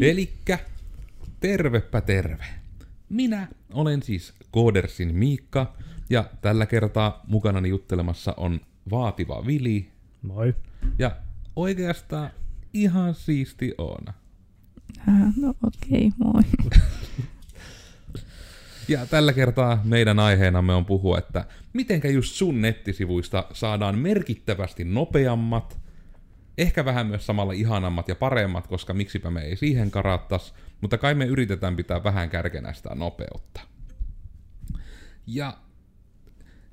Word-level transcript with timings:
Elikkä, 0.00 0.58
tervepä 1.40 2.00
terve. 2.00 2.44
Minä 3.08 3.48
olen 3.72 4.02
siis 4.02 4.34
Koodersin 4.50 5.14
Miikka, 5.14 5.74
ja 6.10 6.24
tällä 6.42 6.66
kertaa 6.66 7.24
mukanani 7.26 7.68
juttelemassa 7.68 8.34
on 8.36 8.60
vaativa 8.90 9.46
Vili, 9.46 9.88
Moi. 10.22 10.54
ja 10.98 11.16
oikeastaan 11.56 12.30
ihan 12.74 13.14
siisti 13.14 13.74
Oona. 13.78 14.12
Äh, 15.08 15.36
no 15.36 15.48
okei, 15.48 16.06
okay, 16.06 16.10
moi. 16.18 16.42
Ja 18.88 19.06
tällä 19.06 19.32
kertaa 19.32 19.80
meidän 19.84 20.18
aiheenamme 20.18 20.74
on 20.74 20.84
puhua, 20.84 21.18
että 21.18 21.44
mitenkä 21.72 22.08
just 22.08 22.34
sun 22.34 22.60
nettisivuista 22.60 23.46
saadaan 23.52 23.98
merkittävästi 23.98 24.84
nopeammat, 24.84 25.78
ehkä 26.58 26.84
vähän 26.84 27.06
myös 27.06 27.26
samalla 27.26 27.52
ihanammat 27.52 28.08
ja 28.08 28.14
paremmat, 28.14 28.66
koska 28.66 28.94
miksipä 28.94 29.30
me 29.30 29.40
ei 29.40 29.56
siihen 29.56 29.90
karattas, 29.90 30.54
mutta 30.80 30.98
kai 30.98 31.14
me 31.14 31.24
yritetään 31.24 31.76
pitää 31.76 32.04
vähän 32.04 32.30
kärkenä 32.30 32.72
sitä 32.72 32.94
nopeutta. 32.94 33.60
Ja 35.26 35.56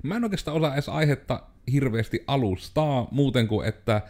mä 0.02 0.16
en 0.16 0.24
oikeastaan 0.24 0.56
osaa 0.56 0.74
edes 0.74 0.88
aihetta 0.88 1.42
hirveästi 1.72 2.24
alustaa, 2.26 3.08
muuten 3.10 3.48
kuin 3.48 3.68
että 3.68 4.02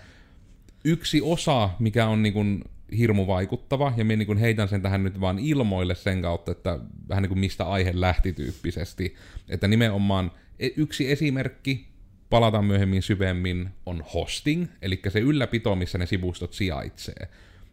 yksi 0.84 1.20
osa, 1.22 1.70
mikä 1.78 2.06
on 2.06 2.22
niin 2.22 2.32
kuin 2.32 2.64
hirmu 2.98 3.26
vaikuttava, 3.26 3.92
ja 3.96 4.04
minä 4.04 4.24
niin 4.24 4.38
heitän 4.38 4.68
sen 4.68 4.82
tähän 4.82 5.04
nyt 5.04 5.20
vaan 5.20 5.38
ilmoille 5.38 5.94
sen 5.94 6.22
kautta, 6.22 6.52
että 6.52 6.78
vähän 7.08 7.22
niin 7.22 7.28
kuin 7.28 7.38
mistä 7.38 7.64
aihe 7.64 7.90
lähti 7.94 8.32
tyyppisesti, 8.32 9.14
että 9.48 9.68
nimenomaan 9.68 10.30
e- 10.58 10.68
yksi 10.76 11.12
esimerkki, 11.12 11.91
palataan 12.32 12.64
myöhemmin 12.64 13.02
syvemmin, 13.02 13.70
on 13.86 14.04
hosting, 14.14 14.66
eli 14.82 15.00
se 15.08 15.20
ylläpito, 15.20 15.76
missä 15.76 15.98
ne 15.98 16.06
sivustot 16.06 16.52
sijaitsee. 16.52 17.28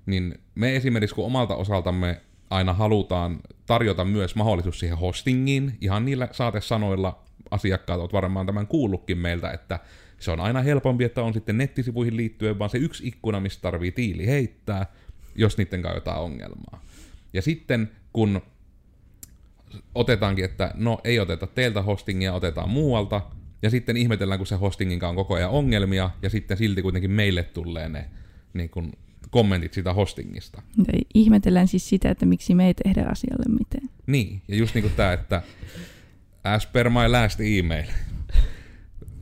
Niin 0.05 0.39
me 0.55 0.75
esimerkiksi 0.75 1.15
kun 1.15 1.25
omalta 1.25 1.55
osaltamme 1.55 2.21
aina 2.49 2.73
halutaan 2.73 3.39
tarjota 3.65 4.05
myös 4.05 4.35
mahdollisuus 4.35 4.79
siihen 4.79 4.97
hostingiin, 4.97 5.77
ihan 5.81 6.05
niillä 6.05 6.27
saatesanoilla 6.31 7.23
asiakkaat 7.51 7.99
ovat 7.99 8.13
varmaan 8.13 8.45
tämän 8.45 8.67
kuullutkin 8.67 9.17
meiltä, 9.17 9.51
että 9.51 9.79
se 10.19 10.31
on 10.31 10.39
aina 10.39 10.61
helpompi, 10.61 11.03
että 11.03 11.23
on 11.23 11.33
sitten 11.33 11.57
nettisivuihin 11.57 12.17
liittyen 12.17 12.59
vaan 12.59 12.69
se 12.69 12.77
yksi 12.77 13.07
ikkuna, 13.07 13.39
mistä 13.39 13.61
tarvii 13.61 13.91
tiili 13.91 14.27
heittää, 14.27 14.85
jos 15.35 15.57
niiden 15.57 15.81
kanssa 15.81 15.97
jotain 15.97 16.21
ongelmaa. 16.21 16.81
Ja 17.33 17.41
sitten 17.41 17.91
kun 18.13 18.41
otetaankin, 19.95 20.45
että 20.45 20.71
no 20.75 20.99
ei 21.03 21.19
oteta 21.19 21.47
teiltä 21.47 21.81
hostingia, 21.81 22.33
otetaan 22.33 22.69
muualta, 22.69 23.21
ja 23.61 23.69
sitten 23.69 23.97
ihmetellään, 23.97 24.39
kun 24.39 24.47
se 24.47 24.55
hostingin 24.55 24.99
kanssa 24.99 25.09
on 25.09 25.15
koko 25.15 25.33
ajan 25.33 25.49
ongelmia, 25.49 26.09
ja 26.21 26.29
sitten 26.29 26.57
silti 26.57 26.81
kuitenkin 26.81 27.11
meille 27.11 27.43
tulee 27.43 27.89
ne 27.89 28.05
niin 28.53 28.69
kun, 28.69 28.91
kommentit 29.29 29.73
siitä 29.73 29.93
hostingista. 29.93 30.61
Ja 30.77 30.99
ihmetellään 31.13 31.67
siis 31.67 31.89
sitä, 31.89 32.09
että 32.09 32.25
miksi 32.25 32.55
me 32.55 32.67
ei 32.67 32.73
tehdä 32.73 33.05
asialle 33.11 33.57
mitään. 33.59 33.89
Niin, 34.07 34.41
ja 34.47 34.55
just 34.55 34.75
niinku 34.75 34.89
tää, 34.95 35.13
että 35.13 35.41
as 36.43 36.67
per 36.67 36.89
my 36.89 37.07
last 37.07 37.39
email 37.39 37.87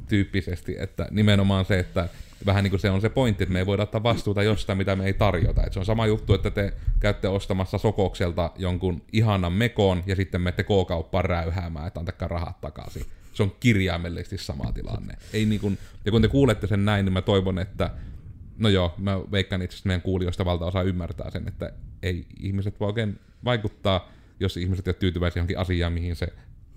tyyppisesti, 0.08 0.76
että 0.80 1.08
nimenomaan 1.12 1.66
se, 1.66 1.80
että 1.80 2.10
vähän 2.46 2.64
niin 2.64 2.72
kuin 2.72 2.80
se 2.80 2.90
on 2.90 3.02
se 3.02 3.10
pointti, 3.10 3.44
että 3.44 3.54
me 3.54 3.60
ei 3.60 3.66
voida 3.66 3.84
ottaa 3.84 4.04
vastuuta 4.04 4.44
jostain, 4.44 4.78
mitä 4.78 4.96
me 4.96 5.06
ei 5.06 5.14
tarjota. 5.14 5.64
Et 5.64 5.74
se 5.74 5.80
on 5.80 5.86
sama 5.86 6.08
juttu, 6.08 6.34
että 6.34 6.52
te 6.52 6.74
käytte 7.00 7.28
ostamassa 7.28 7.78
Sokokselta 7.78 8.52
jonkun 8.58 9.02
ihanan 9.14 9.54
mekoon 9.54 10.04
ja 10.06 10.16
sitten 10.16 10.42
menette 10.42 10.64
K-kauppaan 10.64 11.26
räyhäämään, 11.26 11.88
että 11.88 12.00
antakaa 12.00 12.28
rahat 12.28 12.62
takaisin. 12.62 13.06
Se 13.38 13.44
on 13.44 13.56
kirjaimellisesti 13.60 14.38
sama 14.38 14.72
tilanne. 14.72 15.14
Ei 15.34 15.46
niin 15.46 15.62
kuin, 15.62 15.78
ja 16.06 16.12
kun 16.12 16.22
te 16.22 16.28
kuulette 16.28 16.68
sen 16.68 16.86
näin, 16.86 17.06
niin 17.06 17.14
mä 17.14 17.22
toivon, 17.22 17.60
että 17.60 17.92
no 18.58 18.70
joo, 18.70 18.96
mä 18.98 19.20
veikkaan 19.32 19.62
itse 19.62 19.76
asiassa 19.76 19.88
meidän 19.88 20.02
kuulijoista 20.02 20.46
valtaosa 20.46 20.82
ymmärtää 20.82 21.32
sen, 21.32 21.48
että 21.48 21.74
ei 22.04 22.26
ihmiset 22.40 22.80
voi 22.80 22.88
oikein 22.88 23.20
vaikuttaa, 23.46 24.12
jos 24.40 24.58
ihmiset 24.58 24.88
eivät 24.88 25.00
tyytyväisiä 25.00 25.40
johonkin 25.40 25.60
asiaan, 25.60 25.94
mihin 25.94 26.16
se 26.16 26.28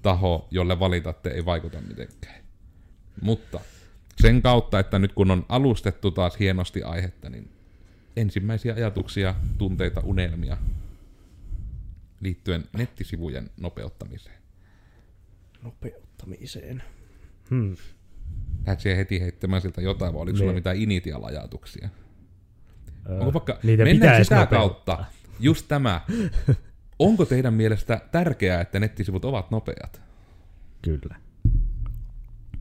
taho, 0.02 0.48
jolle 0.50 0.78
valitatte, 0.78 1.30
ei 1.30 1.44
vaikuta 1.44 1.80
mitenkään. 1.80 2.44
Mutta 3.22 3.60
sen 4.22 4.42
kautta, 4.42 4.78
että 4.78 4.98
nyt 4.98 5.12
kun 5.12 5.30
on 5.30 5.46
alustettu 5.48 6.10
taas 6.10 6.38
hienosti 6.38 6.82
aihetta, 6.82 7.30
niin 7.30 7.50
ensimmäisiä 8.16 8.74
ajatuksia, 8.74 9.34
tunteita, 9.58 10.00
unelmia 10.00 10.56
liittyen 12.20 12.64
nettisivujen 12.72 13.50
nopeuttamiseen. 13.60 14.40
Nopeuttamiseen. 16.26 16.82
Hmm. 17.50 17.76
Lähdet 18.66 18.80
siihen 18.80 18.96
heti 18.98 19.20
heittämään 19.20 19.62
siltä 19.62 19.80
jotain, 19.80 20.14
vai 20.14 20.22
oliko 20.22 20.38
sulla 20.38 20.50
Niin. 20.50 20.56
mitään 20.58 20.76
initial-ajatuksia? 20.76 21.88
Öö, 23.08 23.18
Onko 23.18 23.32
vaikka, 23.32 23.58
niitä 23.62 23.84
mennään 23.84 24.24
sitä 24.24 24.36
nopeuttaa. 24.36 24.96
kautta, 24.96 25.04
just 25.40 25.68
tämä. 25.68 26.00
Onko 26.98 27.24
teidän 27.24 27.54
mielestä 27.54 28.00
tärkeää, 28.12 28.60
että 28.60 28.80
nettisivut 28.80 29.24
ovat 29.24 29.50
nopeat? 29.50 30.02
Kyllä. 30.82 31.16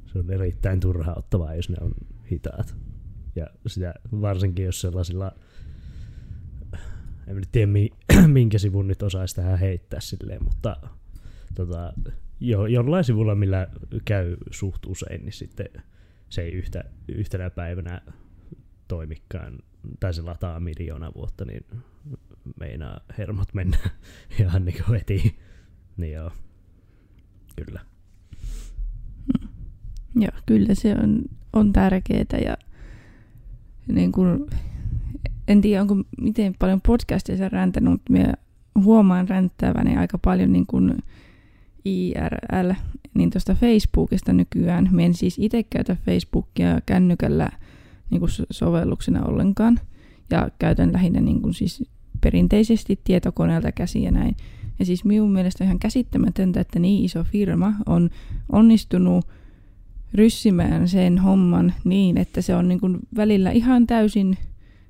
Se 0.05 0.19
on 0.19 0.31
erittäin 0.31 0.79
turhauttavaa, 0.79 1.55
jos 1.55 1.69
ne 1.69 1.75
on 1.81 1.91
hitaat. 2.31 2.75
Ja 3.35 3.47
sitä 3.67 3.93
varsinkin, 4.21 4.65
jos 4.65 4.81
sellaisilla... 4.81 5.31
En 7.27 7.35
nyt 7.35 7.49
tiedä, 7.51 7.71
mi- 7.71 7.89
minkä 8.27 8.57
sivun 8.57 8.87
nyt 8.87 9.03
osaisi 9.03 9.35
tähän 9.35 9.59
heittää 9.59 9.99
silleen, 9.99 10.43
mutta 10.43 10.77
tota, 11.55 11.93
jo, 12.39 12.65
jollain 12.65 13.03
sivulla, 13.03 13.35
millä 13.35 13.67
käy 14.05 14.37
suht 14.51 14.85
usein, 14.85 15.25
niin 15.25 15.33
sitten 15.33 15.67
se 16.29 16.41
ei 16.41 16.51
yhtä, 16.51 16.83
yhtenä 17.07 17.49
päivänä 17.49 18.01
toimikaan, 18.87 19.59
tai 19.99 20.13
se 20.13 20.21
lataa 20.21 20.59
miljoona 20.59 21.11
vuotta, 21.15 21.45
niin 21.45 21.65
meinaa 22.59 22.99
hermot 23.17 23.53
mennä 23.53 23.77
ihan 24.39 24.65
niin 24.65 24.83
kuin 24.85 24.99
heti. 24.99 25.39
Niin 25.97 26.13
joo, 26.13 26.31
kyllä. 27.55 27.81
Joo, 30.15 30.31
kyllä 30.45 30.75
se 30.75 30.95
on, 31.03 31.21
on 31.53 31.73
tärkeää 31.73 32.39
ja 32.45 32.57
niin 33.87 34.11
kuin, 34.11 34.47
en 35.47 35.61
tiedä 35.61 35.81
onko 35.81 35.95
miten 36.21 36.55
paljon 36.59 36.81
podcasteissa 36.81 37.49
räntänyt, 37.49 37.91
mutta 37.91 38.33
huomaan 38.83 39.29
ränttäväni 39.29 39.97
aika 39.97 40.17
paljon 40.17 40.51
niin 40.51 40.65
kuin 40.65 40.97
IRL, 41.85 42.71
niin 43.13 43.29
tuosta 43.29 43.55
Facebookista 43.55 44.33
nykyään. 44.33 44.89
Minä 44.91 45.05
en 45.05 45.13
siis 45.13 45.39
itse 45.39 45.63
käytä 45.63 45.97
Facebookia 46.05 46.81
kännykällä 46.85 47.49
niin 48.09 48.19
kuin 48.19 48.29
so- 48.29 48.45
sovelluksena 48.51 49.25
ollenkaan 49.25 49.79
ja 50.29 50.49
käytän 50.59 50.93
lähinnä 50.93 51.21
niin 51.21 51.41
kuin 51.41 51.53
siis 51.53 51.83
perinteisesti 52.21 52.99
tietokoneelta 53.03 53.71
käsiä 53.71 54.01
ja 54.01 54.11
näin. 54.11 54.35
Ja 54.79 54.85
siis 54.85 55.05
minun 55.05 55.31
mielestä 55.31 55.63
ihan 55.63 55.79
käsittämätöntä, 55.79 56.61
että 56.61 56.79
niin 56.79 57.05
iso 57.05 57.23
firma 57.23 57.73
on 57.85 58.09
onnistunut 58.51 59.25
ryssimään 60.13 60.87
sen 60.87 61.17
homman 61.17 61.73
niin, 61.83 62.17
että 62.17 62.41
se 62.41 62.55
on 62.55 62.67
niin 62.67 62.79
kuin 62.79 62.99
välillä 63.15 63.51
ihan 63.51 63.87
täysin 63.87 64.37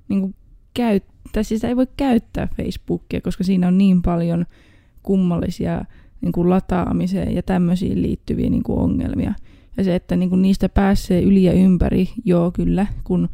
niin 0.10 0.22
kuin 0.22 0.36
käyttää, 0.74 1.44
siis 1.44 1.48
sitä 1.60 1.68
ei 1.68 1.76
voi 1.76 1.88
käyttää 1.98 2.48
Facebookia, 2.58 3.22
koska 3.22 3.44
siinä 3.44 3.68
on 3.68 3.78
niin 3.78 4.02
paljon 4.02 4.46
kummallisia 5.04 5.86
niin 6.22 6.32
kuin 6.32 6.50
lataamiseen 6.50 7.36
ja 7.36 7.44
tämmöisiin 7.44 8.02
liittyviä 8.02 8.50
niin 8.50 8.64
kuin 8.64 8.80
ongelmia. 8.80 9.34
Ja 9.78 9.84
se, 9.84 9.96
että 9.96 10.16
niin 10.16 10.30
kuin 10.30 10.42
niistä 10.42 10.70
pääsee 10.70 11.22
yli 11.22 11.44
ja 11.44 11.54
ympäri, 11.54 12.10
joo 12.26 12.52
kyllä, 12.52 12.88
kun 13.04 13.30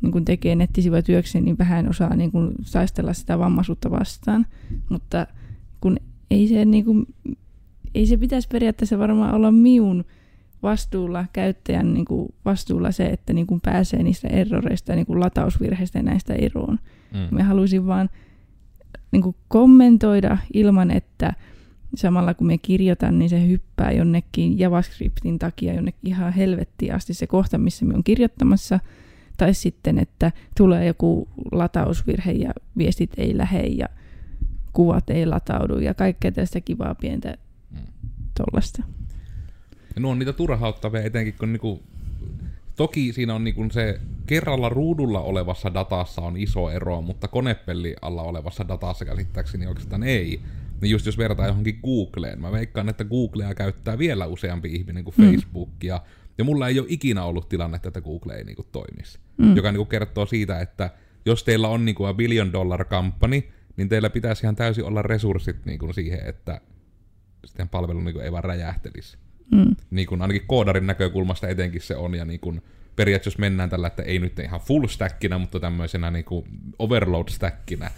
niin 0.00 0.12
kuin 0.12 0.24
tekee 0.24 0.54
nettisivuja 0.54 1.02
työkseen, 1.02 1.44
niin 1.44 1.58
vähän 1.58 1.88
osaa 1.88 2.16
niin 2.16 2.32
kuin 2.32 2.52
saistella 2.62 3.12
sitä 3.12 3.38
vammaisuutta 3.38 3.90
vastaan. 3.90 4.46
Mutta 4.88 5.26
kun 5.80 5.96
ei 6.30 6.48
se, 6.48 6.64
niin 6.64 6.84
kuin, 6.84 7.06
ei 7.94 8.06
se 8.06 8.16
pitäisi 8.16 8.48
periaatteessa 8.48 8.98
varmaan 8.98 9.34
olla 9.34 9.52
miun 9.52 10.04
vastuulla, 10.62 11.24
käyttäjän 11.32 11.94
niin 11.94 12.04
kuin 12.04 12.34
vastuulla 12.44 12.92
se, 12.92 13.06
että 13.06 13.32
niin 13.32 13.46
kuin 13.46 13.60
pääsee 13.60 14.02
niistä 14.02 14.28
erroreista 14.28 14.92
ja 14.92 14.96
niin 14.96 15.06
kuin 15.06 15.20
latausvirheistä 15.20 15.98
ja 15.98 16.02
näistä 16.02 16.34
eroon. 16.34 16.78
Mm. 17.12 17.36
Me 17.36 17.42
haluaisin 17.42 17.86
vaan 17.86 18.10
niin 19.12 19.22
kuin 19.22 19.36
kommentoida 19.48 20.38
ilman, 20.54 20.90
että 20.90 21.32
samalla 21.94 22.34
kun 22.34 22.46
me 22.46 22.58
kirjoitan, 22.58 23.18
niin 23.18 23.30
se 23.30 23.48
hyppää 23.48 23.92
jonnekin 23.92 24.58
JavaScriptin 24.58 25.38
takia 25.38 25.74
jonnekin 25.74 26.00
ihan 26.10 26.32
helvettiin 26.32 26.94
asti 26.94 27.14
se 27.14 27.26
kohta, 27.26 27.58
missä 27.58 27.84
me 27.84 27.94
on 27.94 28.04
kirjoittamassa. 28.04 28.80
Tai 29.36 29.54
sitten, 29.54 29.98
että 29.98 30.32
tulee 30.56 30.86
joku 30.86 31.28
latausvirhe 31.52 32.32
ja 32.32 32.50
viestit 32.78 33.10
ei 33.16 33.38
lähe 33.38 33.60
ja 33.60 33.86
kuvat 34.72 35.10
ei 35.10 35.26
lataudu 35.26 35.78
ja 35.78 35.94
kaikkea 35.94 36.32
tästä 36.32 36.60
kivaa 36.60 36.94
pientä 36.94 37.36
Mm. 37.70 37.78
tollasta. 38.36 38.82
Ja 39.94 40.00
nuo 40.00 40.10
on 40.10 40.18
niitä 40.18 40.32
turhauttavia, 40.32 41.02
etenkin 41.02 41.34
kun 41.38 41.52
niinku, 41.52 41.82
toki 42.76 43.12
siinä 43.12 43.34
on 43.34 43.44
niinku 43.44 43.66
se 43.72 44.00
kerralla 44.26 44.68
ruudulla 44.68 45.20
olevassa 45.20 45.74
datassa 45.74 46.22
on 46.22 46.36
iso 46.36 46.70
ero, 46.70 47.02
mutta 47.02 47.28
konepelli 47.28 47.96
alla 48.02 48.22
olevassa 48.22 48.68
datassa 48.68 49.04
käsittääkseni 49.04 49.66
oikeastaan 49.66 50.02
ei. 50.02 50.40
Niin 50.80 50.90
just 50.90 51.06
jos 51.06 51.18
vertaa 51.18 51.46
johonkin 51.46 51.80
Googleen, 51.84 52.40
mä 52.40 52.52
veikkaan, 52.52 52.88
että 52.88 53.04
Googlea 53.04 53.54
käyttää 53.54 53.98
vielä 53.98 54.26
useampi 54.26 54.74
ihminen 54.74 55.04
kuin 55.04 55.14
Mm. 55.18 55.24
Facebookia. 55.24 56.00
Ja 56.38 56.44
mulla 56.44 56.68
ei 56.68 56.78
ole 56.78 56.86
ikinä 56.90 57.24
ollut 57.24 57.48
tilannetta, 57.48 57.88
että 57.88 58.00
Google 58.00 58.34
ei 58.34 58.44
niinku 58.44 58.66
toimisi. 58.72 59.18
Mm. 59.38 59.56
Joka 59.56 59.72
niinku 59.72 59.84
kertoo 59.84 60.26
siitä, 60.26 60.60
että 60.60 60.90
jos 61.26 61.44
teillä 61.44 61.68
on 61.68 61.84
niinku 61.84 62.04
a 62.04 62.14
billion 62.14 62.52
dollar 62.52 62.84
company, 62.84 63.42
niin 63.76 63.88
teillä 63.88 64.10
pitäisi 64.10 64.46
ihan 64.46 64.56
täysin 64.56 64.84
olla 64.84 65.02
resurssit 65.02 65.66
niin 65.66 65.78
kuin 65.78 65.94
siihen, 65.94 66.20
että 66.26 66.60
sitten 67.44 67.68
palvelu 67.68 68.00
niin 68.00 68.14
kuin 68.14 68.24
ei 68.24 68.32
vaan 68.32 68.44
räjähtelisi. 68.44 69.16
Mm. 69.52 69.76
Niin 69.90 70.06
kuin 70.06 70.22
ainakin 70.22 70.46
koodarin 70.46 70.86
näkökulmasta 70.86 71.48
etenkin 71.48 71.80
se 71.80 71.96
on, 71.96 72.14
ja 72.14 72.24
niin 72.24 72.40
kuin 72.40 72.62
periaatteessa 72.96 73.36
jos 73.36 73.38
mennään 73.38 73.70
tällä, 73.70 73.86
että 73.86 74.02
ei 74.02 74.18
nyt 74.18 74.38
ihan 74.38 74.60
full 74.60 74.86
stackinä, 74.86 75.38
mutta 75.38 75.60
tämmöisenä 75.60 76.10
niin 76.10 76.24
kuin 76.24 76.44
overload 76.78 77.28
stackinä, 77.28 77.90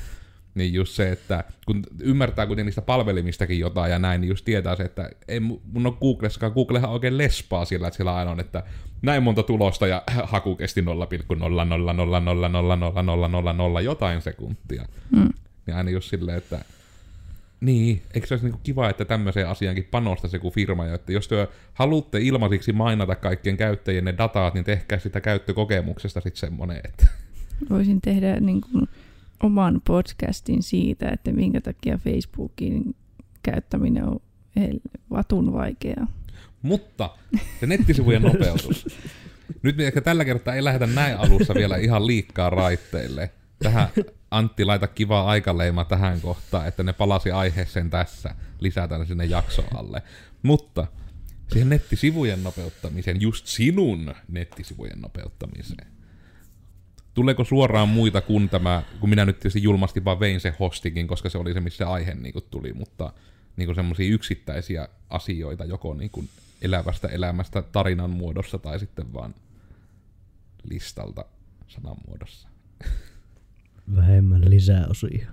niin 0.55 0.75
just 0.75 0.93
se, 0.95 1.13
että 1.13 1.45
kun 1.67 1.83
ymmärtää 2.01 2.47
kuitenkin 2.47 2.67
niistä 2.67 2.83
palvelimistakin 2.83 3.59
jotain 3.59 3.93
ja 3.93 3.99
näin, 3.99 4.21
niin 4.21 4.29
just 4.29 4.45
tietää 4.45 4.77
se, 4.77 4.83
että 4.83 5.11
ei 5.29 5.41
mun 5.41 5.87
ole 5.87 5.95
Googlessakaan, 6.01 6.53
Googlehan 6.53 6.91
oikein 6.91 7.19
lespaa 7.19 7.65
sillä, 7.65 7.89
että 7.89 7.97
sillä 7.97 8.17
aina 8.17 8.31
on, 8.31 8.41
että 8.41 8.63
näin 9.03 9.23
monta 9.23 9.43
tulosta 9.43 9.87
ja 9.87 10.03
haku 10.33 10.57
kesti 10.57 10.81
0,000000000 10.81 10.87
jotain 13.85 14.23
sekuntia. 14.23 14.85
Mm. 15.17 15.29
Niin 15.67 15.77
aina 15.77 15.91
just 15.91 16.11
silleen, 16.11 16.39
että 16.39 16.65
niin, 17.61 18.03
eikö 18.15 18.27
se 18.27 18.35
olisi 18.35 18.47
niinku 18.47 18.61
kiva, 18.63 18.91
että 18.91 19.05
tämmöiseen 19.05 19.49
asiankin 19.49 19.89
panostaisi 19.91 20.37
joku 20.37 20.51
firma, 20.51 20.87
ja 20.87 20.95
että 20.95 21.13
jos 21.13 21.29
te 21.29 21.49
haluatte 21.75 22.21
ilmaisiksi 22.21 22.73
mainata 22.73 23.15
kaikkien 23.15 23.57
käyttäjien 23.57 24.05
ne 24.05 24.15
dataat, 24.19 24.55
niin 24.55 24.65
tehkää 24.65 24.99
sitä 24.99 25.21
käyttökokemuksesta 25.21 26.21
sitten 26.21 26.41
semmoinen, 26.41 26.81
että 26.85 27.07
Voisin 27.71 28.01
tehdä 28.01 28.41
niin 28.41 28.61
kuin 28.61 28.89
oman 29.43 29.81
podcastin 29.87 30.63
siitä, 30.63 31.09
että 31.09 31.33
minkä 31.33 31.61
takia 31.61 31.99
Facebookin 31.99 32.97
käyttäminen 33.43 34.05
on 34.05 34.21
vatun 35.11 35.53
vaikeaa. 35.53 36.07
Mutta 36.63 37.11
se 37.61 37.67
nettisivujen 37.67 38.23
nopeutus. 38.23 38.87
Nyt 39.63 39.77
me 39.77 39.87
ehkä 39.87 40.01
tällä 40.01 40.25
kertaa 40.25 40.55
ei 40.55 40.65
lähdetä 40.65 40.87
näin 40.87 41.17
alussa 41.17 41.55
vielä 41.55 41.77
ihan 41.77 42.07
liikkaa 42.07 42.51
raitteille. 42.51 43.31
Tähän 43.59 43.89
Antti 44.31 44.65
laita 44.65 44.87
kivaa 44.87 45.31
aikaleima 45.31 45.85
tähän 45.85 46.21
kohtaan, 46.21 46.69
että 46.69 46.83
ne 46.83 46.93
palasi 46.93 47.31
aiheeseen 47.31 47.91
tässä. 47.91 48.35
Lisätään 48.61 49.07
sinne 49.07 49.25
jakso 49.25 49.65
alle. 49.75 50.03
Mutta 50.43 50.87
siihen 51.53 51.69
nettisivujen 51.69 52.43
nopeuttamiseen, 52.45 53.21
just 53.21 53.47
sinun 53.47 54.15
nettisivujen 54.29 55.01
nopeuttamiseen. 55.01 55.98
Tuleeko 57.19 57.45
suoraan 57.45 57.89
muita 57.89 58.21
kuin 58.21 58.49
tämä, 58.49 58.83
kun 59.01 59.11
minä 59.11 59.25
nyt 59.25 59.37
tietysti 59.37 59.63
julmasti 59.63 60.05
vaan 60.05 60.21
vein 60.21 60.41
se 60.41 60.55
hostikin, 60.61 61.07
koska 61.07 61.29
se 61.29 61.39
oli 61.39 61.55
se, 61.55 61.61
missä 61.61 61.91
aihe 61.91 62.15
niin 62.15 62.33
kuin 62.33 62.45
tuli, 62.51 62.73
mutta 62.73 63.13
niin 63.57 63.75
semmoisia 63.75 64.15
yksittäisiä 64.15 64.89
asioita, 65.11 65.65
joko 65.65 65.95
niin 65.95 66.11
kuin 66.11 66.29
elävästä 66.63 67.09
elämästä 67.09 67.63
tarinan 67.63 68.11
muodossa 68.11 68.59
tai 68.59 68.79
sitten 68.79 69.13
vaan 69.13 69.35
listalta 70.71 71.25
sanan 71.69 71.97
muodossa. 72.07 72.49
Vähemmän 73.97 74.51
lisäosia. 74.51 75.27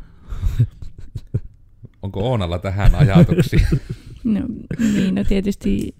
Onko 2.01 2.19
Oonalla 2.19 2.59
tähän 2.59 2.95
ajatuksia? 2.95 3.67
No, 4.23 4.41
niin, 4.79 5.15
no 5.15 5.23
tietysti 5.23 5.95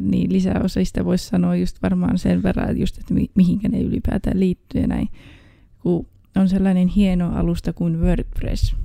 niin 0.00 0.32
lisäosista 0.32 1.04
voisi 1.04 1.26
sanoa 1.26 1.56
just 1.56 1.82
varmaan 1.82 2.18
sen 2.18 2.42
verran, 2.42 2.70
että 2.70 2.80
just, 2.80 2.98
että 2.98 3.14
mi- 3.14 3.30
mihinkä 3.34 3.68
ne 3.68 3.80
ylipäätään 3.80 4.40
liittyy 4.40 4.80
ja 4.80 4.86
näin. 4.86 5.08
Kun 5.78 6.06
on 6.36 6.48
sellainen 6.48 6.88
hieno 6.88 7.36
alusta 7.36 7.72
kuin 7.72 8.00
WordPress. 8.00 8.76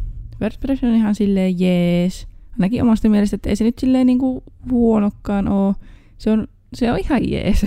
WordPress 0.41 0.83
on 0.83 0.95
ihan 0.95 1.15
silleen 1.15 1.59
jees. 1.59 2.27
Ainakin 2.51 2.81
omasta 2.81 3.09
mielestä, 3.09 3.35
että 3.35 3.49
ei 3.49 3.55
se 3.55 3.63
nyt 3.63 3.79
silleen 3.79 4.07
niinku 4.07 4.43
huonokkaan 4.71 5.47
ole. 5.47 5.75
Se 6.17 6.31
on, 6.31 6.47
se 6.73 6.91
on 6.91 6.99
ihan 6.99 7.29
jees. 7.29 7.65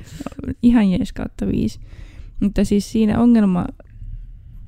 ihan 0.62 0.90
jees 0.90 1.12
kautta 1.12 1.46
viisi. 1.46 1.80
Mutta 2.40 2.64
siis 2.64 2.92
siinä 2.92 3.20
ongelma 3.20 3.66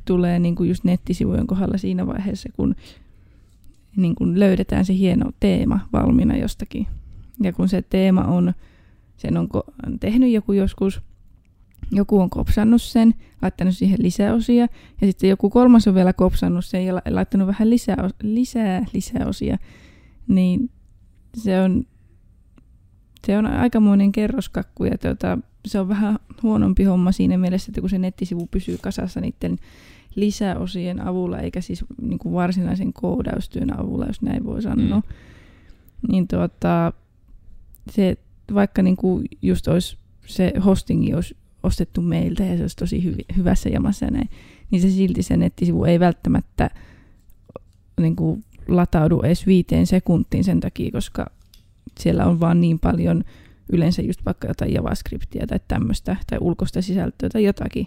tulee 0.05 0.39
niinku 0.39 0.65
just 0.65 0.85
nettisivujen 0.85 1.47
kohdalla 1.47 1.79
siinä 1.79 2.07
vaiheessa, 2.07 2.49
kun 2.57 2.75
niin 3.97 4.15
kun 4.15 4.41
löydetään 4.41 4.85
se 4.85 4.95
hieno 4.95 5.31
teema 5.41 5.89
valmiina 5.93 6.37
jostakin. 6.37 6.87
Ja 7.43 7.53
kun 7.53 7.69
se 7.69 7.83
teema 7.83 8.21
on, 8.21 8.55
sen 9.17 9.37
on 9.37 9.49
tehnyt 10.01 10.33
joku 10.33 10.53
joskus, 10.53 11.03
joku 11.91 12.21
on 12.21 12.31
kopsannut 12.31 12.83
sen, 12.83 13.15
laittanut 13.43 13.77
siihen 13.77 14.03
lisäosia, 14.03 14.67
ja 15.01 15.07
sitten 15.07 15.31
joku 15.31 15.51
kolmas 15.51 15.89
on 15.89 15.95
vielä 15.95 16.13
kopsannut 16.13 16.65
sen 16.65 16.87
ja 16.87 16.95
la- 16.95 17.03
laittanut 17.11 17.47
vähän 17.47 17.71
lisää, 17.71 18.11
lisää 18.23 18.85
lisäosia, 18.93 19.59
niin 20.29 20.71
se 21.37 21.61
on, 21.61 21.85
se 23.27 23.39
on 23.39 23.47
aikamoinen 23.47 24.13
kerroskakku, 24.13 24.85
ja 24.85 24.99
tuota, 24.99 25.39
se 25.67 25.81
on 25.81 25.89
vähän 25.89 26.19
huonompi 26.43 26.85
homma 26.85 27.13
siinä 27.13 27.39
mielessä, 27.39 27.71
että 27.71 27.81
kun 27.81 27.91
se 27.91 27.99
nettisivu 27.99 28.47
pysyy 28.47 28.79
kasassa 28.83 29.21
niiden 29.21 29.59
lisäosien 30.15 31.07
avulla, 31.07 31.39
eikä 31.39 31.61
siis 31.61 31.85
niin 32.03 32.19
kuin 32.19 32.35
varsinaisen 32.35 32.93
koodaustyön 32.93 33.81
avulla, 33.81 34.07
jos 34.07 34.23
näin 34.23 34.45
voi 34.45 34.63
sanoa. 34.63 34.97
Mm. 34.97 35.03
Niin 36.09 36.29
tuota, 36.29 36.93
se, 37.91 38.17
vaikka 38.55 38.83
niin 38.83 38.97
kuin 38.97 39.25
just 39.43 39.69
olisi 39.69 39.99
se 40.27 40.53
hostingi 40.65 41.15
olisi 41.15 41.37
ostettu 41.63 42.03
meiltä 42.03 42.45
ja 42.45 42.57
se 42.57 42.63
olisi 42.63 42.77
tosi 42.77 43.05
hyvi, 43.05 43.25
hyvässä 43.37 43.69
jamassa 43.69 44.05
ja 44.05 44.11
näin, 44.11 44.31
niin 44.71 44.83
se 44.83 44.91
silti 44.91 45.23
se 45.23 45.37
nettisivu 45.37 45.85
ei 45.85 46.01
välttämättä 46.01 46.71
niin 48.01 48.17
kuin 48.17 48.45
lataudu 48.69 49.23
edes 49.23 49.47
viiteen 49.47 49.87
sekuntiin 49.87 50.45
sen 50.45 50.61
takia, 50.61 50.91
koska 50.91 51.27
siellä 51.99 52.27
on 52.27 52.41
vaan 52.41 52.61
niin 52.61 52.79
paljon 52.79 53.25
yleensä 53.73 54.03
just 54.03 54.21
vaikka 54.27 54.49
jotain 54.49 54.73
JavaScriptia 54.73 55.47
tai 55.47 55.61
tämmöistä, 55.69 56.17
tai 56.31 56.39
ulkoista 56.41 56.83
sisältöä 56.83 57.29
tai 57.29 57.45
jotakin, 57.45 57.87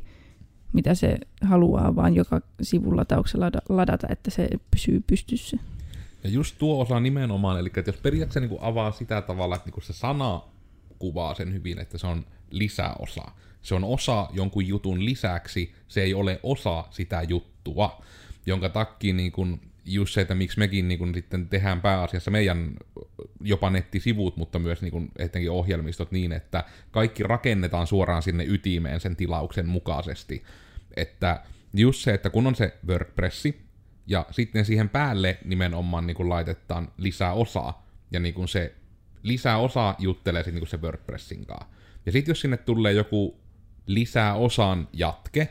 mitä 0.74 0.96
se 0.96 1.18
haluaa 1.42 1.96
vaan 1.96 2.16
joka 2.16 2.42
sivun 2.62 2.98
latauksella 2.98 3.52
ladata, 3.70 4.08
että 4.10 4.32
se 4.32 4.50
pysyy 4.72 5.04
pystyssä. 5.08 5.58
Ja 6.28 6.34
just 6.34 6.56
tuo 6.58 6.82
osa 6.82 7.00
nimenomaan, 7.00 7.60
eli 7.60 7.68
että 7.78 7.92
jos 7.92 8.02
periaatteessa 8.02 8.40
niin 8.40 8.50
kuin 8.50 8.62
avaa 8.62 8.92
sitä 8.92 9.22
tavalla, 9.22 9.56
että 9.56 9.68
niin 9.68 9.74
kuin 9.74 9.84
se 9.84 9.94
sana 9.94 10.42
kuvaa 11.00 11.34
sen 11.34 11.54
hyvin, 11.54 11.80
että 11.80 11.98
se 11.98 12.08
on 12.08 12.26
lisäosa. 12.52 13.32
Se 13.62 13.76
on 13.76 13.84
osa 13.84 14.30
jonkun 14.34 14.68
jutun 14.68 15.06
lisäksi, 15.06 15.74
se 15.88 16.02
ei 16.02 16.14
ole 16.14 16.40
osa 16.44 16.84
sitä 16.90 17.22
juttua, 17.22 18.02
jonka 18.46 18.70
takia 18.70 19.14
niin 19.14 19.32
kuin 19.32 19.62
just 19.86 20.14
se, 20.14 20.22
että 20.22 20.36
miksi 20.36 20.60
mekin 20.60 20.88
niin 20.88 20.98
kuin 20.98 21.14
sitten 21.14 21.50
tehdään 21.50 21.82
pääasiassa 21.82 22.32
meidän 22.32 22.76
jopa 23.42 23.70
nettisivut, 23.70 24.38
mutta 24.38 24.60
myös 24.60 24.82
niin 24.82 24.92
kuin 24.92 25.12
etenkin 25.20 25.52
ohjelmistot 25.52 26.12
niin, 26.12 26.32
että 26.32 26.64
kaikki 26.92 27.24
rakennetaan 27.24 27.88
suoraan 27.88 28.24
sinne 28.24 28.46
ytimeen 28.48 29.00
sen 29.00 29.16
tilauksen 29.16 29.68
mukaisesti. 29.68 30.44
Että 30.96 31.44
just 31.74 32.00
se, 32.04 32.14
että 32.14 32.30
kun 32.30 32.48
on 32.48 32.56
se 32.56 32.78
WordPressi, 32.88 33.67
ja 34.08 34.26
sitten 34.32 34.66
siihen 34.66 34.90
päälle 34.90 35.38
nimenomaan 35.46 36.08
niin 36.08 36.16
kuin 36.16 36.30
laitetaan 36.30 36.92
lisää 36.98 37.34
osaa, 37.34 37.88
ja 38.12 38.20
niin 38.20 38.34
kuin 38.34 38.48
se 38.48 38.76
lisää 39.24 39.58
osa 39.58 39.96
juttelee 40.00 40.44
sitten 40.44 40.62
niin 40.62 40.68
se 40.68 40.82
WordPressin 40.82 41.46
kanssa. 41.46 41.68
Ja 42.06 42.12
sitten 42.12 42.32
jos 42.32 42.42
sinne 42.42 42.58
tulee 42.58 42.94
joku 42.94 43.40
lisää 43.86 44.34
osan 44.34 44.88
jatke, 44.94 45.48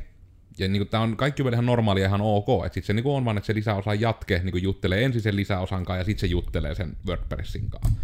ja 0.59 0.69
niin 0.69 0.89
tämä 0.89 1.03
on 1.03 1.17
kaikki 1.17 1.45
vielä 1.45 1.55
ihan 1.55 1.67
normaalia 1.67 2.07
ihan 2.07 2.21
ok, 2.21 2.49
että 2.67 2.75
sitten 2.75 2.87
se 2.87 2.93
niin 2.93 3.07
on 3.07 3.25
vaan, 3.25 3.37
että 3.37 3.47
se 3.47 3.55
lisäosan 3.55 4.01
jatke 4.01 4.41
niin 4.45 4.63
juttelee 4.63 5.05
ensin 5.05 5.23
sen 5.23 5.37
lisäosan 5.37 5.85
kanssa 5.85 6.01
ja 6.01 6.05
sitten 6.05 6.21
se 6.21 6.27
juttelee 6.27 6.75
sen 6.75 6.97
WordPressin 7.07 7.71
kanssa. 7.71 8.01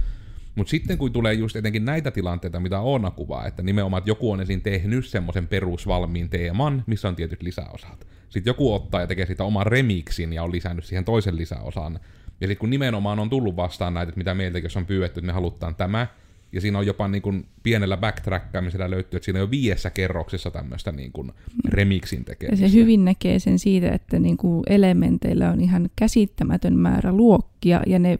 Mutta 0.54 0.70
sitten 0.70 0.98
kun 0.98 1.12
tulee 1.12 1.34
just 1.34 1.56
etenkin 1.56 1.84
näitä 1.84 2.10
tilanteita, 2.10 2.60
mitä 2.60 2.80
Oona 2.80 3.10
kuvaa, 3.10 3.46
että 3.46 3.62
nimenomaan 3.62 3.98
että 3.98 4.10
joku 4.10 4.30
on 4.30 4.40
ensin 4.40 4.62
tehnyt 4.62 5.06
semmoisen 5.06 5.48
perusvalmiin 5.48 6.28
teeman, 6.28 6.84
missä 6.86 7.08
on 7.08 7.16
tietyt 7.16 7.42
lisäosat. 7.42 8.06
Sitten 8.28 8.50
joku 8.50 8.74
ottaa 8.74 9.00
ja 9.00 9.06
tekee 9.06 9.26
sitä 9.26 9.44
oman 9.44 9.66
remixin 9.66 10.32
ja 10.32 10.42
on 10.42 10.52
lisännyt 10.52 10.84
siihen 10.84 11.04
toisen 11.04 11.36
lisäosan. 11.36 12.00
Ja 12.40 12.46
sitten 12.46 12.58
kun 12.58 12.70
nimenomaan 12.70 13.18
on 13.18 13.30
tullut 13.30 13.56
vastaan 13.56 13.94
näitä, 13.94 14.08
että 14.08 14.18
mitä 14.18 14.34
meiltäkin 14.34 14.64
jos 14.64 14.76
on 14.76 14.86
pyydetty, 14.86 15.20
että 15.20 15.26
me 15.26 15.32
halutaan 15.32 15.74
tämä, 15.74 16.06
ja 16.52 16.60
siinä 16.60 16.78
on 16.78 16.86
jopa 16.86 17.08
niin 17.08 17.22
kuin 17.22 17.46
pienellä 17.62 17.96
backtrackkaamisella 17.96 18.90
löytyy, 18.90 19.16
että 19.16 19.24
siinä 19.24 19.38
on 19.38 19.46
jo 19.46 19.50
viidessä 19.50 19.90
kerroksessa 19.90 20.50
tämmöistä 20.50 20.92
niin 20.92 21.12
kuin 21.12 21.32
remixin 21.68 22.24
tekemistä. 22.24 22.64
Ja 22.64 22.68
se 22.68 22.76
hyvin 22.76 23.04
näkee 23.04 23.38
sen 23.38 23.58
siitä, 23.58 23.92
että 23.92 24.18
niin 24.18 24.36
kuin 24.36 24.62
elementeillä 24.66 25.50
on 25.50 25.60
ihan 25.60 25.90
käsittämätön 25.96 26.76
määrä 26.76 27.12
luokkia, 27.12 27.82
ja 27.86 27.98
ne 27.98 28.18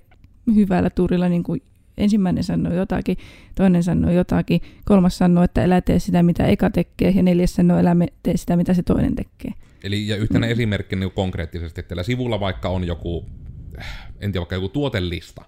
hyvällä 0.54 0.90
tuurilla 0.90 1.28
niin 1.28 1.42
kuin 1.42 1.62
ensimmäinen 1.98 2.44
sanoo 2.44 2.72
jotakin, 2.72 3.16
toinen 3.54 3.82
sanoo 3.82 4.10
jotakin, 4.10 4.60
kolmas 4.84 5.18
sanoo, 5.18 5.44
että 5.44 5.64
älä 5.64 5.80
tee 5.80 5.98
sitä, 5.98 6.22
mitä 6.22 6.46
eka 6.46 6.70
tekee, 6.70 7.10
ja 7.10 7.22
neljäs 7.22 7.54
sanoo, 7.54 7.78
älä 7.78 7.96
tee 8.22 8.36
sitä, 8.36 8.56
mitä 8.56 8.74
se 8.74 8.82
toinen 8.82 9.14
tekee. 9.14 9.52
Eli 9.84 10.08
ja 10.08 10.16
yhtenä 10.16 10.46
mm. 10.46 10.52
esimerkki 10.52 10.96
niin 10.96 11.10
konkreettisesti, 11.10 11.80
että 11.80 11.88
tällä 11.88 12.02
sivulla 12.02 12.40
vaikka 12.40 12.68
on 12.68 12.86
joku, 12.86 13.26
en 14.20 14.32
tiedä, 14.32 14.40
vaikka 14.40 14.54
joku 14.54 14.68
tuotelista, 14.68 15.44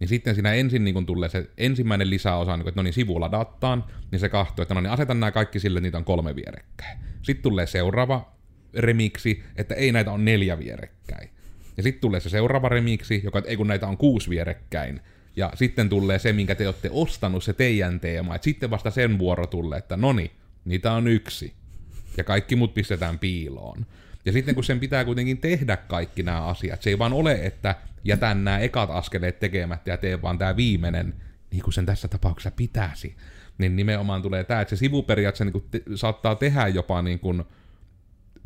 niin 0.00 0.08
sitten 0.08 0.34
siinä 0.34 0.52
ensin 0.52 0.84
niin 0.84 0.94
kun 0.94 1.06
tulee 1.06 1.28
se 1.28 1.50
ensimmäinen 1.58 2.10
lisäosa, 2.10 2.56
niin 2.56 2.62
kun, 2.62 2.68
että 2.68 2.78
no 2.78 2.82
niin 2.82 2.92
sivulla 2.92 3.30
dataan, 3.32 3.84
niin 4.10 4.20
se 4.20 4.28
kahtoo, 4.28 4.62
että 4.62 4.74
no 4.74 4.80
niin 4.80 4.90
asetan 4.90 5.20
nämä 5.20 5.30
kaikki 5.32 5.60
sille, 5.60 5.80
niitä 5.80 5.98
on 5.98 6.04
kolme 6.04 6.36
vierekkäin. 6.36 6.98
Sitten 7.22 7.42
tulee 7.42 7.66
seuraava 7.66 8.32
remiksi, 8.74 9.42
että 9.56 9.74
ei 9.74 9.92
näitä 9.92 10.12
on 10.12 10.24
neljä 10.24 10.58
vierekkäin. 10.58 11.30
Ja 11.76 11.82
sitten 11.82 12.00
tulee 12.00 12.20
se 12.20 12.28
seuraava 12.28 12.68
remiksi, 12.68 13.20
joka, 13.24 13.38
että 13.38 13.50
ei 13.50 13.56
kun 13.56 13.66
näitä 13.66 13.86
on 13.86 13.96
kuusi 13.96 14.30
vierekkäin. 14.30 15.00
Ja 15.36 15.52
sitten 15.54 15.88
tulee 15.88 16.18
se, 16.18 16.32
minkä 16.32 16.54
te 16.54 16.66
olette 16.66 16.90
ostanut, 16.92 17.44
se 17.44 17.52
teidän 17.52 18.00
teema. 18.00 18.34
Et 18.34 18.42
sitten 18.42 18.70
vasta 18.70 18.90
sen 18.90 19.18
vuoro 19.18 19.46
tulee, 19.46 19.78
että 19.78 19.96
no 19.96 20.12
niin, 20.12 20.30
niitä 20.64 20.92
on 20.92 21.08
yksi. 21.08 21.52
Ja 22.16 22.24
kaikki 22.24 22.56
mut 22.56 22.74
pistetään 22.74 23.18
piiloon. 23.18 23.86
Ja 24.24 24.32
sitten 24.32 24.54
kun 24.54 24.64
sen 24.64 24.80
pitää 24.80 25.04
kuitenkin 25.04 25.38
tehdä 25.38 25.76
kaikki 25.76 26.22
nämä 26.22 26.46
asiat, 26.46 26.82
se 26.82 26.90
ei 26.90 26.98
vaan 26.98 27.12
ole, 27.12 27.32
että 27.42 27.74
jätän 28.04 28.44
nämä 28.44 28.58
ekat 28.58 28.90
askeleet 28.90 29.38
tekemättä 29.38 29.90
ja 29.90 29.96
teen 29.96 30.22
vaan 30.22 30.38
tämä 30.38 30.56
viimeinen, 30.56 31.14
niin 31.50 31.62
kuin 31.62 31.74
sen 31.74 31.86
tässä 31.86 32.08
tapauksessa 32.08 32.50
pitäisi. 32.50 33.16
Niin 33.58 33.76
nimenomaan 33.76 34.22
tulee 34.22 34.44
tämä, 34.44 34.60
että 34.60 34.76
se 34.76 34.78
sivu 34.78 35.02
periaatteessa 35.02 35.44
niin 35.44 35.64
te, 35.70 35.82
saattaa 35.94 36.34
tehdä 36.34 36.68
jopa 36.68 37.02
niin 37.02 37.18
kuin, 37.18 37.44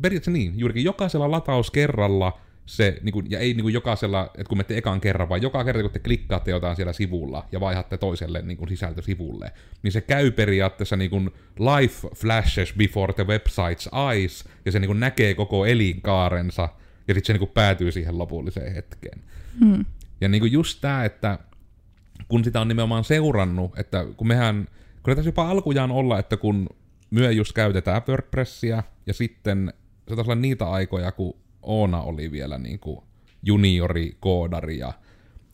periaatteessa 0.01 0.31
niin, 0.31 0.59
juurikin 0.59 0.83
jokaisella 0.83 1.31
latauskerralla 1.31 2.39
se, 2.65 2.97
niin 3.01 3.13
kuin, 3.13 3.31
ja 3.31 3.39
ei 3.39 3.53
niin 3.53 3.61
kuin 3.61 3.73
jokaisella, 3.73 4.23
että 4.25 4.49
kun 4.49 4.57
menette 4.57 4.77
ekan 4.77 5.01
kerran, 5.01 5.29
vaan 5.29 5.41
joka 5.41 5.63
kerta 5.63 5.81
kun 5.81 5.91
te 5.91 5.99
klikkaatte 5.99 6.51
jotain 6.51 6.75
siellä 6.75 6.93
sivulla 6.93 7.45
ja 7.51 7.59
vaihatte 7.59 7.97
toiselle 7.97 8.41
niin 8.41 8.57
kuin 8.57 8.69
sisältösivulle, 8.69 9.51
niin 9.83 9.91
se 9.91 10.01
käy 10.01 10.31
periaatteessa 10.31 10.95
niin 10.95 11.09
kuin 11.09 11.31
life 11.59 12.07
flashes 12.15 12.73
before 12.73 13.13
the 13.13 13.23
website's 13.23 14.11
eyes, 14.11 14.49
ja 14.65 14.71
se 14.71 14.79
niin 14.79 14.89
kuin 14.89 14.99
näkee 14.99 15.33
koko 15.33 15.65
elinkaarensa, 15.65 16.69
ja 17.07 17.13
sitten 17.13 17.25
se 17.25 17.33
niin 17.33 17.39
kuin 17.39 17.51
päätyy 17.53 17.91
siihen 17.91 18.17
lopulliseen 18.17 18.73
hetkeen. 18.73 19.21
Hmm. 19.59 19.85
Ja 20.21 20.29
niin 20.29 20.41
kuin 20.41 20.51
just 20.51 20.81
tämä, 20.81 21.05
että 21.05 21.39
kun 22.27 22.43
sitä 22.43 22.61
on 22.61 22.67
nimenomaan 22.67 23.03
seurannut, 23.03 23.79
että 23.79 24.05
kun 24.17 24.27
mehän, 24.27 24.67
kun 25.03 25.15
tässä 25.15 25.27
jopa 25.27 25.49
alkujaan 25.49 25.91
olla, 25.91 26.19
että 26.19 26.37
kun 26.37 26.69
myö 27.09 27.31
just 27.31 27.53
käytetään 27.53 28.01
WordPressia, 28.07 28.83
ja 29.05 29.13
sitten 29.13 29.73
se 30.09 30.15
taisi 30.15 30.31
olla 30.31 30.41
niitä 30.41 30.69
aikoja, 30.69 31.11
kun 31.11 31.42
Oona 31.63 32.01
oli 32.01 32.31
vielä 32.31 32.57
niin 32.57 32.79
kuin 32.79 33.03
juniori 33.43 34.17
koodari, 34.19 34.77
ja 34.77 34.93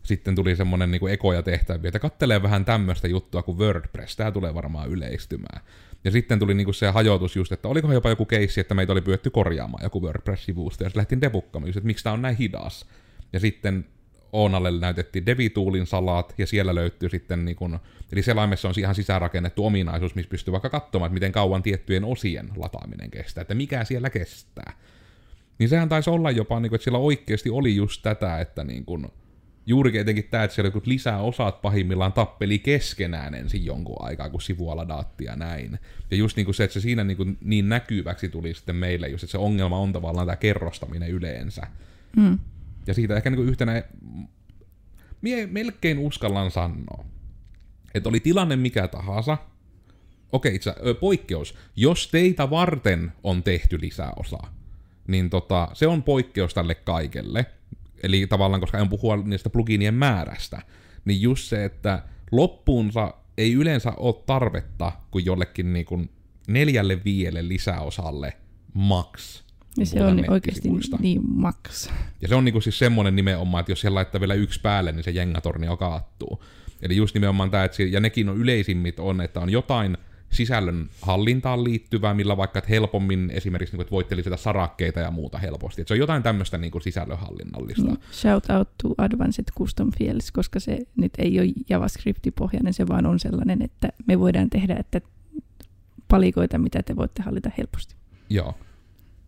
sitten 0.03 0.35
tuli 0.35 0.55
semmonen 0.55 0.91
niin 0.91 1.09
ekoja 1.09 1.43
tehtäviä, 1.43 1.89
että 1.89 1.99
kattelee 1.99 2.43
vähän 2.43 2.65
tämmöistä 2.65 3.07
juttua 3.07 3.43
kuin 3.43 3.57
WordPress, 3.57 4.15
tämä 4.15 4.31
tulee 4.31 4.53
varmaan 4.53 4.89
yleistymään. 4.89 5.61
Ja 6.03 6.11
sitten 6.11 6.39
tuli 6.39 6.53
niinku 6.53 6.73
se 6.73 6.87
hajotus 6.87 7.35
just, 7.35 7.51
että 7.51 7.67
olikohan 7.67 7.93
jopa 7.93 8.09
joku 8.09 8.25
keissi, 8.25 8.59
että 8.61 8.75
meitä 8.75 8.91
oli 8.91 9.01
pyydetty 9.01 9.29
korjaamaan 9.29 9.83
joku 9.83 10.01
WordPress-sivusto, 10.01 10.83
ja 10.83 10.89
sitten 10.89 10.99
lähtiin 10.99 11.21
debukkamaan 11.21 11.67
just, 11.67 11.77
että 11.77 11.87
miksi 11.87 12.03
tämä 12.03 12.13
on 12.13 12.21
näin 12.21 12.35
hidas. 12.35 12.85
Ja 13.33 13.39
sitten 13.39 13.85
Oonalle 14.31 14.71
näytettiin 14.71 15.25
DeviToolin 15.25 15.85
salat, 15.85 16.33
ja 16.37 16.47
siellä 16.47 16.75
löytyy 16.75 17.09
sitten, 17.09 17.45
niin 17.45 17.55
kun, 17.55 17.79
eli 18.11 18.23
selaimessa 18.23 18.67
on 18.67 18.73
ihan 18.77 18.95
sisäänrakennettu 18.95 19.65
ominaisuus, 19.65 20.15
missä 20.15 20.29
pystyy 20.29 20.51
vaikka 20.51 20.69
katsomaan, 20.69 21.07
että 21.07 21.13
miten 21.13 21.31
kauan 21.31 21.63
tiettyjen 21.63 22.03
osien 22.03 22.49
lataaminen 22.55 23.11
kestää, 23.11 23.41
että 23.41 23.55
mikä 23.55 23.83
siellä 23.83 24.09
kestää. 24.09 24.73
Niin 25.59 25.69
sehän 25.69 25.89
taisi 25.89 26.09
olla 26.09 26.31
jopa, 26.31 26.59
niin 26.59 26.69
kun, 26.69 26.75
että 26.75 26.83
siellä 26.83 26.99
oikeasti 26.99 27.49
oli 27.49 27.75
just 27.75 28.01
tätä, 28.03 28.39
että 28.39 28.63
niin 28.63 28.85
kun, 28.85 29.11
juurikin 29.65 30.01
etenkin 30.01 30.27
tämä, 30.31 30.43
että 30.43 30.55
siellä 30.55 30.71
lisää 30.85 31.19
osat 31.19 31.61
pahimmillaan 31.61 32.13
tappeli 32.13 32.59
keskenään 32.59 33.33
ensin 33.33 33.65
jonkun 33.65 33.95
aikaa, 33.99 34.29
kun 34.29 34.41
sivua 34.41 34.75
ladaatti 34.75 35.25
ja 35.25 35.35
näin. 35.35 35.79
Ja 36.11 36.17
just 36.17 36.37
niin 36.37 36.45
kuin 36.45 36.55
se, 36.55 36.63
että 36.63 36.73
se 36.73 36.79
siinä 36.79 37.03
niin, 37.03 37.17
kuin 37.17 37.37
niin 37.41 37.69
näkyväksi 37.69 38.29
tuli 38.29 38.53
sitten 38.53 38.75
meille, 38.75 39.07
just, 39.07 39.23
että 39.23 39.31
se 39.31 39.37
ongelma 39.37 39.77
on 39.77 39.93
tavallaan 39.93 40.27
tämä 40.27 40.35
kerrostaminen 40.35 41.09
yleensä. 41.09 41.61
Mm. 42.15 42.39
Ja 42.87 42.93
siitä 42.93 43.15
ehkä 43.15 43.29
niin 43.29 43.37
kuin 43.37 43.49
yhtenä, 43.49 43.83
mie 45.21 45.47
melkein 45.47 45.99
uskallan 45.99 46.51
sanoa, 46.51 47.05
että 47.93 48.09
oli 48.09 48.19
tilanne 48.19 48.55
mikä 48.55 48.87
tahansa, 48.87 49.37
okei 50.31 50.55
itse 50.55 50.75
poikkeus, 50.99 51.55
jos 51.75 52.07
teitä 52.07 52.49
varten 52.49 53.11
on 53.23 53.43
tehty 53.43 53.81
lisäosa, 53.81 54.39
niin 55.09 55.29
tota, 55.29 55.67
se 55.73 55.87
on 55.87 56.03
poikkeus 56.03 56.53
tälle 56.53 56.75
kaikelle. 56.75 57.45
Eli 58.03 58.27
tavallaan, 58.27 58.61
koska 58.61 58.77
en 58.77 58.89
puhua 58.89 59.17
niistä 59.17 59.49
pluginien 59.49 59.93
määrästä, 59.93 60.61
niin 61.05 61.21
just 61.21 61.47
se, 61.47 61.65
että 61.65 62.03
loppuunsa 62.31 63.13
ei 63.37 63.53
yleensä 63.53 63.93
ole 63.97 64.23
tarvetta 64.25 64.91
kuin 65.11 65.25
jollekin 65.25 65.73
niin 65.73 65.85
kuin 65.85 66.09
neljälle 66.47 67.03
viielle 67.05 67.47
lisäosalle 67.47 68.33
max. 68.73 69.43
Ja 69.77 69.85
se 69.85 70.03
on 70.03 70.25
oikeasti 70.27 70.69
niin 70.99 71.21
maks. 71.33 71.89
Ja 72.21 72.27
se 72.27 72.35
on 72.35 72.45
niinku 72.45 72.61
siis 72.61 72.79
semmonen 72.79 73.15
nimenomaan, 73.15 73.59
että 73.59 73.71
jos 73.71 73.81
siellä 73.81 73.95
laittaa 73.95 74.21
vielä 74.21 74.33
yksi 74.33 74.61
päälle, 74.61 74.91
niin 74.91 75.03
se 75.03 75.11
jengatorni 75.11 75.65
jo 75.65 75.77
kaattuu. 75.77 76.43
Eli 76.81 76.95
just 76.95 77.13
nimenomaan 77.13 77.51
tämä, 77.51 77.63
että 77.63 77.83
ja 77.83 77.99
nekin 77.99 78.29
on 78.29 78.37
yleisimmit 78.37 78.99
on, 78.99 79.21
että 79.21 79.39
on 79.39 79.49
jotain 79.49 79.97
sisällön 80.31 80.89
hallintaan 81.01 81.63
liittyvää, 81.63 82.13
millä 82.13 82.37
vaikka 82.37 82.61
helpommin 82.69 83.31
esimerkiksi, 83.33 83.75
niin 83.75 83.81
että 83.81 83.91
voitte 83.91 84.15
lisätä 84.15 84.37
sarakkeita 84.37 84.99
ja 84.99 85.11
muuta 85.11 85.37
helposti. 85.37 85.81
Että 85.81 85.87
se 85.87 85.93
on 85.93 85.99
jotain 85.99 86.23
tämmöistä 86.23 86.57
niin 86.57 86.71
kuin 86.71 86.81
sisällönhallinnallista. 86.81 87.83
Niin. 87.83 87.99
Shout 88.11 88.49
out 88.49 88.69
to 88.83 88.93
Advanced 88.97 89.45
Custom 89.57 89.91
Fields, 89.97 90.31
koska 90.31 90.59
se 90.59 90.79
nyt 90.95 91.13
ei 91.17 91.39
ole 91.39 91.47
JavaScript-pohjainen, 91.69 92.73
se 92.73 92.87
vaan 92.87 93.05
on 93.05 93.19
sellainen, 93.19 93.61
että 93.61 93.89
me 94.07 94.19
voidaan 94.19 94.49
tehdä 94.49 94.75
että 94.79 95.01
palikoita, 96.07 96.57
mitä 96.57 96.83
te 96.83 96.95
voitte 96.95 97.23
hallita 97.23 97.51
helposti. 97.57 97.95
Joo. 98.29 98.55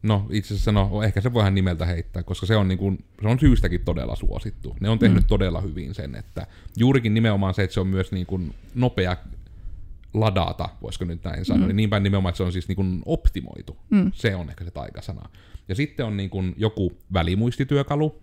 No 0.04 0.28
itse 0.30 0.54
asiassa 0.54 0.72
no, 0.72 1.04
ehkä 1.04 1.22
se 1.22 1.34
voidaan 1.34 1.56
nimeltä 1.56 1.86
heittää, 1.86 2.24
koska 2.24 2.46
se 2.46 2.56
on, 2.56 2.68
niin 2.68 2.78
kuin, 2.78 3.04
se 3.22 3.28
on 3.28 3.40
syystäkin 3.40 3.82
todella 3.86 4.16
suosittu. 4.16 4.76
Ne 4.80 4.90
on 4.90 5.00
tehnyt 5.00 5.24
mm. 5.24 5.28
todella 5.28 5.62
hyvin 5.62 5.94
sen, 5.94 6.16
että 6.16 6.48
juurikin 6.78 7.14
nimenomaan 7.14 7.54
se, 7.54 7.64
että 7.64 7.74
se 7.74 7.80
on 7.80 7.88
myös 7.88 8.12
niin 8.12 8.26
kuin 8.26 8.56
nopea 8.76 9.18
ladata, 10.14 10.70
voisiko 10.82 11.06
nyt 11.06 11.24
näin 11.24 11.46
sanoa, 11.46 11.62
Mm. 11.62 11.68
niin 11.68 11.76
niin 11.76 11.90
päin 11.90 12.04
nimenomaan, 12.04 12.30
että 12.30 12.38
se 12.38 12.44
on 12.44 12.52
siis 12.52 12.68
niin 12.68 12.76
kuin 12.76 13.02
optimoitu. 13.06 13.78
Mm. 13.90 14.12
Se 14.16 14.36
on 14.36 14.50
ehkä 14.50 14.64
se 14.64 14.72
taikasana. 14.72 15.30
Ja 15.68 15.76
sitten 15.76 16.06
on 16.06 16.18
niin 16.18 16.30
kuin 16.30 16.54
joku 16.58 16.98
välimuistityökalu, 17.14 18.22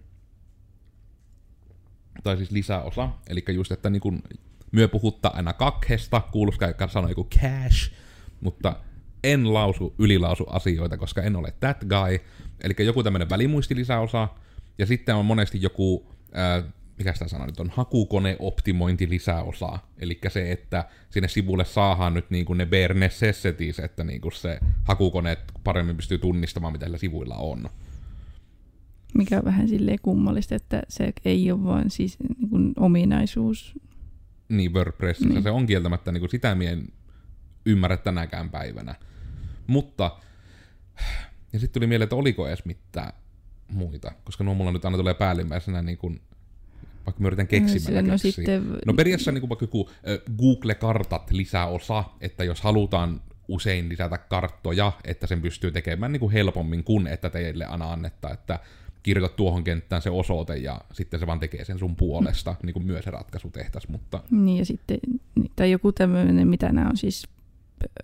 tai 2.22 2.36
siis 2.36 2.50
lisäosa, 2.50 3.08
eli 3.28 3.44
just, 3.48 3.72
että 3.72 3.90
niin 3.90 4.00
kuin 4.00 4.22
myö 4.72 4.88
puhuttaa 4.88 5.32
aina 5.36 5.52
kakhesta, 5.52 6.20
kuulostaa 6.32 6.88
sanoa 6.88 7.10
joku 7.10 7.24
cash, 7.40 7.92
mutta 8.40 8.76
en 9.24 9.54
lausu, 9.54 9.94
ylilausu 9.98 10.44
asioita, 10.44 10.96
koska 10.96 11.22
en 11.22 11.36
ole 11.36 11.54
that 11.60 11.80
guy. 11.80 12.18
Eli 12.60 12.74
joku 12.86 13.02
tämmöinen 13.02 13.30
välimuistilisäosa, 13.30 14.28
ja 14.78 14.86
sitten 14.86 15.14
on 15.14 15.24
monesti 15.24 15.62
joku, 15.62 16.06
ää, 16.32 16.62
mikä 16.98 17.12
sitä 17.12 17.28
sana 17.28 17.46
nyt 17.46 17.60
on, 17.60 17.70
hakukoneoptimointi 17.70 19.08
lisäosa. 19.08 19.78
Eli 19.98 20.18
se, 20.28 20.52
että 20.52 20.84
sinne 21.10 21.28
sivulle 21.28 21.64
saadaan 21.64 22.14
nyt 22.14 22.30
niin 22.30 22.44
kuin 22.44 22.58
ne 22.58 22.66
bare 22.66 22.94
necessities, 22.94 23.78
että 23.78 24.04
niin 24.04 24.20
kuin 24.20 24.32
se 24.32 24.58
hakukoneet 24.84 25.38
paremmin 25.64 25.96
pystyy 25.96 26.18
tunnistamaan, 26.18 26.72
mitä 26.72 26.86
sillä 26.86 26.98
sivuilla 26.98 27.36
on. 27.36 27.68
Mikä 29.14 29.36
on 29.36 29.44
vähän 29.44 29.68
silleen 29.68 29.98
kummallista, 30.02 30.54
että 30.54 30.82
se 30.88 31.12
ei 31.24 31.52
ole 31.52 31.64
vaan 31.64 31.90
siis 31.90 32.18
niin 32.20 32.50
kuin 32.50 32.72
ominaisuus. 32.76 33.74
Niin 34.48 34.74
WordPressissä 34.74 35.34
Niin. 35.34 35.42
se 35.42 35.50
on 35.50 35.66
kieltämättä, 35.66 36.12
niin 36.12 36.20
kuin 36.20 36.30
sitä 36.30 36.54
mie 36.54 36.70
en 36.70 36.88
ymmärrä 37.66 37.96
tänäkään 37.96 38.50
päivänä. 38.50 38.94
Mutta, 39.66 40.16
ja 41.52 41.58
sitten 41.58 41.80
tuli 41.80 41.86
mieleen, 41.86 42.04
että 42.04 42.16
oliko 42.16 42.48
edes 42.48 42.64
mitään 42.64 43.12
muita, 43.68 44.12
koska 44.24 44.44
nuo 44.44 44.54
mulla 44.54 44.72
nyt 44.72 44.84
aina 44.84 44.96
tulee 44.96 45.14
päällimmäisenä 45.14 45.82
niin 45.82 45.98
kuin, 45.98 46.20
vaikka 47.06 47.22
mä 47.22 47.26
yritän 47.28 47.46
keksimällä 47.48 48.02
no, 48.02 48.08
keksiä. 48.10 48.32
sitten, 48.32 48.62
No 48.86 48.94
periaatteessa 48.94 49.32
niin 49.32 49.40
kuin 49.40 49.48
vaikka 49.48 49.64
joku 49.64 49.90
Google-kartat 50.38 51.30
lisäosa, 51.30 52.04
että 52.20 52.44
jos 52.44 52.60
halutaan 52.60 53.20
usein 53.48 53.88
lisätä 53.88 54.18
karttoja, 54.18 54.92
että 55.04 55.26
sen 55.26 55.42
pystyy 55.42 55.70
tekemään 55.70 56.12
niin 56.12 56.20
kuin 56.20 56.32
helpommin 56.32 56.84
kuin 56.84 57.06
että 57.06 57.30
teille 57.30 57.64
aina 57.64 57.92
annetta, 57.92 58.30
että 58.30 58.58
kirjoita 59.02 59.36
tuohon 59.36 59.64
kenttään 59.64 60.02
se 60.02 60.10
osoite 60.10 60.56
ja 60.56 60.80
sitten 60.92 61.20
se 61.20 61.26
vaan 61.26 61.40
tekee 61.40 61.64
sen 61.64 61.78
sun 61.78 61.96
puolesta, 61.96 62.54
niin 62.62 62.74
kuin 62.74 62.86
myös 62.86 63.04
se 63.04 63.10
ratkaisu 63.10 63.50
tehtäisiin, 63.50 63.92
mutta 63.92 64.22
Niin 64.30 64.58
ja 64.58 64.64
sitten, 64.64 64.98
niin, 65.34 65.50
tai 65.56 65.70
joku 65.70 65.92
tämmöinen, 65.92 66.48
mitä 66.48 66.72
nämä 66.72 66.88
on 66.90 66.96
siis 66.96 67.28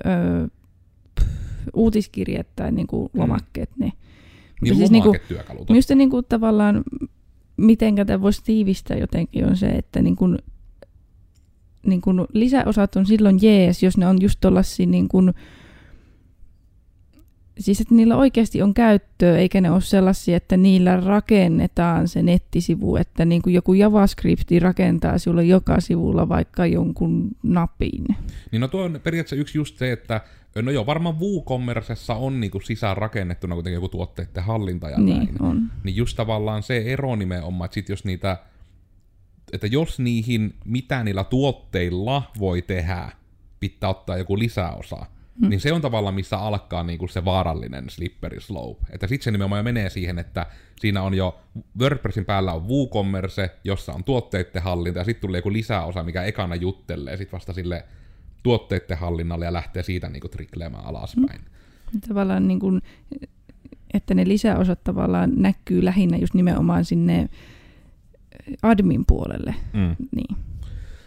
öö, 0.07 0.47
uutiskirjat 1.75 2.47
tai 2.57 2.73
niin 2.73 2.87
kuin 2.87 3.11
Mm. 3.13 3.21
lomakkeet. 3.21 3.71
Ne. 3.79 3.93
niin 4.63 4.77
siis 4.77 4.91
niinku-. 4.91 5.17
Minusta 5.69 5.95
niin 5.95 6.11
kuin 6.11 6.25
tavallaan, 6.29 6.85
miten 7.57 7.95
tätä 7.95 8.21
voisi 8.21 8.45
tiivistää 8.45 8.97
jotenkin, 8.97 9.47
on 9.47 9.57
se, 9.57 9.67
että 9.67 10.03
niin 10.03 10.17
kuin, 10.17 10.39
niin 11.87 12.01
kuin 12.01 12.21
lisäosat 12.33 12.97
on 12.97 13.07
silloin 13.07 13.39
jees, 13.43 13.83
jos 13.83 13.97
ne 13.97 14.07
on 14.07 14.23
just 14.23 14.41
tuollaisia 14.41 14.87
niin 14.87 15.09
kuin, 15.09 15.35
siis 17.59 17.81
että 17.81 17.95
niillä 17.95 18.17
oikeasti 18.17 18.63
on 18.63 18.75
käyttöä, 18.75 19.37
eikä 19.39 19.61
ne 19.61 19.71
ole 19.71 19.81
sellaisia, 19.81 20.37
että 20.37 20.57
niillä 20.57 21.01
rakennetaan 21.01 22.09
se 22.09 22.23
nettisivu, 22.23 22.97
että 22.97 23.25
niin 23.25 23.43
kuin 23.43 23.55
joku 23.55 23.75
JavaScripti 23.75 24.59
rakentaa 24.59 25.19
sinulle 25.19 25.45
joka 25.45 25.81
sivulla 25.81 26.29
vaikka 26.29 26.67
jonkun 26.67 27.31
napin. 27.43 28.05
Niin 28.51 28.61
no 28.61 28.69
tuo 28.69 28.83
on 28.83 29.01
periaatteessa 29.03 29.37
yksi 29.37 29.59
just 29.59 29.79
se, 29.79 29.93
että 29.93 30.21
no 30.63 30.71
joo, 30.71 30.87
varmaan 30.87 31.21
WooCommercessa 31.21 32.15
on 32.15 32.41
niinku 32.41 32.61
sisään 32.61 32.97
rakennettuna 32.97 33.55
kuitenkin 33.55 33.75
joku 33.75 33.89
tuotteiden 33.89 34.43
hallinta 34.45 34.91
ja 34.91 34.99
niin, 34.99 35.17
näin. 35.17 35.43
on. 35.43 35.71
Niin 35.85 35.97
just 35.97 36.17
tavallaan 36.17 36.63
se 36.63 36.79
ero 36.79 37.17
nimenomaan, 37.17 37.67
että 37.67 37.75
sit 37.75 37.89
jos 37.89 38.05
niitä, 38.05 38.37
että 39.53 39.67
jos 39.67 39.99
niihin, 39.99 40.55
mitä 40.65 41.05
niillä 41.05 41.25
tuotteilla 41.25 42.23
voi 42.39 42.63
tehdä, 42.63 43.09
pitää 43.61 43.91
ottaa 43.91 44.17
joku 44.17 44.39
lisäosa, 44.39 45.07
Mm. 45.41 45.49
niin 45.49 45.61
se 45.61 45.73
on 45.73 45.81
tavallaan 45.81 46.15
missä 46.15 46.39
alkaa 46.39 46.83
niinku 46.85 47.09
se 47.09 47.25
vaarallinen 47.25 47.91
slippery 47.91 48.41
slope. 48.41 48.87
Että 48.91 49.07
sitten 49.07 49.25
se 49.25 49.31
nimenomaan 49.31 49.65
menee 49.65 49.91
siihen, 49.91 50.19
että 50.19 50.47
siinä 50.81 51.03
on 51.03 51.15
jo 51.15 51.41
WordPressin 51.79 52.25
päällä 52.25 52.53
on 52.53 52.69
WooCommerce, 52.69 53.51
jossa 53.65 53.93
on 53.93 54.05
tuotteiden 54.05 54.63
hallinta, 54.63 54.99
ja 54.99 55.05
sitten 55.05 55.21
tulee 55.21 55.39
joku 55.39 55.53
lisäosa, 55.53 56.03
mikä 56.03 56.23
ekana 56.23 56.55
juttelee 56.55 57.17
sitten 57.17 57.33
vasta 57.37 57.53
sille 57.53 57.85
tuotteiden 58.45 58.99
hallinnalle 58.99 59.45
ja 59.45 59.53
lähtee 59.53 59.83
siitä 59.83 60.09
niinku 60.09 60.29
trikleemään 60.29 60.87
alaspäin. 60.87 61.41
Tavallaan 62.09 62.49
niin 62.49 62.61
kuin, 62.61 62.83
että 63.95 64.15
ne 64.15 64.29
lisäosat 64.29 64.85
tavallaan 64.85 65.33
näkyy 65.37 65.85
lähinnä 65.85 66.17
just 66.17 66.35
nimenomaan 66.35 66.85
sinne 66.85 67.29
admin 68.63 69.05
puolelle. 69.07 69.55
Mm. 69.73 69.97
Niin. 70.17 70.37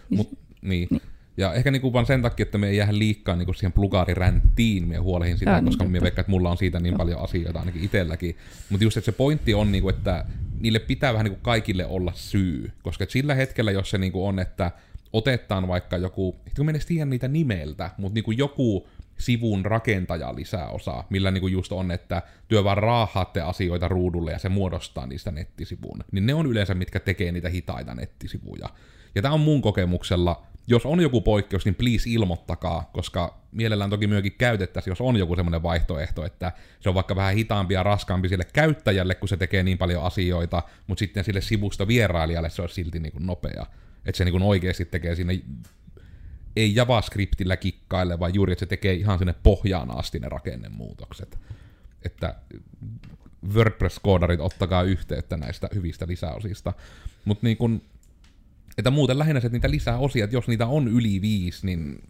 Mut, 0.10 0.30
niin. 0.62 0.88
Niin. 0.92 1.02
Ja 1.38 1.54
ehkä 1.54 1.72
niinku 1.72 1.94
vaan 1.94 2.06
sen 2.06 2.22
takia, 2.22 2.44
että 2.44 2.58
me 2.58 2.68
ei 2.68 2.78
jäädä 2.78 2.98
liikkaa 2.98 3.36
niinku 3.36 3.54
siihen 3.54 3.72
plugaariräntiin, 3.72 4.88
me 4.88 4.98
huolehin 4.98 5.38
sitä, 5.38 5.52
Tää 5.52 5.58
on 5.58 5.66
koska 5.66 5.84
niin 5.84 5.92
me 5.92 6.02
veikkaan, 6.02 6.22
että 6.22 6.32
mulla 6.32 6.52
on 6.52 6.58
siitä 6.58 6.80
niin 6.80 6.92
Joo. 6.92 6.98
paljon 6.98 7.22
asioita 7.22 7.60
ainakin 7.60 7.84
itselläkin. 7.84 8.36
Mutta 8.70 8.84
just, 8.84 8.98
että 8.98 9.06
se 9.06 9.12
pointti 9.12 9.54
on, 9.54 9.72
niinku, 9.72 9.90
että 9.90 10.26
niille 10.60 10.80
pitää 10.80 11.14
vähän 11.14 11.24
niinku 11.26 11.40
kaikille 11.42 11.86
olla 11.86 12.12
syy. 12.16 12.72
Koska 12.84 13.06
sillä 13.10 13.36
hetkellä, 13.36 13.72
jos 13.72 13.90
se 13.90 13.98
niinku 13.98 14.26
on, 14.26 14.40
että 14.40 14.72
otetaan 15.14 15.68
vaikka 15.68 15.98
joku, 15.98 16.32
kun 16.56 16.66
mä 16.66 16.72
en 16.72 16.76
edes 16.76 16.86
tiedä 16.86 17.06
niitä 17.06 17.28
nimeltä, 17.28 17.92
mutta 17.98 18.14
niinku 18.14 18.32
joku 18.32 18.88
sivun 19.18 19.66
rakentaja 19.66 20.36
lisäosa, 20.36 21.04
millä 21.10 21.32
niinku 21.32 21.48
just 21.48 21.72
on, 21.72 21.92
että 21.92 22.22
työ 22.48 22.64
vaan 22.64 22.78
raahaatte 22.78 23.42
asioita 23.42 23.88
ruudulle 23.88 24.32
ja 24.32 24.40
se 24.40 24.50
muodostaa 24.50 25.06
niistä 25.06 25.32
nettisivun. 25.32 26.04
Niin 26.12 26.26
ne 26.26 26.34
on 26.34 26.46
yleensä, 26.46 26.76
mitkä 26.76 27.00
tekee 27.00 27.32
niitä 27.32 27.50
hitaita 27.50 27.96
nettisivuja. 27.96 28.70
Ja 29.16 29.22
tämä 29.22 29.34
on 29.34 29.40
mun 29.40 29.62
kokemuksella, 29.62 30.44
jos 30.68 30.86
on 30.86 31.02
joku 31.02 31.22
poikkeus, 31.22 31.66
niin 31.66 31.76
please 31.76 32.10
ilmoittakaa, 32.10 32.90
koska 32.94 33.40
mielellään 33.52 33.90
toki 33.90 34.08
myöskin 34.08 34.36
käytettäisiin, 34.38 34.92
jos 34.92 35.02
on 35.02 35.16
joku 35.16 35.36
semmoinen 35.36 35.64
vaihtoehto, 35.64 36.26
että 36.26 36.52
se 36.80 36.90
on 36.90 36.96
vaikka 36.96 37.16
vähän 37.16 37.34
hitaampi 37.36 37.74
ja 37.74 37.84
raskaampi 37.84 38.30
sille 38.30 38.46
käyttäjälle, 38.54 39.16
kun 39.16 39.30
se 39.30 39.38
tekee 39.38 39.64
niin 39.64 39.78
paljon 39.78 40.04
asioita, 40.04 40.64
mutta 40.88 41.00
sitten 41.00 41.24
sille 41.24 41.42
sivusta 41.42 41.88
vierailijalle 41.88 42.50
se 42.50 42.62
on 42.62 42.70
silti 42.70 43.00
niin 43.00 43.12
kuin 43.12 43.26
nopea. 43.26 43.66
Että 44.08 44.18
se 44.18 44.26
niin 44.26 44.42
oikeasti 44.42 44.86
tekee 44.86 45.16
sinne 45.16 45.42
ei 46.56 46.76
JavaScriptillä 46.76 47.58
kikkaille, 47.58 48.20
vaan 48.20 48.34
juuri, 48.34 48.52
että 48.52 48.60
se 48.60 48.66
tekee 48.66 48.94
ihan 48.94 49.18
sinne 49.18 49.36
pohjaan 49.44 49.98
asti 49.98 50.20
ne 50.20 50.30
rakennemuutokset. 50.30 51.40
Että 52.06 52.36
WordPress-koodarit, 53.54 54.40
ottakaa 54.40 54.84
yhteyttä 54.84 55.38
näistä 55.38 55.70
hyvistä 55.76 56.08
lisäosista. 56.08 56.74
Mutta 57.26 57.48
niin 57.48 57.58
kun, 57.58 57.82
että 58.78 58.92
muuten 58.92 59.20
lähinnä 59.20 59.40
se, 59.40 59.48
että 59.48 59.56
niitä 59.56 59.72
lisää 59.72 59.98
osia, 59.98 60.24
että 60.24 60.36
jos 60.36 60.48
niitä 60.48 60.68
on 60.68 60.88
yli 60.88 61.22
viisi, 61.22 61.66
niin 61.66 62.04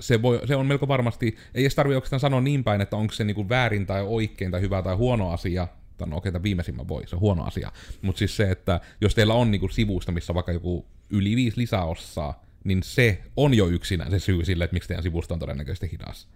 se, 0.00 0.22
voi, 0.22 0.40
se 0.44 0.56
on 0.56 0.66
melko 0.66 0.88
varmasti, 0.88 1.36
ei 1.54 1.64
edes 1.64 1.74
tarvitse 1.74 1.96
oikeastaan 1.96 2.20
sanoa 2.20 2.40
niin 2.40 2.64
päin, 2.64 2.80
että 2.80 2.96
onko 2.96 3.12
se 3.12 3.24
niinku 3.24 3.48
väärin 3.48 3.86
tai 3.86 4.02
oikein 4.02 4.50
tai 4.50 4.60
hyvä 4.60 4.82
tai 4.82 4.94
huono 4.94 5.30
asia, 5.30 5.68
tai 5.98 6.08
no 6.08 6.16
okei, 6.16 6.30
okay, 6.30 6.42
viimeisimmän 6.42 6.88
voi, 6.88 7.06
se 7.06 7.16
on 7.16 7.20
huono 7.20 7.44
asia. 7.44 7.72
Mutta 8.02 8.18
siis 8.18 8.36
se, 8.36 8.50
että 8.50 8.80
jos 9.00 9.14
teillä 9.14 9.34
on 9.34 9.50
niinku 9.50 9.68
sivusta, 9.68 10.12
missä 10.12 10.34
vaikka 10.34 10.52
joku 10.52 10.86
yli 11.10 11.36
viisi 11.36 11.56
lisäossaa, 11.56 12.44
niin 12.64 12.82
se 12.82 13.22
on 13.36 13.54
jo 13.54 13.66
yksinään 13.68 14.10
se 14.10 14.18
syy 14.18 14.44
sille, 14.44 14.64
että 14.64 14.74
miksi 14.74 14.88
teidän 14.88 15.02
sivusto 15.02 15.34
on 15.34 15.40
todennäköisesti 15.40 15.90
hidas. 15.92 16.28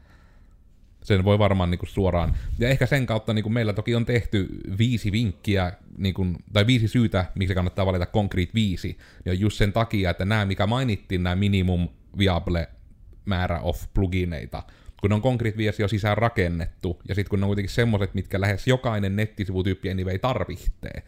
Sen 1.02 1.24
voi 1.24 1.38
varmaan 1.38 1.70
niinku 1.70 1.86
suoraan. 1.86 2.36
Ja 2.58 2.68
ehkä 2.68 2.86
sen 2.86 3.06
kautta 3.06 3.32
niinku 3.32 3.50
meillä 3.50 3.72
toki 3.72 3.94
on 3.94 4.06
tehty 4.06 4.48
viisi 4.78 5.12
vinkkiä, 5.12 5.72
niinku, 5.98 6.26
tai 6.52 6.66
viisi 6.66 6.88
syytä, 6.88 7.24
miksi 7.34 7.54
kannattaa 7.54 7.86
valita 7.86 8.06
5, 8.54 8.88
niin 9.24 9.30
on 9.30 9.40
just 9.40 9.56
sen 9.56 9.72
takia, 9.72 10.10
että 10.10 10.24
nämä, 10.24 10.46
mikä 10.46 10.66
mainittiin, 10.66 11.22
nämä 11.22 11.36
minimum 11.36 11.88
viable 12.18 12.68
määrä 13.24 13.60
of 13.60 13.84
plugineita, 13.94 14.62
kun 15.00 15.11
ne 15.11 15.14
on 15.14 15.23
Concrete 15.23 15.57
5 15.57 15.83
jo 15.83 15.88
sisään 15.88 16.19
rakennettu, 16.19 17.00
ja 17.09 17.14
sitten 17.14 17.30
kun 17.30 17.40
ne 17.40 17.45
on 17.45 17.49
kuitenkin 17.49 17.75
semmoiset, 17.75 18.14
mitkä 18.14 18.40
lähes 18.40 18.66
jokainen 18.66 19.16
nettisivutyyppi 19.16 19.90
anyway 19.90 20.19
tarvitsee, 20.19 21.02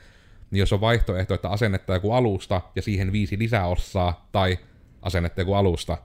niin 0.50 0.60
jos 0.60 0.72
on 0.72 0.80
vaihtoehto, 0.80 1.34
että 1.34 1.48
asennetta 1.48 1.94
joku 1.94 2.12
alusta 2.12 2.60
ja 2.76 2.82
siihen 2.82 3.12
viisi 3.12 3.38
lisäossaa, 3.38 4.28
tai 4.32 4.58
asennetta 5.02 5.40
joku 5.40 5.54
alusta, 5.54 5.98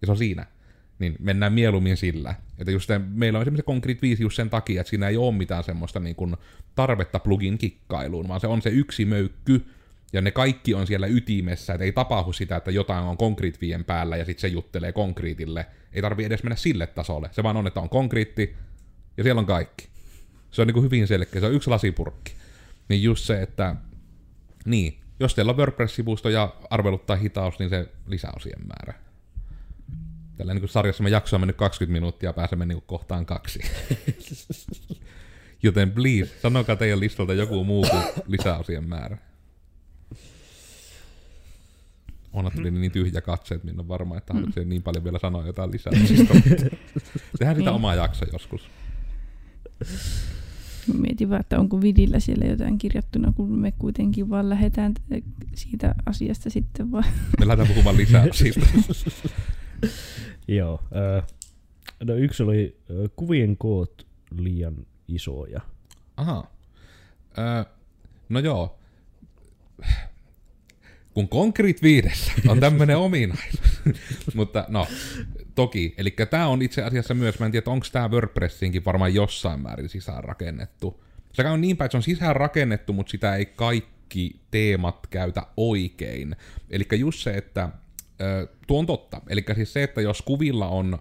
ja 0.00 0.06
se 0.06 0.10
on 0.10 0.18
siinä, 0.18 0.46
niin 0.98 1.16
mennään 1.18 1.52
mieluummin 1.52 1.96
sillä. 1.96 2.34
Että 2.58 2.70
just 2.70 2.86
se, 2.86 2.98
meillä 2.98 3.36
on 3.38 3.42
esimerkiksi 3.42 3.66
Concrete 3.66 4.02
5 4.02 4.22
just 4.22 4.36
sen 4.36 4.50
takia, 4.50 4.80
että 4.80 4.90
siinä 4.90 5.08
ei 5.08 5.16
ole 5.16 5.34
mitään 5.34 5.64
semmoista 5.64 6.00
niin 6.00 6.16
kuin 6.16 6.36
tarvetta 6.74 7.18
plugin 7.18 7.58
kikkailuun, 7.58 8.28
vaan 8.28 8.40
se 8.40 8.46
on 8.46 8.62
se 8.62 8.70
yksi 8.70 9.04
möykky, 9.04 9.64
ja 10.14 10.20
ne 10.20 10.30
kaikki 10.30 10.74
on 10.74 10.86
siellä 10.86 11.06
ytimessä, 11.06 11.72
että 11.74 11.84
ei 11.84 11.92
tapahdu 11.92 12.32
sitä, 12.32 12.56
että 12.56 12.70
jotain 12.70 13.04
on 13.04 13.16
5 13.60 13.84
päällä 13.86 14.16
ja 14.16 14.24
sitten 14.24 14.40
se 14.40 14.48
juttelee 14.48 14.92
Concreteille. 14.92 15.66
Ei 15.92 16.02
tarvi 16.02 16.24
edes 16.24 16.42
mennä 16.42 16.56
sille 16.56 16.86
tasolle. 16.86 17.28
Se 17.32 17.42
vaan 17.42 17.56
on, 17.56 17.66
että 17.66 17.80
on 17.80 17.88
Concrete 17.88 18.54
ja 19.16 19.22
siellä 19.22 19.38
on 19.38 19.46
kaikki. 19.46 19.88
Se 20.50 20.62
on 20.62 20.66
niin 20.66 20.74
kuin 20.74 20.84
hyvin 20.84 21.06
selkeä, 21.06 21.40
se 21.40 21.46
on 21.46 21.54
yksi 21.54 21.70
lasipurkki. 21.70 22.32
Niin 22.88 23.02
just 23.02 23.24
se, 23.24 23.42
että 23.42 23.76
niin, 24.64 25.00
jos 25.20 25.34
teillä 25.34 25.50
on 25.50 25.56
WordPress-sivusto 25.56 26.28
ja 26.28 26.54
arveluttaa 26.70 27.16
hitaus, 27.16 27.58
niin 27.58 27.70
se 27.70 27.88
lisäosien 28.06 28.66
määrä. 28.66 28.94
Tällä 30.36 30.54
niin 30.54 30.68
sarjassa 30.68 31.02
me 31.02 31.10
jakso 31.10 31.36
on 31.36 31.40
mennyt 31.40 31.56
20 31.56 31.92
minuuttia 31.92 32.28
ja 32.28 32.32
pääsemme 32.32 32.66
niin 32.66 32.82
kohtaan 32.86 33.26
kaksi. 33.26 33.60
Joten 35.62 35.90
please, 35.90 36.40
sanokaa 36.42 36.76
teidän 36.76 37.00
listalta 37.00 37.34
joku 37.34 37.64
muu 37.64 37.86
kuin 37.90 38.02
lisäosien 38.26 38.88
määrä. 38.88 39.18
Onna 42.34 42.50
tuli 42.50 42.70
niin 42.70 42.92
tyhjä 42.92 43.20
katse, 43.20 43.54
että 43.54 43.66
minä 43.66 43.80
on 43.80 43.88
varma, 43.88 44.16
että 44.18 44.34
haluatko 44.34 44.60
niin 44.64 44.82
paljon 44.82 45.04
vielä 45.04 45.18
sanoa 45.18 45.46
jotain 45.46 45.70
lisää. 45.70 45.92
Tehdään 46.02 46.76
sitä 47.38 47.52
Niin. 47.56 47.68
omaa 47.68 47.94
jakso 47.94 48.24
joskus. 48.32 48.62
Mä 50.88 51.00
Mietin 51.00 51.30
vaan, 51.30 51.40
että 51.40 51.58
onko 51.60 51.80
vidillä 51.80 52.20
siellä 52.20 52.44
jotain 52.44 52.78
kirjattuna, 52.78 53.32
kun 53.32 53.58
me 53.58 53.72
kuitenkin 53.78 54.30
vaan 54.30 54.50
lähdetään 54.50 54.94
siitä 55.54 55.94
asiasta 56.06 56.50
sitten 56.50 56.92
vaan. 56.92 57.04
Me 57.40 57.46
lähdetään 57.48 57.68
puhumaan 57.68 57.96
lisää 57.96 58.26
siitä. 58.32 58.60
Joo. 60.48 60.80
Ö, 60.96 61.22
no 62.04 62.14
yksi 62.14 62.42
oli 62.42 62.76
ö, 62.90 63.08
kuvien 63.16 63.56
koot 63.56 64.06
liian 64.38 64.74
isoja. 65.08 65.60
Aha. 66.16 66.50
Öö, 67.38 67.64
no 68.28 68.38
joo. 68.40 68.78
Kun 71.14 71.28
Concrete 71.28 71.82
5 71.82 72.32
on 72.48 72.60
tämmönen 72.60 72.96
ominaisuus. 72.96 73.80
Mutta 74.34 74.64
no, 74.68 74.86
toki. 75.54 75.94
Eli 75.98 76.10
tämä 76.30 76.48
on 76.48 76.62
itse 76.62 76.82
asiassa 76.82 77.14
myös, 77.14 77.38
mä 77.38 77.46
en 77.46 77.52
tiedä, 77.52 77.70
onko 77.70 77.86
tämä 77.92 78.08
WordPressiinkin 78.08 78.84
varmaan 78.84 79.14
jossain 79.14 79.60
määrin 79.60 79.88
sisäänrakennettu. 79.88 81.04
Se 81.32 81.48
on 81.48 81.60
niin 81.60 81.76
päin, 81.76 81.86
että 81.86 81.92
se 81.92 81.96
on 81.96 82.02
sisäänrakennettu, 82.02 82.92
mutta 82.92 83.10
sitä 83.10 83.36
ei 83.36 83.46
kaikki 83.46 84.40
teemat 84.50 85.06
käytä 85.06 85.46
oikein. 85.56 86.36
Eli 86.70 86.86
just 86.98 87.20
se, 87.20 87.30
että 87.30 87.68
tuo 88.66 88.78
on 88.78 88.86
totta. 88.86 89.20
Eli 89.28 89.44
siis 89.54 89.72
se, 89.72 89.82
että 89.82 90.00
jos 90.00 90.22
kuvilla 90.22 90.68
on, 90.68 90.98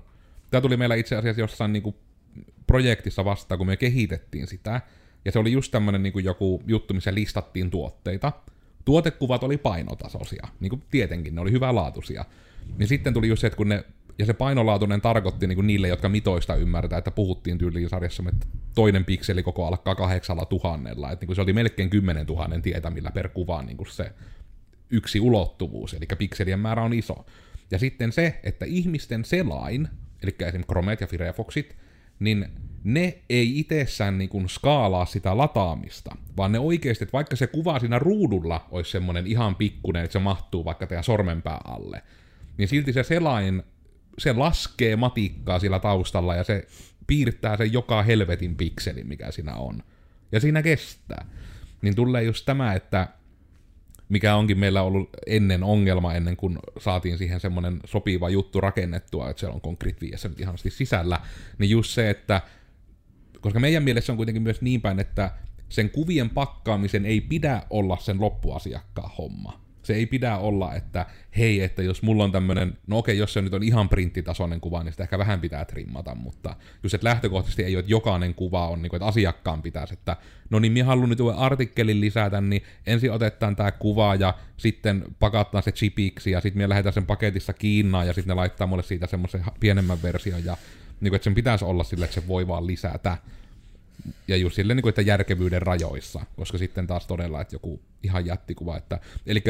tämä 0.52 0.62
tuli 0.62 0.78
meillä 0.78 0.96
itse 0.96 1.16
asiassa 1.16 1.42
jossain 1.42 1.74
niinku 1.74 1.96
projektissa 2.68 3.26
vastaan, 3.26 3.58
kun 3.58 3.68
me 3.68 3.78
kehitettiin 3.78 4.48
sitä, 4.48 4.82
ja 5.26 5.32
se 5.32 5.40
oli 5.40 5.52
just 5.52 5.72
tämmönen 5.72 6.04
niin 6.04 6.14
kuin 6.14 6.26
joku 6.26 6.64
juttu, 6.68 6.94
missä 6.94 7.14
listattiin 7.14 7.72
tuotteita. 7.72 8.32
Tuotekuvat 8.86 9.44
oli 9.44 9.58
painotasoisia, 9.58 10.48
niin 10.60 10.70
kuin 10.70 10.84
tietenkin, 10.92 11.36
ne 11.36 11.42
oli 11.42 11.52
hyvälaatuisia. 11.52 12.26
Niin 12.78 12.88
sitten 12.88 13.14
tuli 13.14 13.28
just 13.28 13.42
se, 13.42 13.48
että 13.48 13.58
kun 13.58 13.70
ne, 13.70 13.84
ja 14.20 14.26
se 14.26 14.34
painolaatuinen 14.34 15.02
tarkoitti 15.02 15.48
niin 15.48 15.56
kuin 15.56 15.68
niille, 15.68 15.88
jotka 15.88 16.10
mitoista 16.10 16.56
ymmärtää, 16.56 16.98
että 16.98 17.12
puhuttiin 17.12 17.58
tyyliin 17.58 17.90
sarjassa, 17.90 18.24
että 18.30 18.48
toinen 18.76 19.06
pikseli 19.06 19.44
koko 19.44 19.66
alkaa 19.66 19.96
kahdeksalla 19.96 20.46
tuhannella, 20.46 21.12
että 21.12 21.24
niin 21.24 21.28
kuin 21.28 21.36
se 21.36 21.42
oli 21.42 21.54
melkein 21.54 21.90
kymmenen 21.90 22.26
tuhannen 22.26 22.62
tietämillä 22.62 23.12
per 23.12 23.30
kuva 23.30 23.62
niin 23.62 23.78
kuin 23.78 23.88
se 23.92 24.12
yksi 24.90 25.20
ulottuvuus, 25.20 25.94
eli 25.94 26.06
pikselien 26.18 26.60
määrä 26.60 26.84
on 26.84 26.94
iso. 26.94 27.26
Ja 27.72 27.80
sitten 27.80 28.12
se, 28.12 28.40
että 28.44 28.66
ihmisten 28.66 29.26
selain, 29.26 29.88
eli 30.24 30.36
esimerkiksi 30.40 30.68
Chromet 30.68 31.02
ja 31.02 31.08
Firefoxit, 31.08 31.76
niin 32.20 32.48
ne 32.84 33.22
ei 33.30 33.60
itsessään 33.60 34.18
niin 34.18 34.30
kuin 34.30 34.50
skaalaa 34.50 35.06
sitä 35.06 35.38
lataamista, 35.38 36.16
vaan 36.38 36.52
ne 36.52 36.60
oikeasti, 36.60 37.04
että 37.04 37.14
vaikka 37.14 37.36
se 37.36 37.48
kuva 37.48 37.80
siinä 37.80 38.00
ruudulla 38.00 38.68
olisi 38.72 38.92
semmoinen 38.92 39.28
ihan 39.28 39.56
pikkuinen, 39.56 40.04
että 40.04 40.14
se 40.14 40.20
mahtuu 40.20 40.66
vaikka 40.66 40.88
teidän 40.88 41.04
sormenpää 41.04 41.62
alle, 41.66 42.04
niin 42.58 42.68
silti 42.68 42.94
se 42.94 43.04
selain, 43.04 43.64
se 44.18 44.34
laskee 44.34 44.96
matikkaa 44.96 45.60
sillä 45.60 45.80
taustalla 45.80 46.36
ja 46.36 46.44
se 46.44 46.68
piirtää 47.08 47.58
sen 47.58 47.74
joka 47.74 48.04
helvetin 48.04 48.56
pikselin, 48.56 49.08
mikä 49.08 49.32
siinä 49.32 49.56
on. 49.56 49.84
Ja 50.32 50.40
siinä 50.40 50.62
kestää. 50.62 51.26
Niin 51.82 51.96
tulee 51.96 52.24
just 52.24 52.46
tämä, 52.46 52.74
että 52.74 53.08
mikä 54.10 54.36
onkin 54.36 54.60
meillä 54.60 54.82
ollut 54.82 55.10
ennen 55.28 55.64
ongelma, 55.64 56.14
ennen 56.14 56.38
kuin 56.38 56.60
saatiin 56.80 57.18
siihen 57.18 57.40
semmoinen 57.40 57.80
sopiva 57.86 58.30
juttu 58.30 58.62
rakennettua, 58.62 59.30
että 59.30 59.40
siellä 59.40 59.56
on 59.56 59.62
Concrete 59.62 60.02
5 60.02 60.30
nyt 60.30 60.40
ihanasti 60.40 60.70
sisällä, 60.70 61.20
niin 61.58 61.70
just 61.70 61.92
se, 61.92 62.10
että 62.10 62.42
koska 63.44 63.60
meidän 63.60 63.84
mielessä 63.84 64.14
on 64.14 64.18
kuitenkin 64.18 64.44
myös 64.44 64.62
niin 64.62 64.82
päin, 64.82 65.00
että 65.00 65.32
sen 65.70 65.90
kuvien 65.90 66.30
pakkaamisen 66.30 67.06
ei 67.06 67.22
pidä 67.22 67.62
olla 67.70 67.98
sen 67.98 68.22
loppuasiakkaan 68.22 69.12
homma. 69.18 69.64
Se 69.84 69.94
ei 69.94 70.06
pidä 70.06 70.38
olla, 70.38 70.76
että 70.76 71.06
hei, 71.38 71.62
että 71.62 71.84
jos 71.84 72.02
mulla 72.02 72.24
on 72.24 72.32
tämmönen, 72.32 72.78
no 72.88 72.98
okei, 72.98 73.18
jos 73.18 73.34
se 73.34 73.42
nyt 73.42 73.54
on 73.54 73.64
ihan 73.64 73.90
printtitasoinen 73.90 74.62
kuva, 74.62 74.84
niin 74.84 74.92
sitä 74.94 75.04
ehkä 75.04 75.18
vähän 75.18 75.42
pitää 75.42 75.66
trimmata, 75.66 76.16
mutta 76.16 76.56
just, 76.84 76.94
että 76.94 77.08
lähtökohtaisesti 77.08 77.64
ei 77.64 77.76
ole, 77.76 77.80
että 77.80 77.92
jokainen 77.92 78.36
kuva 78.36 78.68
on, 78.68 78.82
niin 78.82 78.90
kuin, 78.90 78.98
että 78.98 79.06
asiakkaan 79.06 79.62
pitäisi, 79.62 79.94
että 79.94 80.18
no 80.50 80.60
niin, 80.60 80.72
minä 80.72 80.86
haluan 80.86 81.10
nyt 81.10 81.20
uuden 81.20 81.38
artikkelin 81.38 82.02
lisätä, 82.02 82.42
niin 82.42 82.64
ensin 82.88 83.12
otetaan 83.12 83.56
tämä 83.56 83.72
kuva 83.72 84.16
ja 84.16 84.34
sitten 84.58 85.04
pakataan 85.20 85.64
se 85.64 85.72
chipiksi 85.72 86.32
ja 86.32 86.42
sitten 86.42 86.62
me 86.62 86.70
lähdetään 86.70 86.94
sen 86.94 87.06
paketissa 87.06 87.54
Kiinaan 87.54 88.08
ja 88.08 88.14
sitten 88.14 88.30
ne 88.30 88.36
laittaa 88.36 88.68
mulle 88.68 88.84
siitä 88.84 89.08
semmoisen 89.08 89.44
pienemmän 89.60 90.02
version 90.04 90.46
ja 90.46 90.58
niin 91.04 91.12
kuin, 91.12 91.16
että 91.16 91.24
sen 91.24 91.36
pitäisi 91.36 91.66
olla 91.66 91.84
sille, 91.84 92.06
että 92.06 92.22
se 92.22 92.28
voi 92.28 92.48
vaan 92.48 92.68
lisätä. 92.68 93.18
Ja 94.28 94.38
just 94.38 94.56
silleen, 94.56 94.78
niin 94.78 94.82
kuin, 94.82 94.90
että 94.90 95.02
järkevyyden 95.02 95.62
rajoissa, 95.62 96.26
koska 96.36 96.58
sitten 96.58 96.88
taas 96.88 97.08
todella, 97.08 97.42
että 97.42 97.56
joku 97.56 97.82
ihan 98.04 98.26
jättikuva, 98.26 98.78
että, 98.78 99.00
eli 99.26 99.44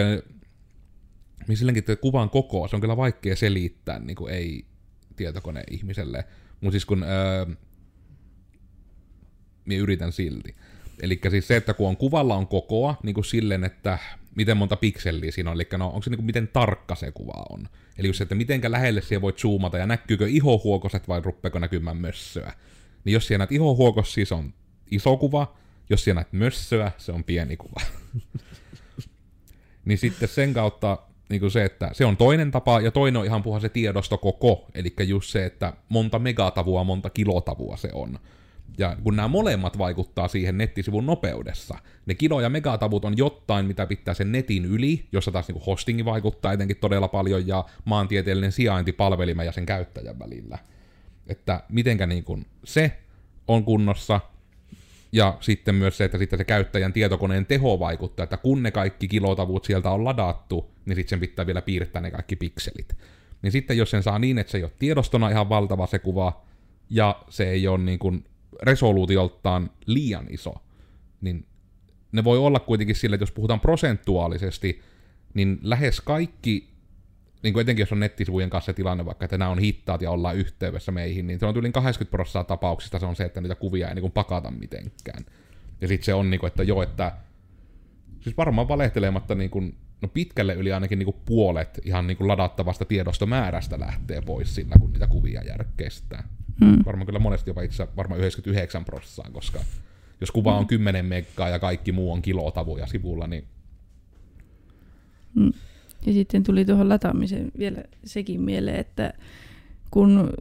niin 1.47 1.57
silläkin, 1.57 1.83
kuvan 2.01 2.29
koko, 2.29 2.67
se 2.67 2.75
on 2.75 2.81
kyllä 2.81 2.97
vaikea 2.97 3.35
selittää, 3.35 3.99
niin 3.99 4.15
kuin 4.15 4.33
ei 4.33 4.65
tietokone-ihmiselle, 5.15 6.23
mutta 6.61 6.71
siis 6.71 6.85
kun, 6.85 7.03
öö, 7.03 7.45
minä 9.65 9.81
yritän 9.81 10.11
silti. 10.11 10.55
Eli 11.01 11.19
siis 11.29 11.47
se, 11.47 11.55
että 11.55 11.73
kun 11.73 11.87
on 11.87 11.97
kuvalla 11.97 12.35
on 12.35 12.47
kokoa, 12.47 12.95
niin 13.03 13.13
kuin 13.13 13.25
silleen, 13.25 13.63
että 13.63 13.99
miten 14.35 14.57
monta 14.57 14.75
pikseliä 14.75 15.31
siinä 15.31 15.51
on, 15.51 15.55
eli 15.55 15.67
no, 15.77 15.87
onko 15.87 16.01
se 16.01 16.09
niin 16.09 16.17
kuin, 16.17 16.25
miten 16.25 16.47
tarkka 16.47 16.95
se 16.95 17.11
kuva 17.11 17.45
on. 17.49 17.67
Eli 17.97 18.07
just 18.07 18.17
se, 18.17 18.23
että 18.23 18.35
mitenkä 18.35 18.71
lähelle 18.71 19.01
siihen 19.01 19.21
voit 19.21 19.39
zoomata 19.39 19.77
ja 19.77 19.85
näkyykö 19.85 20.27
ihohuokoset 20.27 21.07
vai 21.07 21.21
ruppeeko 21.21 21.59
näkymään 21.59 21.97
mössöä. 21.97 22.53
Niin 23.05 23.13
jos 23.13 23.27
siellä 23.27 23.41
näet 23.41 23.51
ihohuokos, 23.51 24.13
siis 24.13 24.31
on 24.31 24.53
iso 24.91 25.17
kuva, 25.17 25.55
jos 25.89 26.03
siellä 26.03 26.19
näet 26.19 26.33
mössöä, 26.33 26.91
se 26.97 27.11
on 27.11 27.23
pieni 27.23 27.57
kuva. 27.57 27.81
niin 29.85 29.97
sitten 29.97 30.29
sen 30.29 30.53
kautta 30.53 30.97
niin 31.29 31.39
kuin 31.39 31.51
se, 31.51 31.65
että 31.65 31.89
se 31.93 32.05
on 32.05 32.17
toinen 32.17 32.51
tapa, 32.51 32.81
ja 32.81 32.91
toinen 32.91 33.19
on 33.19 33.25
ihan 33.25 33.43
puhua 33.43 33.59
se 33.59 33.69
tiedostokoko, 33.69 34.65
eli 34.75 34.93
just 35.07 35.29
se, 35.29 35.45
että 35.45 35.73
monta 35.89 36.19
megatavua, 36.19 36.83
monta 36.83 37.09
kilotavua 37.09 37.77
se 37.77 37.89
on. 37.93 38.19
Ja 38.77 38.97
kun 39.03 39.15
nämä 39.15 39.27
molemmat 39.27 39.77
vaikuttaa 39.77 40.27
siihen 40.27 40.57
nettisivun 40.57 41.05
nopeudessa, 41.05 41.77
ne 42.05 42.15
kilo- 42.15 42.41
ja 42.41 42.49
megatavut 42.49 43.05
on 43.05 43.17
jotain, 43.17 43.65
mitä 43.65 43.85
pitää 43.85 44.13
sen 44.13 44.31
netin 44.31 44.65
yli, 44.65 45.05
jossa 45.11 45.31
taas 45.31 45.47
niin 45.47 45.65
hostingi 45.65 46.05
vaikuttaa 46.05 46.53
etenkin 46.53 46.77
todella 46.77 47.07
paljon, 47.07 47.47
ja 47.47 47.65
maantieteellinen 47.85 48.51
sijainti 48.51 48.91
palvelimen 48.91 49.45
ja 49.45 49.51
sen 49.51 49.65
käyttäjän 49.65 50.19
välillä. 50.19 50.57
Että 51.27 51.63
mitenkä 51.69 52.07
niin 52.07 52.23
kuin 52.23 52.45
se 52.63 52.97
on 53.47 53.63
kunnossa, 53.63 54.19
ja 55.11 55.37
sitten 55.39 55.75
myös 55.75 55.97
se, 55.97 56.03
että 56.03 56.17
sitten 56.17 56.39
se 56.39 56.43
käyttäjän 56.43 56.93
tietokoneen 56.93 57.45
teho 57.45 57.79
vaikuttaa, 57.79 58.23
että 58.23 58.37
kun 58.37 58.63
ne 58.63 58.71
kaikki 58.71 59.07
kilotavut 59.07 59.65
sieltä 59.65 59.91
on 59.91 60.03
ladattu, 60.03 60.71
niin 60.85 60.95
sitten 60.95 61.09
sen 61.09 61.19
pitää 61.19 61.45
vielä 61.45 61.61
piirtää 61.61 62.01
ne 62.01 62.11
kaikki 62.11 62.35
pikselit. 62.35 62.95
Niin 63.41 63.51
sitten 63.51 63.77
jos 63.77 63.91
sen 63.91 64.03
saa 64.03 64.19
niin, 64.19 64.37
että 64.37 64.51
se 64.51 64.57
ei 64.57 64.63
ole 64.63 64.71
tiedostona 64.79 65.29
ihan 65.29 65.49
valtava 65.49 65.87
se 65.87 65.99
kuva, 65.99 66.41
ja 66.89 67.23
se 67.29 67.49
ei 67.49 67.67
ole 67.67 67.77
niin 67.77 67.99
kuin 67.99 68.25
resoluutioltaan 68.61 69.69
liian 69.85 70.25
iso, 70.29 70.53
niin 71.21 71.45
ne 72.11 72.23
voi 72.23 72.37
olla 72.37 72.59
kuitenkin 72.59 72.95
sillä, 72.95 73.15
että 73.15 73.23
jos 73.23 73.31
puhutaan 73.31 73.59
prosentuaalisesti, 73.59 74.81
niin 75.33 75.59
lähes 75.61 76.01
kaikki, 76.01 76.69
niin 77.43 77.53
kuin 77.53 77.61
etenkin 77.61 77.83
jos 77.83 77.91
on 77.91 77.99
nettisivujen 77.99 78.49
kanssa 78.49 78.73
tilanne 78.73 79.05
vaikka, 79.05 79.25
että 79.25 79.37
nämä 79.37 79.51
on 79.51 79.59
hittaat 79.59 80.01
ja 80.01 80.11
ollaan 80.11 80.35
yhteydessä 80.35 80.91
meihin, 80.91 81.27
niin 81.27 81.39
se 81.39 81.45
on 81.45 81.57
yli 81.57 81.71
80 81.71 82.11
prosenttia 82.11 82.43
tapauksista 82.43 82.99
se 82.99 83.05
on 83.05 83.15
se, 83.15 83.23
että 83.23 83.41
niitä 83.41 83.55
kuvia 83.55 83.89
ei 83.89 83.95
niin 83.95 84.01
kuin 84.01 84.11
pakata 84.11 84.51
mitenkään. 84.51 85.25
Ja 85.81 85.87
sitten 85.87 86.05
se 86.05 86.13
on 86.13 86.29
niin 86.29 86.39
kuin, 86.39 86.47
että 86.47 86.63
joo, 86.63 86.83
että 86.83 87.11
siis 88.19 88.37
varmaan 88.37 88.67
valehtelematta 88.67 89.35
niin 89.35 89.49
kuin, 89.49 89.77
no 90.03 90.09
pitkälle 90.13 90.53
yli 90.53 90.73
ainakin 90.73 90.99
niin 90.99 91.05
kuin 91.05 91.17
puolet 91.25 91.79
ihan 91.85 92.07
niin 92.07 92.17
kuin 92.17 92.27
ladattavasta 92.27 92.85
tiedostomäärästä 92.85 93.79
lähtee 93.79 94.21
pois 94.21 94.55
sillä, 94.55 94.75
kun 94.79 94.91
niitä 94.91 95.07
kuvia 95.07 95.43
järkeistää. 95.43 96.27
Hmm. 96.59 96.79
Varmaan 96.85 97.05
kyllä 97.05 97.19
monesti 97.19 97.49
jopa 97.49 97.61
itse 97.61 97.87
varmaan 97.97 98.19
99 98.19 98.85
prosenttia, 98.85 99.33
koska 99.33 99.59
jos 100.21 100.31
kuva 100.31 100.57
on 100.57 100.67
10 100.67 101.05
meggaa 101.05 101.49
ja 101.49 101.59
kaikki 101.59 101.91
muu 101.91 102.11
on 102.11 102.21
kilotavuja 102.21 102.87
sivulla, 102.87 103.27
niin... 103.27 103.43
Hmm. 105.35 105.53
Ja 106.05 106.13
sitten 106.13 106.43
tuli 106.43 106.65
tuohon 106.65 106.89
lataamiseen 106.89 107.51
vielä 107.57 107.83
sekin 108.05 108.41
mieleen, 108.41 108.79
että 108.79 109.13
kun 109.91 110.33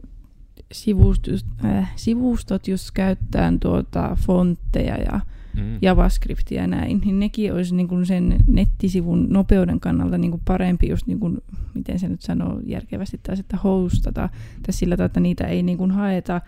sivustot, 0.71 1.45
äh, 1.65 1.93
sivustot 1.95 2.67
just 2.67 2.91
käyttää 2.93 3.53
tuota 3.61 4.17
fontteja 4.19 4.97
ja 4.97 5.19
mm. 5.57 5.77
JavaScriptia 5.81 6.61
ja 6.61 6.67
näin, 6.67 7.01
niin 7.05 7.19
nekin 7.19 7.53
olisi 7.53 7.75
niin 7.75 7.87
kuin 7.87 8.05
sen 8.05 8.35
nettisivun 8.47 9.29
nopeuden 9.29 9.79
kannalta 9.79 10.17
niin 10.17 10.31
kuin 10.31 10.41
parempi 10.45 10.87
just, 10.87 11.07
niin 11.07 11.19
kuin, 11.19 11.37
miten 11.73 11.99
se 11.99 12.07
nyt 12.07 12.21
sanoo 12.21 12.59
järkevästi, 12.65 13.19
taas, 13.23 13.39
että 13.39 13.57
hostata, 13.57 14.29
tai 14.65 14.73
sillä 14.73 14.97
tavalla, 14.97 15.05
että 15.05 15.19
niitä 15.19 15.47
ei 15.47 15.63
niin 15.63 15.77
kuin 15.77 15.91
haeta 15.91 16.41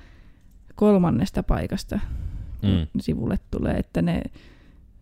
kolmannesta 0.76 1.44
paikasta, 1.44 2.00
mm. 2.62 2.88
sivulle 3.00 3.39
tulee, 3.52 3.74
että 3.74 4.02
ne, 4.02 4.22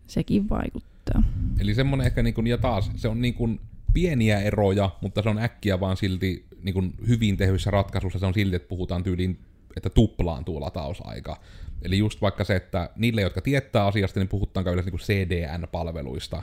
sekin 0.06 0.48
vaikuttaa. 0.48 1.22
Eli 1.58 1.74
semmoinen 1.74 2.06
ehkä, 2.06 2.22
niin 2.22 2.34
kuin, 2.34 2.46
ja 2.46 2.58
taas, 2.58 2.90
se 2.96 3.08
on 3.08 3.20
niin 3.20 3.34
kuin 3.34 3.60
pieniä 3.94 4.40
eroja, 4.40 4.90
mutta 5.00 5.22
se 5.22 5.28
on 5.28 5.38
äkkiä 5.38 5.80
vaan 5.80 5.96
silti 5.96 6.46
niin 6.62 6.74
kuin 6.74 6.94
hyvin 7.08 7.36
tehyissä 7.36 7.70
ratkaisussa, 7.70 8.18
se 8.18 8.26
on 8.26 8.34
silti, 8.34 8.56
että 8.56 8.68
puhutaan 8.68 9.02
tyyliin, 9.02 9.38
että 9.76 9.90
tuplaantuu 9.90 10.60
latausaika. 10.60 11.40
Eli 11.84 11.98
just 11.98 12.22
vaikka 12.22 12.44
se, 12.44 12.56
että 12.56 12.90
niille, 12.96 13.20
jotka 13.20 13.40
tietää 13.40 13.86
asiasta, 13.86 14.20
niin 14.20 14.28
puhutaan 14.28 14.66
yleensä 14.66 14.90
niin 14.90 15.00
CDN-palveluista, 15.00 16.42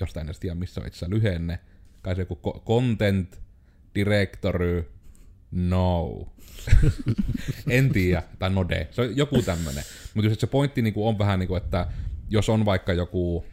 josta 0.00 0.20
en 0.20 0.26
tiedä, 0.40 0.54
missä 0.54 0.80
on 0.80 0.86
itse 0.86 1.10
lyhenne. 1.10 1.58
Kai 2.02 2.16
se 2.16 2.22
joku 2.22 2.62
Content 2.66 3.40
Directory 3.94 4.92
No. 5.52 6.26
en 7.70 7.92
tiedä, 7.92 8.22
tai 8.38 8.50
Node. 8.50 8.88
Se 8.90 9.02
on 9.02 9.16
joku 9.16 9.42
tämmönen. 9.42 9.84
Mutta 10.14 10.30
jos 10.30 10.40
se 10.40 10.46
pointti 10.46 10.82
niin 10.82 10.94
on 10.96 11.18
vähän 11.18 11.38
niin 11.38 11.48
kuin, 11.48 11.62
että 11.62 11.86
jos 12.30 12.48
on 12.48 12.64
vaikka 12.64 12.92
joku, 12.92 13.44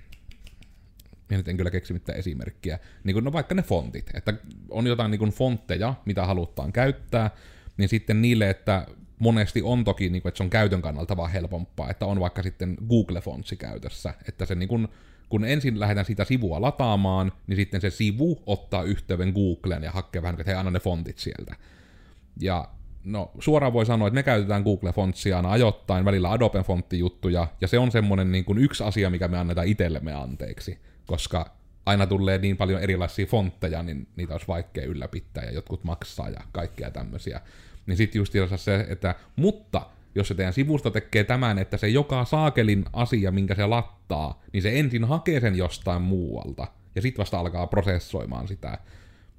minä 1.30 1.44
en 1.48 1.58
kyllä 1.58 1.72
keksi 1.72 1.94
mitään 1.94 2.20
esimerkkiä, 2.20 2.80
niin 3.04 3.14
kuin, 3.14 3.24
no 3.24 3.34
vaikka 3.34 3.56
ne 3.56 3.62
fontit, 3.62 4.10
että 4.14 4.34
on 4.70 4.88
jotain 4.88 5.12
niin 5.12 5.20
kuin 5.20 5.32
fontteja, 5.32 5.94
mitä 6.06 6.26
halutaan 6.26 6.74
käyttää, 6.74 7.32
niin 7.78 7.90
sitten 7.90 8.22
niille, 8.22 8.50
että 8.50 8.88
monesti 9.20 9.62
on 9.62 9.84
toki, 9.84 10.10
niin 10.10 10.22
kuin, 10.22 10.30
että 10.30 10.38
se 10.38 10.44
on 10.44 10.50
käytön 10.50 10.82
kannalta 10.82 11.18
vaan 11.18 11.32
helpompaa, 11.32 11.90
että 11.90 12.06
on 12.06 12.20
vaikka 12.20 12.44
sitten 12.44 12.78
Google 12.90 13.22
Fontsi 13.22 13.56
käytössä, 13.56 14.14
että 14.28 14.46
se 14.46 14.56
niin 14.56 14.70
kuin, 14.70 14.88
kun 15.30 15.46
ensin 15.46 15.80
lähdetään 15.80 16.06
sitä 16.06 16.26
sivua 16.26 16.62
lataamaan, 16.62 17.32
niin 17.48 17.58
sitten 17.58 17.82
se 17.82 17.90
sivu 17.90 18.44
ottaa 18.46 18.84
yhteyden 18.84 19.34
Googleen 19.34 19.84
ja 19.84 19.92
hakee 19.92 20.22
vähän, 20.22 20.40
että 20.40 20.52
hei, 20.52 20.60
anna 20.60 20.72
ne 20.72 20.80
fontit 20.80 21.18
sieltä. 21.18 21.56
Ja 22.40 22.70
no 23.04 23.32
suoraan 23.40 23.74
voi 23.74 23.86
sanoa, 23.86 24.08
että 24.08 24.16
me 24.16 24.24
käytetään 24.24 24.64
Google 24.64 24.94
Fontsia 24.94 25.38
aina 25.38 25.52
ajoittain, 25.52 26.06
välillä 26.06 26.32
Adobe 26.32 26.64
Fontti-juttuja, 26.64 27.48
ja 27.62 27.68
se 27.68 27.80
on 27.80 27.92
semmoinen 27.92 28.32
niin 28.32 28.46
kuin 28.46 28.58
yksi 28.58 28.84
asia, 28.84 29.10
mikä 29.10 29.28
me 29.28 29.38
annetaan 29.38 29.68
itsellemme 29.68 30.14
anteeksi, 30.14 30.80
koska 31.06 31.60
aina 31.86 32.08
tulee 32.08 32.38
niin 32.38 32.58
paljon 32.58 32.82
erilaisia 32.82 33.26
fontteja, 33.26 33.84
niin 33.84 34.08
niitä 34.16 34.34
olisi 34.34 34.48
vaikea 34.48 34.86
ylläpittää, 34.86 35.44
ja 35.44 35.52
jotkut 35.52 35.84
maksaa 35.84 36.30
ja 36.30 36.40
kaikkea 36.52 36.92
tämmöisiä. 36.92 37.42
Niin 37.90 37.98
sitten 37.98 38.20
just 38.20 38.34
se, 38.56 38.86
että 38.90 39.16
mutta 39.36 39.82
jos 40.16 40.28
se 40.28 40.36
teidän 40.36 40.54
sivusto 40.54 40.90
tekee 40.90 41.24
tämän, 41.24 41.58
että 41.58 41.78
se 41.78 41.88
joka 41.88 42.26
saakelin 42.26 42.86
asia, 42.94 43.32
minkä 43.32 43.56
se 43.56 43.66
lattaa, 43.66 44.42
niin 44.54 44.64
se 44.64 44.80
ensin 44.80 45.06
hakee 45.06 45.40
sen 45.40 45.56
jostain 45.56 46.02
muualta, 46.02 46.68
ja 46.96 47.02
sitten 47.02 47.20
vasta 47.20 47.40
alkaa 47.40 47.68
prosessoimaan 47.68 48.48
sitä. 48.48 48.78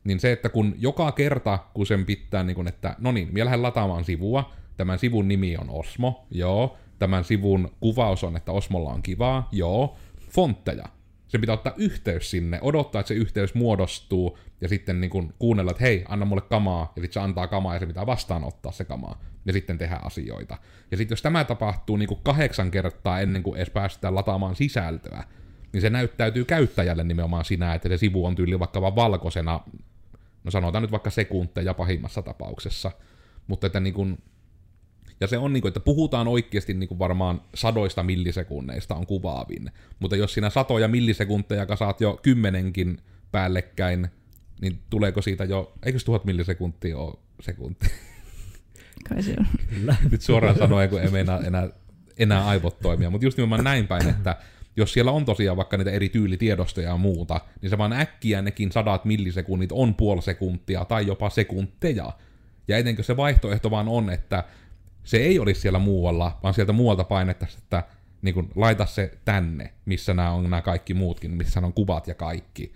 Niin 0.05 0.21
se, 0.21 0.33
että 0.33 0.49
kun 0.49 0.75
joka 0.79 1.13
kerta, 1.13 1.59
kun 1.75 1.87
sen 1.87 2.07
pitää, 2.07 2.43
niin 2.43 2.55
kun, 2.55 2.69
että 2.69 2.97
no 2.99 3.13
niin, 3.13 3.29
minä 3.33 3.45
lähden 3.45 3.63
lataamaan 3.63 4.05
sivua, 4.05 4.53
tämän 4.77 4.99
sivun 4.99 5.29
nimi 5.29 5.57
on 5.57 5.71
Osmo, 5.71 6.27
joo, 6.31 6.77
tämän 6.99 7.25
sivun 7.25 7.73
kuvaus 7.81 8.25
on, 8.25 8.37
että 8.37 8.53
Osmolla 8.53 8.91
on 8.91 9.03
kivaa, 9.03 9.49
joo, 9.53 9.97
fontteja, 10.31 10.85
se 11.29 11.39
pitää 11.39 11.55
ottaa 11.55 11.75
yhteys 11.77 12.31
sinne, 12.31 12.59
odottaa, 12.63 13.01
että 13.01 13.09
se 13.09 13.15
yhteys 13.15 13.55
muodostuu, 13.55 14.39
ja 14.61 14.69
sitten 14.69 15.01
niin 15.01 15.11
kuin 15.11 15.35
kuunnella, 15.39 15.71
että 15.71 15.85
hei, 15.85 16.05
anna 16.09 16.27
mulle 16.27 16.43
kamaa, 16.43 16.93
ja 16.97 17.03
sitten 17.03 17.15
se 17.15 17.21
antaa 17.21 17.49
kamaa, 17.49 17.75
ja 17.75 17.81
se 17.81 17.87
pitää 17.87 18.07
vastaanottaa 18.07 18.73
se 18.73 18.85
kamaa, 18.85 19.21
ja 19.47 19.53
sitten 19.53 19.79
tehdä 19.79 19.99
asioita. 20.03 20.59
Ja 20.91 20.97
sitten 20.97 21.13
jos 21.13 21.23
tämä 21.23 21.45
tapahtuu 21.45 21.97
niin 21.97 22.09
kuin 22.09 22.21
kahdeksan 22.25 22.71
kertaa 22.71 23.21
ennen 23.21 23.43
kuin 23.43 23.57
edes 23.57 23.71
päästään 23.71 24.15
lataamaan 24.15 24.57
sisältöä, 24.57 25.25
niin 25.73 25.81
se 25.81 25.91
näyttäytyy 25.91 26.45
käyttäjälle 26.45 27.05
nimenomaan 27.05 27.45
sinä, 27.45 27.75
että 27.75 27.89
se 27.89 27.97
sivu 27.97 28.27
on 28.27 28.35
tyyli 28.35 28.59
vaikka 28.59 28.81
vaan 28.81 28.97
valkoisena, 28.97 29.61
no 30.45 30.51
sanotaan 30.51 30.83
nyt 30.83 30.93
vaikka 30.93 31.11
sekunteja 31.11 31.75
pahimmassa 31.75 32.23
tapauksessa, 32.23 32.91
mutta 33.47 33.67
että 33.67 33.81
niin 33.81 33.95
kuin, 33.95 34.19
ja 35.21 35.27
se 35.27 35.39
on 35.39 35.53
niin 35.53 35.61
kuin, 35.61 35.69
että 35.69 35.81
puhutaan 35.81 36.29
oikeasti 36.29 36.75
niin 36.75 36.89
kuin 36.89 36.99
varmaan 36.99 37.43
sadoista 37.55 38.03
millisekunneista 38.03 38.95
on 38.95 39.07
kuvaavin. 39.07 39.71
Mutta 39.99 40.17
jos 40.17 40.35
sinä 40.35 40.51
satoja 40.51 40.89
millisekunteja 40.89 41.67
kasaat 41.67 42.01
jo 42.01 42.21
kymmenenkin 42.23 42.99
päällekkäin, 43.33 44.09
niin 44.61 44.79
tuleeko 44.91 45.23
siitä 45.23 45.45
jo, 45.45 45.73
eikö 45.83 45.99
tuhat 46.05 46.25
millisekuntia 46.25 46.99
ole 46.99 47.15
sekunti? 47.41 47.87
Kai 49.09 49.23
se 49.23 49.35
on. 49.39 49.47
Nyt 50.11 50.21
suoraan 50.21 50.59
sanoen, 50.59 50.91
kun 50.91 51.01
ei 51.01 51.11
meinaa 51.11 51.41
enää, 51.41 51.69
enää 52.19 52.47
aivot 52.47 52.79
toimia. 52.79 53.11
Mutta 53.11 53.27
just 53.27 53.39
nimenomaan 53.39 53.65
näin 53.65 53.87
päin, 53.87 54.09
että 54.09 54.37
jos 54.77 54.93
siellä 54.93 55.11
on 55.13 55.25
tosiaan 55.25 55.57
vaikka 55.57 55.77
niitä 55.77 55.91
eri 55.91 56.09
tyylitiedostoja 56.09 56.89
ja 56.89 56.97
muuta, 56.97 57.41
niin 57.63 57.71
se 57.71 57.79
vaan 57.79 57.93
äkkiä 57.93 58.43
nekin 58.43 58.73
sadat 58.73 59.05
millisekunnit 59.05 59.73
on 59.73 59.95
puoli 59.95 60.23
sekuntia 60.23 60.85
tai 60.85 61.07
jopa 61.07 61.31
sekunteja. 61.31 62.13
Ja 62.69 62.79
etenkö 62.79 63.03
se 63.03 63.17
vaihtoehto 63.17 63.71
vaan 63.71 63.89
on, 63.89 64.11
että 64.11 64.45
se 65.05 65.17
ei 65.17 65.39
olisi 65.39 65.61
siellä 65.61 65.79
muualla, 65.79 66.39
vaan 66.43 66.55
sieltä 66.55 66.73
muualta 66.73 67.05
painettaisiin, 67.05 67.63
että 67.63 67.85
niin 68.23 68.35
kun, 68.35 68.51
laita 68.55 68.87
se 68.87 69.19
tänne, 69.25 69.73
missä 69.85 70.15
nämä 70.15 70.33
on 70.33 70.43
nämä 70.43 70.63
kaikki 70.63 70.95
muutkin, 70.95 71.31
missä 71.31 71.61
on 71.61 71.73
kuvat 71.73 72.07
ja 72.07 72.15
kaikki. 72.15 72.73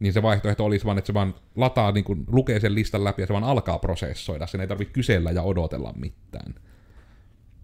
Niin 0.00 0.12
se 0.12 0.22
vaihtoehto 0.22 0.64
olisi 0.64 0.84
vaan, 0.84 0.98
että 0.98 1.06
se 1.06 1.14
vaan 1.14 1.34
lataa, 1.56 1.92
niin 1.92 2.04
kun, 2.04 2.24
lukee 2.26 2.60
sen 2.60 2.74
listan 2.74 3.04
läpi 3.04 3.22
ja 3.22 3.26
se 3.26 3.32
vaan 3.32 3.44
alkaa 3.44 3.78
prosessoida. 3.78 4.46
Sen 4.46 4.60
ei 4.60 4.66
tarvitse 4.66 4.92
kysellä 4.92 5.30
ja 5.30 5.42
odotella 5.42 5.94
mitään. 5.96 6.54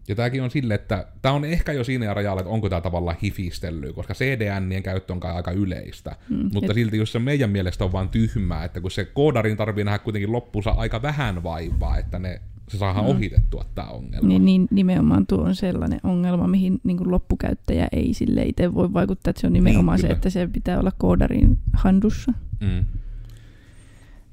Ja 0.08 0.14
tämäkin 0.14 0.42
on 0.42 0.50
sille, 0.50 0.74
että 0.74 1.06
tämä 1.22 1.34
on 1.34 1.44
ehkä 1.44 1.72
jo 1.72 1.84
siinä 1.84 2.14
rajalla, 2.14 2.40
että 2.40 2.50
onko 2.50 2.68
tämä 2.68 2.80
tavallaan 2.80 3.16
hifistelyä, 3.22 3.92
koska 3.92 4.14
CDNien 4.14 4.82
käyttö 4.82 5.12
on 5.12 5.20
kai 5.20 5.34
aika 5.34 5.50
yleistä. 5.50 6.16
Mm, 6.28 6.50
Mutta 6.52 6.72
et- 6.72 6.74
silti 6.74 6.98
jos 6.98 7.12
se 7.12 7.18
meidän 7.18 7.50
mielestä 7.50 7.84
on 7.84 7.92
vaan 7.92 8.08
tyhmää, 8.08 8.64
että 8.64 8.80
kun 8.80 8.90
se 8.90 9.04
koodarin 9.04 9.56
tarvii 9.56 9.84
nähdä 9.84 9.98
kuitenkin 9.98 10.32
loppuunsa 10.32 10.70
aika 10.70 11.02
vähän 11.02 11.42
vaivaa, 11.42 11.98
että 11.98 12.18
ne, 12.18 12.40
se 12.68 12.78
saadaan 12.78 13.04
Mm. 13.04 13.10
ohitettua 13.10 13.64
tämä 13.74 13.88
ongelma. 13.88 14.28
Niin, 14.28 14.44
niin 14.44 14.68
nimenomaan 14.70 15.26
tuo 15.26 15.38
on 15.42 15.54
sellainen 15.54 16.00
ongelma, 16.02 16.46
mihin 16.48 16.80
niin 16.84 16.96
kuin 16.96 17.10
loppukäyttäjä 17.10 17.88
ei 17.92 18.14
sille 18.14 18.42
itse 18.42 18.74
voi 18.74 18.92
vaikuttaa, 18.92 19.30
että 19.30 19.40
se 19.40 19.46
on 19.46 19.52
nimenomaan 19.52 19.96
Niin, 19.96 20.00
se, 20.00 20.06
kyllä. 20.06 20.16
että 20.16 20.30
se 20.30 20.46
pitää 20.52 20.80
olla 20.80 20.92
koodarin 20.98 21.58
handussa. 21.72 22.32
Mm. 22.60 22.84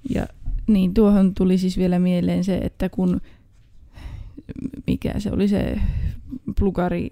Ja 0.10 0.28
niin 0.68 0.94
tuohon 0.94 1.34
tuli 1.36 1.58
siis 1.58 1.78
vielä 1.78 2.00
mieleen 2.00 2.44
se, 2.44 2.58
että 2.58 2.90
kun 2.90 3.22
mikä 4.88 5.20
se 5.20 5.32
oli 5.32 5.48
se 5.48 5.80
plugari 6.60 7.10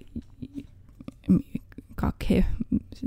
kakhe, 1.94 2.44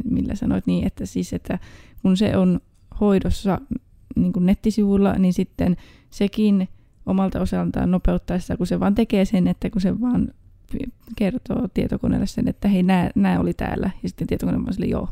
millä 0.04 0.36
sanoit 0.36 0.68
niin, 0.68 0.88
että 0.88 1.06
siis, 1.06 1.34
että 1.34 1.60
kun 2.02 2.18
se 2.18 2.38
on 2.38 2.60
hoidossa 3.00 3.62
niin 4.16 4.34
kuin 4.34 4.46
nettisivulla, 4.46 5.14
niin 5.14 5.34
sitten 5.34 5.78
sekin 6.10 6.68
omalta 7.06 7.42
osaltaan 7.42 7.92
nopeuttaa 7.92 8.40
sitä, 8.40 8.58
kun 8.58 8.68
se 8.68 8.80
vaan 8.80 8.96
tekee 8.96 9.26
sen, 9.26 9.48
että 9.48 9.70
kun 9.70 9.82
se 9.82 10.02
vaan 10.02 10.34
kertoo 11.18 11.68
tietokoneelle 11.74 12.28
sen, 12.28 12.48
että 12.48 12.68
hei, 12.68 12.84
nää 13.16 13.40
oli 13.40 13.54
täällä, 13.54 13.90
ja 14.04 14.10
sitten 14.10 14.28
tietokone 14.28 14.58
vaan 14.58 14.74
sille, 14.74 14.86
joo. 14.86 15.10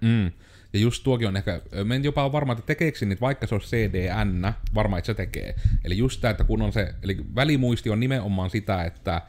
Mm. 0.00 0.30
Ja 0.72 0.80
just 0.80 1.04
tuokin 1.04 1.28
on 1.28 1.36
ehkä, 1.36 1.60
mä 1.84 1.94
en 1.94 2.04
jopa 2.04 2.24
ole 2.24 2.32
varma, 2.32 2.52
että 2.52 2.66
tekeekö 2.66 3.06
niitä, 3.06 3.20
vaikka 3.20 3.46
se 3.46 3.54
on 3.54 3.60
CDN, 3.60 4.52
varmaan 4.74 4.98
että 4.98 5.06
se 5.06 5.14
tekee. 5.14 5.54
Eli 5.84 5.98
just 5.98 6.20
tämä, 6.20 6.30
että 6.30 6.44
kun 6.44 6.62
on 6.62 6.72
se, 6.72 6.94
eli 7.02 7.16
välimuisti 7.34 7.90
on 7.90 8.00
nimenomaan 8.00 8.50
sitä, 8.50 8.84
että 8.84 9.22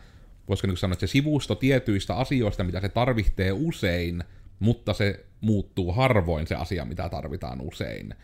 voisiko 0.48 0.68
niin 0.68 0.78
sanoa, 0.78 0.94
että 0.94 1.08
se 1.08 1.12
sivusto 1.12 1.56
tietyistä 1.56 2.16
asioista, 2.16 2.64
mitä 2.64 2.82
se 2.82 2.90
tarvitsee 2.90 3.52
usein, 3.52 4.24
mutta 4.60 4.94
se 4.94 5.26
muuttuu 5.42 5.92
harvoin 5.92 6.48
se 6.48 6.56
asia, 6.56 6.86
mitä 6.86 7.10
tarvitaan 7.10 7.62
usein. 7.62 8.16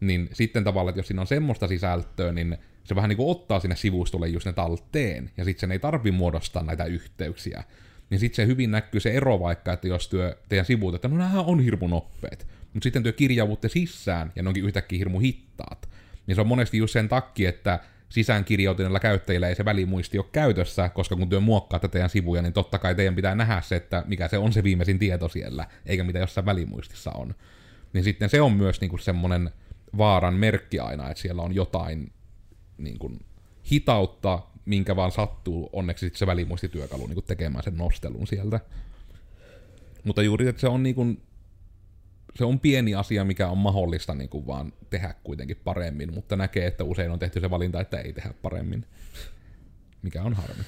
Niin 0.00 0.28
sitten 0.32 0.64
tavallaan, 0.64 0.90
että 0.90 0.98
jos 0.98 1.06
siinä 1.06 1.20
on 1.20 1.26
semmoista 1.26 1.68
sisältöä, 1.68 2.32
niin 2.32 2.56
se 2.84 2.94
vähän 2.94 3.08
niin 3.08 3.16
kuin 3.16 3.30
ottaa 3.30 3.60
sinne 3.60 3.76
sivustolle 3.76 4.28
just 4.28 4.46
ne 4.46 4.52
talteen, 4.52 5.30
ja 5.36 5.44
sitten 5.44 5.60
sen 5.60 5.72
ei 5.72 5.78
tarvi 5.78 6.10
muodostaa 6.10 6.62
näitä 6.62 6.84
yhteyksiä. 6.84 7.64
Niin 8.10 8.20
sitten 8.20 8.36
se 8.36 8.46
hyvin 8.46 8.70
näkyy 8.70 9.00
se 9.00 9.10
ero 9.10 9.40
vaikka, 9.40 9.72
että 9.72 9.88
jos 9.88 10.08
työ 10.08 10.36
teidän 10.48 10.66
sivuut, 10.66 10.94
että 10.94 11.08
no 11.08 11.16
nämä 11.16 11.40
on 11.40 11.60
hirmu 11.60 11.88
nopeet, 11.88 12.46
mutta 12.74 12.84
sitten 12.84 13.02
työ 13.02 13.12
kirjaudutte 13.12 13.68
sisään, 13.68 14.32
ja 14.36 14.42
ne 14.42 14.48
onkin 14.48 14.64
yhtäkkiä 14.64 14.98
hirmu 14.98 15.18
hittaat. 15.18 15.88
Niin 16.26 16.34
se 16.34 16.40
on 16.40 16.46
monesti 16.46 16.78
just 16.78 16.92
sen 16.92 17.08
takia, 17.08 17.48
että 17.48 17.80
sisäänkirjautuneilla 18.08 19.00
käyttäjillä 19.00 19.48
ei 19.48 19.54
se 19.54 19.64
välimuisti 19.64 20.18
ole 20.18 20.26
käytössä, 20.32 20.88
koska 20.88 21.16
kun 21.16 21.28
työ 21.28 21.40
muokkaatte 21.40 21.88
teidän 21.88 22.10
sivuja, 22.10 22.42
niin 22.42 22.52
totta 22.52 22.78
kai 22.78 22.94
teidän 22.94 23.16
pitää 23.16 23.34
nähdä 23.34 23.60
se, 23.60 23.76
että 23.76 24.04
mikä 24.06 24.28
se 24.28 24.38
on 24.38 24.52
se 24.52 24.62
viimeisin 24.62 24.98
tieto 24.98 25.28
siellä, 25.28 25.66
eikä 25.86 26.04
mitä 26.04 26.18
jossain 26.18 26.46
välimuistissa 26.46 27.10
on. 27.10 27.34
Niin 27.92 28.04
sitten 28.04 28.28
se 28.28 28.40
on 28.40 28.52
myös 28.52 28.80
niinku 28.80 28.98
semmoinen 28.98 29.50
vaaran 29.98 30.34
merkki 30.34 30.78
aina, 30.78 31.10
että 31.10 31.22
siellä 31.22 31.42
on 31.42 31.54
jotain 31.54 32.12
niin 32.84 32.98
kuin, 32.98 33.20
hitautta, 33.72 34.42
minkä 34.64 34.96
vaan 34.96 35.12
sattuu 35.12 35.70
onneksi 35.72 36.06
sit 36.06 36.16
se 36.16 36.26
välimuistityökalu 36.26 37.06
niin 37.06 37.14
kuin 37.14 37.26
tekemään 37.26 37.64
sen 37.64 37.76
nostelun 37.76 38.26
sieltä. 38.26 38.60
Mutta 40.04 40.22
juuri, 40.22 40.48
että 40.48 40.60
se 40.60 40.68
on 40.68 40.82
niin 40.82 40.94
kuin, 40.94 41.22
se 42.36 42.44
on 42.44 42.60
pieni 42.60 42.94
asia, 42.94 43.24
mikä 43.24 43.48
on 43.48 43.58
mahdollista 43.58 44.14
niin 44.14 44.28
kuin 44.28 44.46
vaan 44.46 44.72
tehdä 44.90 45.14
kuitenkin 45.24 45.60
paremmin, 45.64 46.14
mutta 46.14 46.36
näkee, 46.36 46.66
että 46.66 46.84
usein 46.84 47.10
on 47.10 47.18
tehty 47.18 47.40
se 47.40 47.50
valinta, 47.50 47.80
että 47.80 48.00
ei 48.00 48.12
tehdä 48.12 48.34
paremmin. 48.42 48.86
Mikä 50.02 50.22
on 50.22 50.34
harmi. 50.34 50.64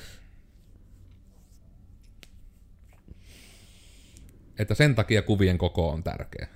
Että 4.59 4.75
sen 4.75 4.95
takia 4.95 5.23
kuvien 5.23 5.59
koko 5.59 5.91
on 5.91 6.03
tärkeä. 6.03 6.49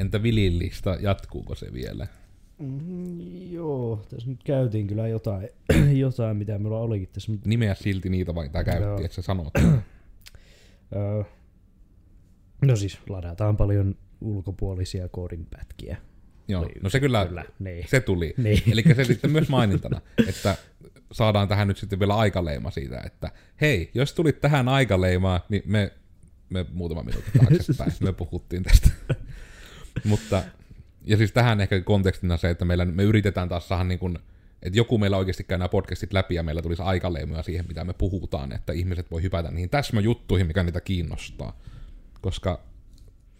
Entä 0.00 0.22
vilillistä, 0.22 0.98
jatkuuko 1.00 1.54
se 1.54 1.72
vielä? 1.72 2.06
Mm, 2.58 3.52
joo, 3.52 4.04
tässä 4.08 4.30
nyt 4.30 4.42
käytiin 4.44 4.86
kyllä 4.86 5.08
jotain, 5.08 5.48
jotain 6.04 6.36
mitä 6.36 6.58
meillä 6.58 6.78
olikin 6.78 7.08
tässä. 7.12 7.32
Mutta, 7.32 7.48
Nimeä 7.48 7.74
silti 7.74 8.08
niitä, 8.08 8.34
vaikka 8.34 8.60
Joo. 8.60 9.00
että 9.04 9.14
sä 9.14 9.22
sanot. 9.22 9.52
no 12.62 12.76
siis 12.76 12.98
ladataan 13.08 13.56
paljon 13.56 13.94
ulkopuolisia 14.20 15.08
koodin 15.08 15.46
pätkiä. 15.50 15.96
Joo, 16.48 16.62
Oli 16.62 16.72
no 16.82 16.90
se 16.90 17.00
kyllä, 17.00 17.26
Kyllä, 17.26 17.44
niin. 17.58 17.88
se 17.88 18.00
tuli. 18.00 18.34
Niin. 18.42 18.62
Eli 18.72 18.82
se 18.96 19.04
sitten 19.04 19.30
myös 19.30 19.48
mainintana, 19.48 20.00
että 20.28 20.56
saadaan 21.12 21.48
tähän 21.48 21.68
nyt 21.68 21.76
sitten 21.76 21.98
vielä 21.98 22.16
aikaleima 22.16 22.70
siitä, 22.70 23.00
että 23.06 23.32
hei, 23.60 23.90
jos 23.94 24.12
tulit 24.12 24.40
tähän 24.40 24.68
aikaleimaan, 24.68 25.40
niin 25.48 25.62
me, 25.66 25.92
me 26.50 26.66
muutama 26.72 27.02
minuutti 27.02 27.30
taaksepäin, 27.38 27.92
me 28.00 28.12
puhuttiin 28.12 28.62
tästä. 28.62 28.90
Mutta, 30.04 30.42
ja 31.04 31.16
siis 31.16 31.32
tähän 31.32 31.60
ehkä 31.60 31.80
kontekstina 31.80 32.36
se, 32.36 32.50
että 32.50 32.64
meillä, 32.64 32.84
me 32.84 33.02
yritetään 33.02 33.48
taas 33.48 33.68
saada 33.68 33.84
niin 33.84 33.98
kuin, 33.98 34.18
että 34.62 34.78
joku 34.78 34.98
meillä 34.98 35.16
oikeasti 35.16 35.44
käy 35.44 35.58
nämä 35.58 35.68
podcastit 35.68 36.12
läpi 36.12 36.34
ja 36.34 36.42
meillä 36.42 36.62
tulisi 36.62 36.82
aikaleimoja 36.82 37.42
siihen, 37.42 37.64
mitä 37.68 37.84
me 37.84 37.92
puhutaan, 37.92 38.52
että 38.52 38.72
ihmiset 38.72 39.10
voi 39.10 39.22
hypätä 39.22 39.50
niihin 39.50 39.70
täsmäjuttuihin, 39.70 40.46
mikä 40.46 40.62
niitä 40.62 40.80
kiinnostaa. 40.80 41.58
Koska 42.20 42.60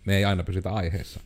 me 0.06 0.16
ei 0.16 0.24
aina 0.24 0.42
pysytä 0.42 0.70
aiheessa. 0.70 1.20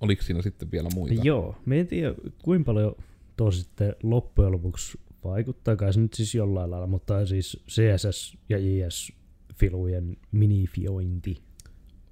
Oliko 0.00 0.22
siinä 0.22 0.42
sitten 0.42 0.70
vielä 0.70 0.88
muita? 0.94 1.22
Joo, 1.24 1.56
me 1.66 1.80
en 1.80 1.86
tiedä 1.86 2.14
kuinka 2.42 2.64
paljon 2.64 2.94
tuo 3.36 3.50
sitten 3.50 3.96
loppujen 4.02 4.52
lopuksi 4.52 4.98
vaikuttaa, 5.24 5.76
kai 5.76 5.92
se 5.92 6.00
nyt 6.00 6.14
siis 6.14 6.34
jollain 6.34 6.70
lailla, 6.70 6.86
mutta 6.86 7.26
siis 7.26 7.64
CSS 7.68 8.36
ja 8.48 8.58
JS-filujen 8.58 10.16
minifiointi. 10.32 11.42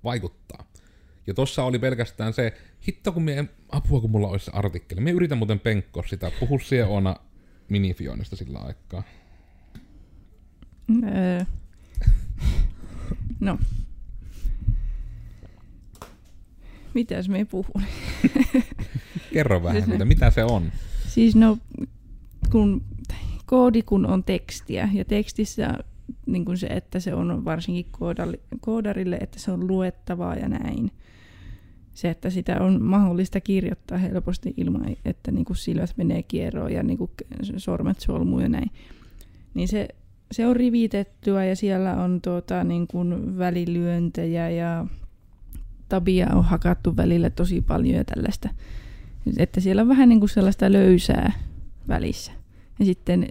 vaikuttaa. 0.04 0.64
Ja 1.28 1.34
tossa 1.34 1.64
oli 1.64 1.78
pelkästään 1.78 2.32
se, 2.32 2.52
hitto 2.88 3.12
kun 3.12 3.22
mie, 3.22 3.44
apua 3.68 4.00
kun 4.00 4.10
mulla 4.10 4.28
olisi 4.28 4.44
se 4.44 4.50
artikkeli. 4.54 5.00
Me 5.00 5.10
yritän 5.10 5.38
muuten 5.38 5.60
penkkoa 5.60 6.02
sitä, 6.06 6.30
puhu 6.40 6.58
siellä 6.58 6.92
Oona 6.92 7.16
minifioinnista 7.68 8.36
sillä 8.36 8.58
aikaa. 8.58 9.02
Öö. 11.04 11.44
No. 13.40 13.58
Mitäs 16.94 17.28
me 17.28 17.44
puhun? 17.44 17.82
Kerro 19.32 19.62
vähän, 19.62 19.82
Siis 19.82 19.92
mitä, 19.92 20.04
mitä 20.04 20.30
se 20.30 20.44
on. 20.44 20.72
Siis 21.08 21.36
no, 21.36 21.58
kun 22.52 22.84
koodi 23.46 23.82
kun 23.82 24.06
on 24.06 24.24
tekstiä 24.24 24.88
ja 24.92 25.04
tekstissä 25.04 25.74
niin 26.28 26.44
kuin 26.44 26.58
se, 26.58 26.66
että 26.66 27.00
se 27.00 27.14
on 27.14 27.44
varsinkin 27.44 27.86
koodarille, 28.60 29.16
että 29.16 29.38
se 29.38 29.52
on 29.52 29.68
luettavaa 29.68 30.34
ja 30.34 30.48
näin. 30.48 30.90
Se, 31.94 32.10
että 32.10 32.30
sitä 32.30 32.60
on 32.60 32.82
mahdollista 32.82 33.40
kirjoittaa 33.40 33.98
helposti 33.98 34.54
ilman, 34.56 34.96
että 35.04 35.30
niin 35.30 35.44
kuin 35.44 35.56
silmät 35.56 35.94
menee 35.96 36.22
kierroon 36.22 36.72
ja 36.72 36.82
niin 36.82 36.98
kuin 36.98 37.10
sormet 37.56 38.00
solmuu 38.00 38.40
ja 38.40 38.48
näin. 38.48 38.70
Niin 39.54 39.68
se, 39.68 39.88
se 40.32 40.46
on 40.46 40.56
rivitettyä 40.56 41.44
ja 41.44 41.56
siellä 41.56 41.96
on 41.96 42.20
tuota, 42.20 42.64
niin 42.64 42.86
kuin 42.86 43.38
välilyöntejä 43.38 44.50
ja 44.50 44.86
tabia 45.88 46.28
on 46.34 46.44
hakattu 46.44 46.96
välillä 46.96 47.30
tosi 47.30 47.60
paljon 47.60 47.96
ja 47.96 48.04
tällaista. 48.04 48.48
Että 49.36 49.60
siellä 49.60 49.82
on 49.82 49.88
vähän 49.88 50.08
niin 50.08 50.20
kuin 50.20 50.30
sellaista 50.30 50.72
löysää 50.72 51.32
välissä. 51.88 52.32
Ja 52.78 52.84
sitten 52.84 53.28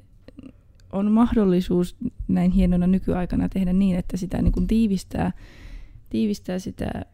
on 0.91 1.11
mahdollisuus 1.11 1.95
näin 2.27 2.51
hienona 2.51 2.87
nykyaikana 2.87 3.49
tehdä 3.49 3.73
niin, 3.73 3.95
että 3.95 4.17
sitä 4.17 4.41
niin 4.41 4.51
kuin 4.51 4.67
tiivistää, 4.67 5.31
tiivistää 6.09 6.59
sitä 6.59 7.05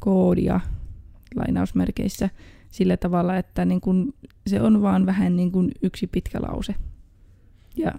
koodia 0.00 0.60
lainausmerkeissä 1.36 2.30
sillä 2.70 2.96
tavalla, 2.96 3.36
että 3.36 3.64
niin 3.64 3.80
kuin 3.80 4.14
se 4.46 4.60
on 4.60 4.82
vaan 4.82 5.06
vähän 5.06 5.36
niin 5.36 5.52
kuin 5.52 5.72
yksi 5.82 6.06
pitkä 6.06 6.38
lause. 6.42 6.74
Ja 7.76 7.94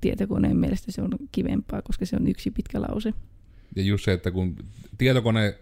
tietokoneen 0.00 0.56
mielestä 0.56 0.92
se 0.92 1.02
on 1.02 1.10
kivempaa, 1.32 1.82
koska 1.82 2.06
se 2.06 2.16
on 2.16 2.28
yksi 2.28 2.50
pitkä 2.50 2.80
lause. 2.80 3.14
Ja 3.76 3.82
just 3.82 4.04
se, 4.04 4.12
että 4.12 4.30
kun 4.30 4.56
tietokone 4.98 5.58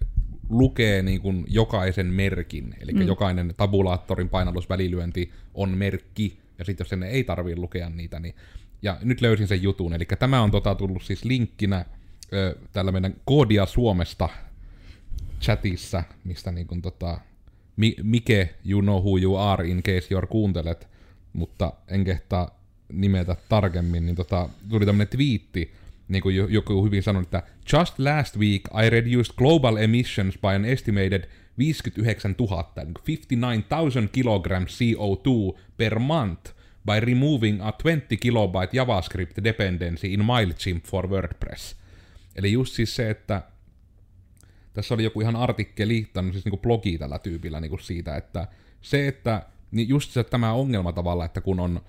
lukee 0.48 1.02
niin 1.02 1.20
kuin 1.20 1.44
jokaisen 1.48 2.06
merkin, 2.06 2.74
eli 2.80 2.92
mm. 2.92 3.02
Jokainen 3.02 3.54
tabulaattorin 3.56 4.28
painallusvälilyönti 4.28 5.30
on 5.54 5.70
merkki, 5.78 6.38
ja 6.58 6.64
sitten 6.64 6.84
jos 6.84 6.88
sen 6.88 7.02
ei 7.02 7.24
tarvii 7.24 7.56
lukea 7.56 7.90
niitä, 7.90 8.20
niin... 8.20 8.34
Ja 8.82 8.98
nyt 9.02 9.20
löysin 9.20 9.48
sen 9.48 9.62
jutun, 9.62 9.92
eli 9.92 10.04
tämä 10.18 10.42
on 10.42 10.50
tota 10.50 10.74
tullut 10.74 11.02
siis 11.02 11.24
linkkinä 11.24 11.84
ö, 12.32 12.56
täällä 12.72 12.92
meidän 12.92 13.14
Koodia 13.24 13.66
Suomesta 13.66 14.28
chatissa, 15.40 16.02
mistä 16.24 16.52
niin 16.52 16.66
kuin 16.66 16.82
tota, 16.82 17.20
Mi- 17.76 17.96
Mike, 18.02 18.54
you 18.68 18.80
know 18.80 19.02
who 19.02 19.18
you 19.18 19.36
are 19.36 19.68
in 19.68 19.82
case 19.82 20.14
you're 20.14 20.26
kuuntelet, 20.26 20.88
mutta 21.32 21.72
en 21.88 22.04
kehtaa 22.04 22.60
nimetä 22.92 23.36
tarkemmin, 23.48 24.06
niin 24.06 24.16
tota, 24.16 24.48
tuli 24.68 24.86
tämmönen 24.86 25.08
twiitti, 25.08 25.72
niin 26.08 26.22
kuin 26.22 26.36
jo- 26.36 26.46
joku 26.46 26.84
hyvin 26.84 27.02
sanoi, 27.02 27.22
että 27.22 27.42
just 27.72 27.98
last 27.98 28.36
week 28.38 28.62
I 28.86 28.90
reduced 28.90 29.34
global 29.36 29.76
emissions 29.76 30.38
by 30.38 30.48
an 30.48 30.64
estimated 30.64 31.28
59 31.58 32.34
000, 32.38 32.72
niin 32.76 32.94
59 33.06 34.02
000 34.02 34.08
kilogram 34.12 34.64
CO2 34.64 35.58
per 35.76 35.98
month 35.98 36.52
by 36.86 37.00
removing 37.00 37.62
a 37.62 37.72
20 37.72 38.16
kilobyte 38.20 38.76
JavaScript 38.76 39.44
dependency 39.44 40.06
in 40.06 40.24
MailChimp 40.24 40.84
for 40.84 41.10
WordPress. 41.10 41.76
Eli 42.36 42.52
just 42.52 42.74
siis 42.74 42.96
se, 42.96 43.10
että 43.10 43.42
tässä 44.72 44.94
oli 44.94 45.04
joku 45.04 45.20
ihan 45.20 45.36
artikkeli, 45.36 46.06
tai 46.12 46.32
siis 46.32 46.44
niinku 46.44 46.56
blogi 46.56 46.98
tällä 46.98 47.18
tyypillä 47.18 47.60
niinku 47.60 47.78
siitä, 47.78 48.16
että 48.16 48.48
se, 48.82 49.08
että 49.08 49.42
niin 49.70 49.88
just 49.88 50.10
se 50.10 50.24
tämä 50.24 50.52
ongelma 50.52 50.92
tavalla, 50.92 51.24
että 51.24 51.40
kun 51.40 51.60
on 51.60 51.80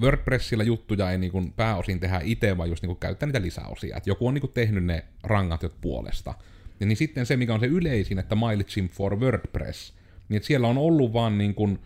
WordPressillä 0.00 0.64
juttuja 0.64 1.10
ei 1.10 1.18
niinku 1.18 1.42
pääosin 1.56 2.00
tehdä 2.00 2.20
itse, 2.24 2.58
vaan 2.58 2.68
just 2.68 2.82
niinku 2.82 2.94
käyttää 2.94 3.26
niitä 3.26 3.42
lisäosia. 3.42 3.96
Että 3.96 4.10
joku 4.10 4.26
on 4.26 4.34
niinku 4.34 4.48
tehnyt 4.48 4.84
ne 4.84 5.04
rangat 5.22 5.60
puolesta. 5.80 6.34
Ja 6.82 6.86
niin 6.86 6.96
sitten 6.96 7.26
se, 7.26 7.36
mikä 7.36 7.54
on 7.54 7.60
se 7.60 7.66
yleisin, 7.66 8.18
että 8.18 8.34
MailChimp 8.34 8.92
for 8.92 9.20
WordPress, 9.20 9.94
niin 10.28 10.36
että 10.36 10.46
siellä 10.46 10.68
on 10.68 10.78
ollut 10.78 11.12
vaan 11.12 11.38
niin 11.38 11.54
kuin 11.54 11.78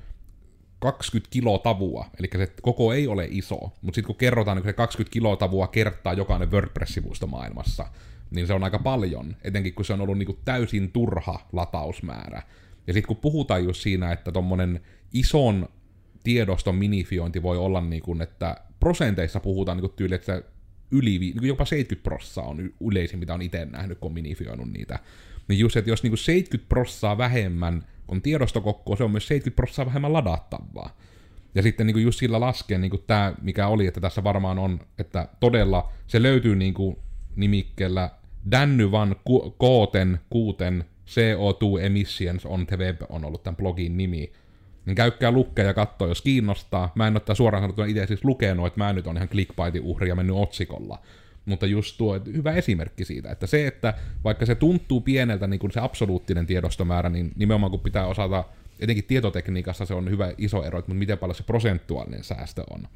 20 0.79 1.31
kilotavua, 1.31 2.07
eli 2.19 2.29
se 2.37 2.53
koko 2.63 2.93
ei 2.93 3.07
ole 3.07 3.29
iso, 3.31 3.57
mutta 3.57 3.95
sitten 3.95 4.05
kun 4.07 4.17
kerrotaan 4.17 4.57
niin 4.57 4.65
se 4.65 4.73
20 4.73 5.13
kilotavua 5.13 5.67
kertaa 5.67 6.13
jokainen 6.13 6.51
WordPress-sivusto 6.51 7.27
maailmassa, 7.27 7.87
niin 8.31 8.47
se 8.47 8.55
on 8.55 8.65
aika 8.65 8.79
paljon, 8.79 9.37
etenkin 9.45 9.75
kun 9.75 9.85
se 9.85 9.93
on 9.93 10.01
ollut 10.01 10.19
niin 10.19 10.27
kuin 10.27 10.39
täysin 10.45 10.93
turha 10.93 11.41
latausmäärä. 11.53 12.43
Ja 12.87 12.93
sitten 12.93 13.09
kun 13.09 13.17
puhutaan 13.17 13.65
just 13.65 13.81
siinä, 13.81 14.13
että 14.13 14.33
tuommoinen 14.33 14.81
ison 15.13 15.69
tiedoston 16.25 16.75
minifiointi 16.75 17.43
voi 17.43 17.59
olla 17.59 17.81
niin 17.81 18.03
kuin, 18.03 18.23
että 18.23 18.57
prosenteissa 18.81 19.41
puhutaan 19.41 19.77
niin 19.77 19.89
kuin 19.89 19.97
tyyli, 19.97 20.15
että 20.15 20.43
yli, 20.91 21.19
niin 21.19 21.45
jopa 21.45 21.65
70 21.65 22.05
prossaa 22.05 22.45
on 22.45 22.71
yleisin, 22.81 23.19
mitä 23.19 23.35
on 23.35 23.43
itse 23.43 23.65
nähnyt, 23.65 23.99
kun 23.99 24.09
on 24.09 24.15
minifioinut 24.15 24.73
niitä. 24.73 24.99
Niin 25.49 25.59
just, 25.59 25.77
että 25.77 25.91
jos 25.91 26.03
niin 26.03 26.11
kuin 26.11 26.19
70 26.19 26.69
prossaa 26.69 27.19
vähemmän 27.19 27.87
on 28.09 28.23
tiedostokokkoa, 28.23 28.97
se 28.97 29.05
on 29.05 29.11
myös 29.11 29.29
70 29.29 29.57
prossaa 29.57 29.87
vähemmän 29.87 30.13
ladattavaa. 30.13 30.97
Ja 31.55 31.63
sitten 31.63 31.87
niin 31.87 31.95
kuin 31.95 32.05
just 32.05 32.19
sillä 32.19 32.41
laskien 32.41 32.81
niin 32.81 32.93
tämä, 33.07 33.35
mikä 33.43 33.67
oli, 33.67 33.87
että 33.87 34.01
tässä 34.01 34.25
varmaan 34.25 34.59
on, 34.59 34.81
että 34.99 35.29
todella 35.41 35.93
se 36.07 36.23
löytyy 36.23 36.57
niin 36.57 36.75
kuin 36.75 36.97
nimikkeellä 37.37 38.11
Danny 38.51 38.91
Van 38.91 39.17
Kooten 39.59 40.21
Kuuten 40.31 40.85
CO2 41.07 41.81
Emissions 41.83 42.47
on 42.47 42.67
the 42.67 42.79
Web 42.79 43.03
on 43.09 43.25
ollut 43.25 43.43
tämän 43.43 43.57
blogin 43.57 43.97
nimi. 43.97 44.33
Niin 44.87 44.97
käykää 44.97 45.31
lukea 45.31 45.65
ja 45.65 45.75
katsoa, 45.75 46.09
jos 46.09 46.23
kiinnostaa. 46.23 46.93
Mä 46.95 47.07
en 47.07 47.17
ole 47.17 47.37
suoraan 47.37 47.63
sanottuna 47.63 47.89
itse 47.89 48.07
siis 48.07 48.25
lukenut, 48.25 48.67
että 48.67 48.81
mä 48.81 48.93
nyt 48.93 49.07
on 49.07 49.17
ihan 49.17 49.29
clickbaitin 49.29 49.83
uhri 49.83 50.09
ja 50.09 50.15
mennyt 50.15 50.37
otsikolla. 50.37 50.99
Mutta 51.45 51.67
just 51.67 51.99
tuo 51.99 52.21
hyvä 52.27 52.53
esimerkki 52.53 53.05
siitä, 53.05 53.31
että 53.31 53.47
se, 53.47 53.67
että 53.67 53.95
vaikka 54.25 54.47
se 54.47 54.55
tuntuu 54.55 55.01
pieneltä 55.01 55.47
niin 55.47 55.61
kuin 55.61 55.73
se 55.73 55.81
absoluuttinen 55.81 56.47
tiedostomäärä, 56.47 57.09
niin 57.09 57.33
nimenomaan 57.37 57.71
kun 57.71 57.81
pitää 57.81 58.07
osata, 58.07 58.45
etenkin 58.81 59.05
tietotekniikassa 59.05 59.87
se 59.87 59.95
on 59.95 60.11
hyvä 60.11 60.33
iso 60.39 60.65
ero, 60.65 60.79
mutta 60.79 60.95
miten 60.95 61.19
paljon 61.19 61.35
se 61.35 61.43
prosentuaalinen 61.43 62.25
säästö 62.25 62.65
on. 62.71 62.89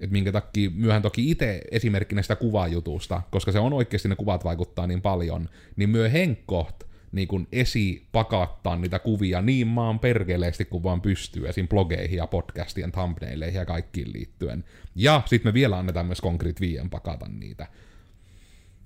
Et 0.00 0.10
minkä 0.10 0.32
takia 0.32 0.70
myöhän 0.74 1.02
toki 1.02 1.30
itse 1.30 1.60
esimerkkinä 1.70 2.22
sitä 2.22 2.36
kuvajutusta, 2.36 3.22
koska 3.30 3.52
se 3.52 3.58
on 3.58 3.72
oikeasti 3.72 4.08
ne 4.08 4.16
kuvat 4.16 4.44
vaikuttaa 4.44 4.86
niin 4.86 5.02
paljon, 5.02 5.48
niin 5.76 5.90
myö 5.90 6.08
henkkoht 6.08 6.82
niin 7.12 7.28
kuin 7.28 7.48
esipakattaa 7.52 8.76
niitä 8.76 8.98
kuvia 8.98 9.42
niin 9.42 9.66
maan 9.66 9.98
perkeleesti 9.98 10.64
kuin 10.64 10.82
vaan 10.82 11.00
pystyy, 11.00 11.48
esim. 11.48 11.68
blogeihin 11.68 12.16
ja 12.16 12.26
podcastien 12.26 12.92
thumbnaileihin 12.92 13.58
ja 13.58 13.64
kaikkiin 13.64 14.12
liittyen. 14.12 14.64
Ja 14.94 15.22
sitten 15.26 15.50
me 15.50 15.54
vielä 15.54 15.78
annetaan 15.78 16.06
myös 16.06 16.20
Concrete 16.20 16.60
5 16.60 16.88
pakata 16.90 17.28
niitä. 17.28 17.66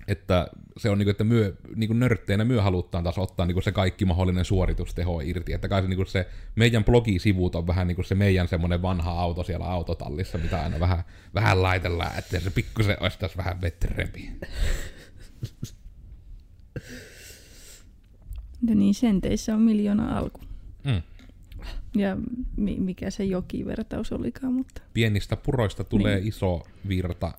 Että 0.07 0.47
se 0.77 0.89
on 0.89 0.97
niinku, 0.97 1.09
että 1.09 1.23
myö, 1.23 1.55
niinku 1.75 1.93
nörtteinä 1.93 2.45
myö 2.45 2.61
halutaan 2.61 3.03
taas 3.03 3.17
ottaa 3.17 3.45
niinku 3.45 3.61
se 3.61 3.71
kaikki 3.71 4.05
mahdollinen 4.05 4.45
suoritusteho 4.45 5.21
irti. 5.21 5.53
Että 5.53 5.67
kai 5.67 5.81
se, 5.81 5.87
niinku 5.87 6.05
se 6.05 6.27
meidän 6.55 6.83
blogisivut 6.83 7.55
on 7.55 7.67
vähän 7.67 7.87
niinku 7.87 8.03
se 8.03 8.15
meidän 8.15 8.47
semmoinen 8.47 8.81
vanha 8.81 9.11
auto 9.11 9.43
siellä 9.43 9.65
autotallissa, 9.65 10.37
mitä 10.37 10.61
aina 10.61 10.79
vähän, 10.79 11.03
vähän 11.33 11.63
laitellaan, 11.63 12.19
että 12.19 12.39
se 12.39 12.49
pikkusen 12.49 12.97
olisi 12.99 13.19
tässä 13.19 13.37
vähän 13.37 13.61
vetrempi. 13.61 14.29
Ja 18.67 18.75
niin 18.75 18.93
senteissä 18.93 19.55
on 19.55 19.61
miljoona 19.61 20.17
alku. 20.17 20.39
Mm. 20.83 21.01
Ja 21.95 22.17
mi- 22.57 22.79
mikä 22.79 23.09
se 23.09 23.23
jokivertaus 23.23 24.11
olikaan, 24.11 24.53
mutta... 24.53 24.81
Pienistä 24.93 25.35
puroista 25.35 25.83
tulee 25.83 26.15
niin. 26.15 26.27
iso 26.27 26.63
virta, 26.87 27.31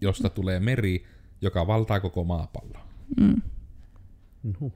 josta 0.00 0.28
mm. 0.28 0.34
tulee 0.34 0.60
meri, 0.60 1.04
joka 1.40 1.66
valtaa 1.66 2.00
koko 2.00 2.24
maapallon. 2.24 2.82
Mm. 3.20 3.42
No. 4.60 4.72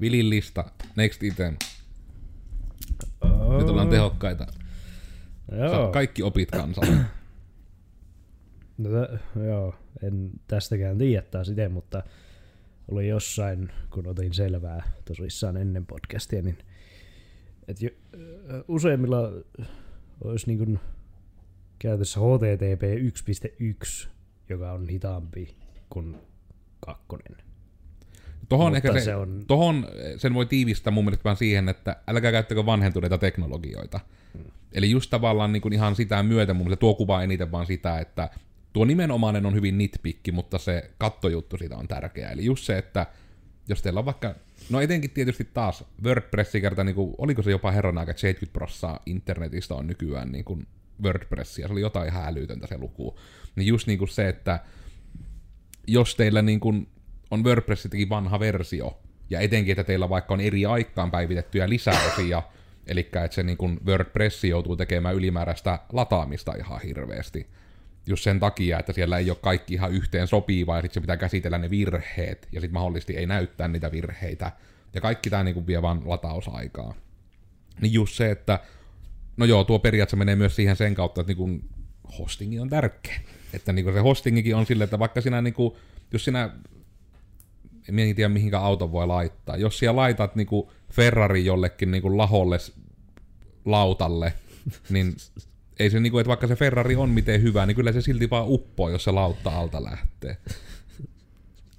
Vilin 0.00 0.30
lista, 0.30 0.64
next 0.96 1.22
item. 1.22 1.56
Oh. 3.20 3.58
Nyt 3.58 3.68
ollaan 3.68 3.88
tehokkaita. 3.88 4.46
Joo. 5.52 5.92
kaikki 5.92 6.22
opit 6.22 6.50
kansalle. 6.50 6.96
No, 8.78 8.88
t- 8.90 9.20
joo, 9.46 9.74
en 10.02 10.30
tästäkään 10.46 10.98
tiedä 10.98 11.22
taas 11.22 11.48
itse, 11.48 11.68
mutta 11.68 12.02
oli 12.88 13.08
jossain, 13.08 13.72
kun 13.90 14.06
otin 14.06 14.34
selvää 14.34 14.92
tosissaan 15.04 15.56
ennen 15.56 15.86
podcastia, 15.86 16.42
niin 16.42 16.58
että 17.68 17.84
jo, 17.84 17.90
useimmilla 18.68 19.32
olisi 20.24 20.46
niin 20.46 20.58
kuin 20.58 20.80
käytössä 21.78 22.20
HTTP 22.20 22.82
1.1, 24.02 24.08
joka 24.48 24.72
on 24.72 24.88
hitaampi 24.88 25.56
kuin 25.90 26.16
kakkonen. 26.80 27.36
Tohon, 28.48 28.76
ehkä 28.76 28.92
se, 28.92 29.00
se 29.00 29.14
on... 29.14 29.44
tohon 29.46 29.86
sen 30.16 30.34
voi 30.34 30.46
tiivistää 30.46 30.90
mun 30.90 31.04
mielestä 31.04 31.24
vaan 31.24 31.36
siihen, 31.36 31.68
että 31.68 31.96
älkää 32.08 32.32
käyttäkö 32.32 32.66
vanhentuneita 32.66 33.18
teknologioita. 33.18 34.00
Hmm. 34.32 34.44
Eli 34.72 34.90
just 34.90 35.10
tavallaan 35.10 35.52
niin 35.52 35.60
kuin 35.60 35.72
ihan 35.72 35.96
sitä 35.96 36.22
myötä 36.22 36.54
mun 36.54 36.66
mielestä 36.66 36.80
tuo 36.80 36.94
kuva 36.94 37.22
eniten 37.22 37.52
vaan 37.52 37.66
sitä, 37.66 37.98
että 37.98 38.30
tuo 38.76 38.84
nimenomainen 38.84 39.46
on 39.46 39.54
hyvin 39.54 39.78
nitpikki, 39.78 40.32
mutta 40.32 40.58
se 40.58 40.90
kattojuttu 40.98 41.56
siitä 41.56 41.76
on 41.76 41.88
tärkeä. 41.88 42.30
Eli 42.30 42.44
just 42.44 42.64
se, 42.64 42.78
että 42.78 43.06
jos 43.68 43.82
teillä 43.82 43.98
on 43.98 44.04
vaikka, 44.04 44.34
no 44.70 44.80
etenkin 44.80 45.10
tietysti 45.10 45.48
taas 45.54 45.84
WordPressi 46.04 46.60
kerta, 46.60 46.84
niin 46.84 46.94
kuin, 46.94 47.14
oliko 47.18 47.42
se 47.42 47.50
jopa 47.50 47.70
herran 47.70 47.98
aika, 47.98 48.12
70 48.12 48.52
prosenttia 48.52 49.00
internetistä 49.06 49.74
on 49.74 49.86
nykyään 49.86 50.32
niin 50.32 50.44
kuin 50.44 50.66
WordPressia, 51.02 51.66
se 51.66 51.72
oli 51.72 51.80
jotain 51.80 52.08
ihan 52.08 52.26
älytöntä 52.26 52.66
se 52.66 52.78
luku. 52.78 53.18
Niin 53.56 53.66
just 53.66 53.86
niin 53.86 53.98
kuin 53.98 54.08
se, 54.08 54.28
että 54.28 54.60
jos 55.86 56.14
teillä 56.14 56.42
niin 56.42 56.60
kuin 56.60 56.88
on 57.30 57.44
WordPressitäkin 57.44 58.08
vanha 58.08 58.40
versio, 58.40 59.00
ja 59.30 59.40
etenkin, 59.40 59.72
että 59.72 59.84
teillä 59.84 60.08
vaikka 60.08 60.34
on 60.34 60.40
eri 60.40 60.66
aikaan 60.66 61.10
päivitettyjä 61.10 61.68
lisäosia, 61.68 62.42
eli 62.86 63.00
että 63.00 63.28
se 63.30 63.42
niin 63.42 63.58
kuin 63.58 63.80
WordPress 63.86 64.44
joutuu 64.44 64.76
tekemään 64.76 65.14
ylimääräistä 65.14 65.78
lataamista 65.92 66.54
ihan 66.54 66.80
hirveästi, 66.80 67.46
just 68.06 68.24
sen 68.24 68.40
takia, 68.40 68.78
että 68.78 68.92
siellä 68.92 69.18
ei 69.18 69.30
ole 69.30 69.38
kaikki 69.42 69.74
ihan 69.74 69.92
yhteen 69.92 70.26
sopivaa, 70.26 70.76
ja 70.76 70.82
sitten 70.82 70.94
se 70.94 71.00
pitää 71.00 71.16
käsitellä 71.16 71.58
ne 71.58 71.70
virheet, 71.70 72.48
ja 72.52 72.60
sitten 72.60 72.74
mahdollisesti 72.74 73.16
ei 73.16 73.26
näyttää 73.26 73.68
niitä 73.68 73.92
virheitä, 73.92 74.52
ja 74.94 75.00
kaikki 75.00 75.30
tämä 75.30 75.44
niinku 75.44 75.66
vie 75.66 75.82
vaan 75.82 76.02
latausaikaa. 76.04 76.94
Niin 77.80 77.92
just 77.92 78.14
se, 78.14 78.30
että 78.30 78.60
no 79.36 79.46
joo, 79.46 79.64
tuo 79.64 79.78
periaatteessa 79.78 80.16
menee 80.16 80.36
myös 80.36 80.56
siihen 80.56 80.76
sen 80.76 80.94
kautta, 80.94 81.20
että 81.20 81.30
niinku 81.34 81.60
hostingi 82.18 82.60
on 82.60 82.68
tärkeä. 82.68 83.20
Että 83.52 83.72
niinku 83.72 83.92
se 83.92 84.00
hostingikin 84.00 84.56
on 84.56 84.66
silleen, 84.66 84.84
että 84.84 84.98
vaikka 84.98 85.20
sinä 85.20 85.42
niinku, 85.42 85.78
jos 86.12 86.24
sinä 86.24 86.50
en 87.88 88.14
tiedä 88.14 88.28
mihinkä 88.28 88.60
auto 88.60 88.92
voi 88.92 89.06
laittaa. 89.06 89.56
Jos 89.56 89.78
siellä 89.78 89.96
laitat 89.96 90.36
niinku 90.36 90.72
Ferrari 90.92 91.44
jollekin 91.44 91.90
niinku 91.90 92.16
laholle 92.16 92.58
lautalle, 93.64 94.32
niin 94.90 95.16
ei 95.78 95.90
se 95.90 96.00
niinku, 96.00 96.18
että 96.18 96.28
vaikka 96.28 96.46
se 96.46 96.56
Ferrari 96.56 96.96
on 96.96 97.10
miten 97.10 97.42
hyvä, 97.42 97.66
niin 97.66 97.74
kyllä 97.74 97.92
se 97.92 98.00
silti 98.00 98.30
vaan 98.30 98.46
uppoo, 98.48 98.90
jos 98.90 99.04
se 99.04 99.10
lautta 99.10 99.50
alta 99.50 99.84
lähtee. 99.84 100.36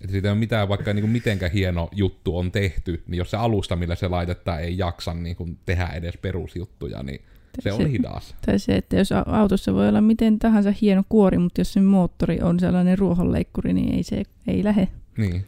Että 0.02 0.12
siitä 0.12 0.28
ei 0.28 0.32
ole 0.32 0.40
mitään, 0.40 0.70
vaikka 0.70 0.94
niinku 0.94 1.08
mitenkä 1.08 1.50
hieno 1.50 1.90
juttu 1.92 2.38
on 2.38 2.52
tehty, 2.52 3.04
niin 3.08 3.18
jos 3.18 3.32
se 3.32 3.38
alusta, 3.38 3.76
millä 3.76 3.96
se 3.96 4.08
laitetaan, 4.08 4.62
ei 4.62 4.78
jaksa 4.78 5.14
niinku 5.14 5.50
tehdä 5.66 5.88
edes 5.88 6.18
perusjuttuja, 6.18 7.04
niin 7.04 7.22
se, 7.56 7.62
se 7.62 7.74
on 7.74 7.90
hidas. 7.90 8.36
Tai 8.46 8.60
se, 8.60 8.76
että 8.76 8.96
jos 8.96 9.10
autossa 9.26 9.74
voi 9.74 9.90
olla 9.90 10.02
miten 10.02 10.40
tahansa 10.40 10.74
hieno 10.82 11.04
kuori, 11.10 11.38
mutta 11.38 11.62
jos 11.62 11.74
se 11.74 11.82
moottori 11.82 12.42
on 12.42 12.60
sellainen 12.60 12.98
ruohonleikkuri, 12.98 13.74
niin 13.74 13.96
ei 13.96 14.04
se 14.04 14.24
ei 14.48 14.64
lähe. 14.64 14.88
Niin. 15.18 15.46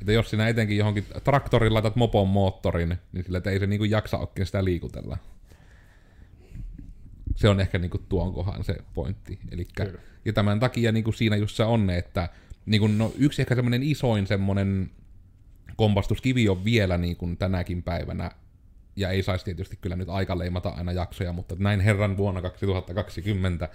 Että 0.00 0.12
jos 0.12 0.30
sinä 0.30 0.48
etenkin 0.48 0.76
johonkin 0.76 1.04
traktorin 1.24 1.74
laitat 1.74 1.96
mopon 1.96 2.28
moottorin, 2.28 2.96
niin 3.12 3.24
sillä 3.24 3.40
ei 3.50 3.58
se 3.58 3.66
niinku 3.66 3.84
jaksa 3.84 4.18
oikein 4.18 4.46
sitä 4.46 4.64
liikutella 4.64 5.16
se 7.40 7.48
on 7.48 7.60
ehkä 7.60 7.78
niinku 7.78 7.98
tuon 7.98 8.34
kohan 8.34 8.64
se 8.64 8.76
pointti. 8.94 9.38
Elikkä, 9.50 9.92
ja 10.24 10.32
tämän 10.32 10.60
takia 10.60 10.92
niinku 10.92 11.12
siinä 11.12 11.36
just 11.36 11.56
se 11.56 11.64
on, 11.64 11.90
että 11.90 12.28
niinku, 12.66 12.86
no, 12.86 13.12
yksi 13.18 13.42
ehkä 13.42 13.54
semmoinen 13.54 13.82
isoin 13.82 14.26
semmoinen 14.26 14.90
kompastuskivi 15.76 16.48
on 16.48 16.64
vielä 16.64 16.98
niinku 16.98 17.28
tänäkin 17.38 17.82
päivänä, 17.82 18.30
ja 18.96 19.10
ei 19.10 19.22
saisi 19.22 19.44
tietysti 19.44 19.78
kyllä 19.80 19.96
nyt 19.96 20.08
aika 20.08 20.38
leimata 20.38 20.68
aina 20.68 20.92
jaksoja, 20.92 21.32
mutta 21.32 21.54
näin 21.58 21.80
herran 21.80 22.16
vuonna 22.16 22.42
2020, 22.42 23.68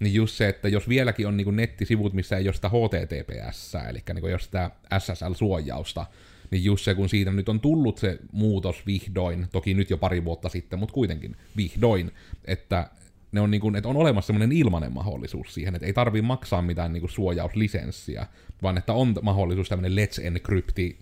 niin 0.00 0.14
just 0.14 0.34
se, 0.34 0.48
että 0.48 0.68
jos 0.68 0.88
vieläkin 0.88 1.26
on 1.26 1.36
niinku 1.36 1.50
nettisivut, 1.50 2.12
missä 2.12 2.36
ei 2.36 2.46
ole 2.48 2.54
sitä 2.54 2.68
HTTPS, 2.68 3.74
eli 3.90 4.02
niinku 4.08 4.28
jos 4.28 4.44
sitä 4.44 4.70
SSL-suojausta, 4.98 6.06
Niin 6.50 6.64
just 6.64 6.84
se, 6.84 6.94
kun 6.94 7.08
siitä 7.08 7.32
nyt 7.32 7.48
on 7.48 7.60
tullut 7.60 7.98
se 7.98 8.18
muutos 8.32 8.86
vihdoin, 8.86 9.46
toki 9.52 9.74
nyt 9.74 9.90
jo 9.90 9.98
pari 9.98 10.24
vuotta 10.24 10.48
sitten, 10.48 10.78
mutta 10.78 10.92
kuitenkin 10.92 11.36
vihdoin, 11.56 12.12
että 12.44 12.90
ne 13.32 13.40
on, 13.40 13.50
niin 13.50 13.60
kuin, 13.60 13.76
että 13.76 13.88
on 13.88 13.96
olemassa 13.96 14.26
semmoinen 14.26 14.52
ilmainen 14.52 14.92
mahdollisuus 14.92 15.54
siihen, 15.54 15.74
että 15.74 15.86
ei 15.86 15.92
tarvii 15.92 16.22
maksaa 16.22 16.62
mitään 16.62 16.92
niin 16.92 17.00
kuin 17.00 17.10
suojauslisenssiä, 17.10 18.26
vaan 18.62 18.78
että 18.78 18.92
on 18.92 19.14
mahdollisuus 19.22 19.68
tämmöinen 19.68 19.92
Let's 19.92 20.26
Encrypti 20.26 20.98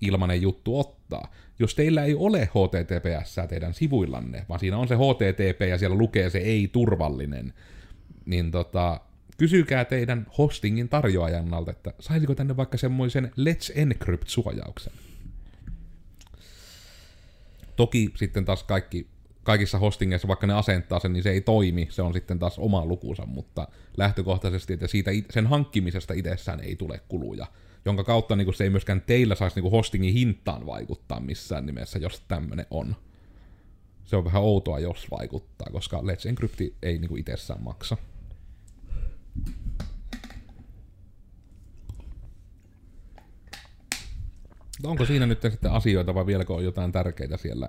ilmainen 0.00 0.42
juttu 0.42 0.80
ottaa. 0.80 1.32
Jos 1.58 1.74
teillä 1.74 2.04
ei 2.04 2.14
ole 2.14 2.44
HTTPS 2.44 3.36
teidän 3.48 3.74
sivuillanne, 3.74 4.46
vaan 4.48 4.60
siinä 4.60 4.78
on 4.78 4.88
se 4.88 4.94
HTTP 4.94 5.60
ja 5.68 5.78
siellä 5.78 5.96
lukee 5.96 6.30
se 6.30 6.38
ei-turvallinen, 6.38 7.52
niin 8.26 8.50
tota, 8.50 9.00
kysykää 9.38 9.84
teidän 9.84 10.26
hostingin 10.38 10.88
tarjoajannalta, 10.88 11.70
että 11.70 11.92
saisiko 12.00 12.34
tänne 12.34 12.56
vaikka 12.56 12.78
semmoisen 12.78 13.32
Let's 13.40 13.72
Encrypt-suojauksen. 13.74 14.92
Toki 17.76 18.10
sitten 18.14 18.44
taas 18.44 18.62
kaikki, 18.62 19.06
kaikissa 19.44 19.78
hostingeissa, 19.78 20.28
vaikka 20.28 20.46
ne 20.46 20.54
asentaa 20.54 21.00
sen, 21.00 21.12
niin 21.12 21.22
se 21.22 21.30
ei 21.30 21.40
toimi, 21.40 21.88
se 21.90 22.02
on 22.02 22.12
sitten 22.12 22.38
taas 22.38 22.58
oma 22.58 22.84
lukunsa, 22.84 23.26
mutta 23.26 23.68
lähtökohtaisesti, 23.96 24.72
että 24.72 24.86
siitä 24.86 25.10
sen 25.30 25.46
hankkimisesta 25.46 26.14
itsessään 26.14 26.60
ei 26.60 26.76
tule 26.76 27.00
kuluja, 27.08 27.46
jonka 27.84 28.04
kautta 28.04 28.36
niin 28.36 28.44
kuin 28.44 28.54
se 28.54 28.64
ei 28.64 28.70
myöskään 28.70 29.00
teillä 29.00 29.34
saisi 29.34 29.56
niin 29.56 29.62
kuin 29.62 29.72
hostingin 29.72 30.14
hintaan 30.14 30.66
vaikuttaa 30.66 31.20
missään 31.20 31.66
nimessä, 31.66 31.98
jos 31.98 32.22
tämmöinen 32.28 32.66
on. 32.70 32.96
Se 34.04 34.16
on 34.16 34.24
vähän 34.24 34.42
outoa, 34.42 34.78
jos 34.78 35.10
vaikuttaa, 35.10 35.66
koska 35.72 36.00
Let's 36.00 36.28
Encrypt 36.28 36.60
ei 36.82 36.98
niin 36.98 37.08
kuin 37.08 37.20
itsessään 37.20 37.62
maksa. 37.62 37.96
Onko 44.84 45.06
siinä 45.06 45.26
nyt 45.26 45.42
sitten 45.42 45.72
asioita 45.72 46.14
vai 46.14 46.26
vieläkö 46.26 46.54
on 46.54 46.64
jotain 46.64 46.92
tärkeitä 46.92 47.36
siellä 47.36 47.68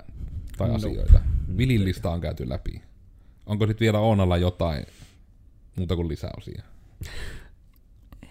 tai 0.57 0.67
no. 0.67 0.75
asioita? 0.75 1.34
Vilillista 1.57 2.11
on 2.11 2.21
käyty 2.21 2.49
läpi. 2.49 2.81
Onko 3.45 3.67
sitten 3.67 3.85
vielä 3.85 3.99
Oonalla 3.99 4.37
jotain 4.37 4.85
muuta 5.75 5.95
kuin 5.95 6.07
lisäosia? 6.07 6.63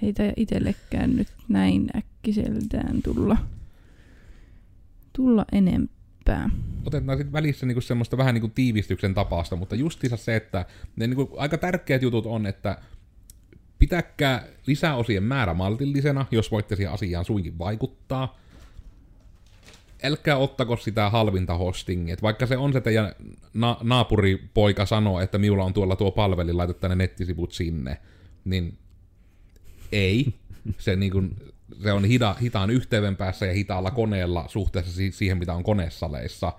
Heitä 0.03 0.33
itsellekään 0.37 1.17
nyt 1.17 1.29
näin 1.49 1.91
äkkiseltään 1.97 3.03
tulla, 3.03 3.37
tulla 5.13 5.45
enempää. 5.53 6.51
Otetaan 6.87 7.19
sitten 7.19 7.33
välissä 7.33 7.67
niinku 7.67 7.81
semmoista 7.81 8.17
vähän 8.17 8.35
niinku 8.35 8.49
tiivistyksen 8.49 9.15
tapaasta, 9.15 9.57
mutta 9.57 9.75
justiinsa 9.75 10.17
se, 10.17 10.37
että 10.37 10.67
ne 10.97 11.07
niinku 11.07 11.35
aika 11.37 11.59
tärkeät 11.59 12.03
jutut 12.03 12.27
on, 12.27 12.47
että 12.47 12.79
pitäkää 13.79 14.47
lisäosien 14.67 15.23
määrä 15.23 15.55
maltillisena, 15.55 16.27
jos 16.31 16.51
voitte 16.51 16.77
siihen 16.77 16.93
asiaan 16.93 17.25
suinkin 17.25 17.59
vaikuttaa 17.59 18.39
älkää 20.05 20.37
ottako 20.37 20.77
sitä 20.77 21.11
halvinta 21.11 21.55
hostingia. 21.55 22.17
vaikka 22.23 22.47
se 22.47 22.57
on 22.57 22.73
se 22.73 22.81
teidän 22.81 23.13
na- 23.55 23.77
naapuripoika 23.83 24.87
sanoo, 24.87 25.21
että 25.21 25.39
minulla 25.39 25.65
on 25.65 25.73
tuolla 25.73 25.97
tuo 25.97 26.11
palveli, 26.11 26.53
laita 26.53 26.75
tänne 26.75 26.97
nettisivut 26.97 27.53
sinne, 27.53 28.01
niin 28.45 28.79
ei. 29.93 30.35
Se, 30.79 30.97
niin 30.97 31.13
kuin, 31.13 31.37
se 31.83 31.93
on 31.93 32.05
hita, 32.05 32.35
hitaan 32.35 32.71
yhteyden 32.71 33.17
päässä 33.17 33.47
ja 33.47 33.53
hitaalla 33.53 33.91
koneella 33.91 34.45
suhteessa 34.49 34.93
siihen, 35.11 35.39
mitä 35.39 35.55
on 35.55 35.63
konesaleissa. 35.63 36.53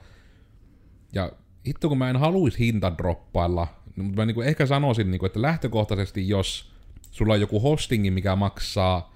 Ja 1.13 1.31
hitto, 1.67 1.89
kun 1.89 1.97
mä 1.97 2.09
en 2.09 2.15
haluaisi 2.15 2.59
hintadroppailla, 2.59 3.67
niin 3.95 4.15
mä 4.15 4.25
niin 4.25 4.35
kuin 4.35 4.47
ehkä 4.47 4.65
sanoisin, 4.65 5.11
niin 5.11 5.19
kuin, 5.19 5.27
että 5.27 5.41
lähtökohtaisesti, 5.41 6.29
jos 6.29 6.71
sulla 7.11 7.33
on 7.33 7.41
joku 7.41 7.59
hostingi, 7.59 8.11
mikä 8.11 8.35
maksaa 8.35 9.15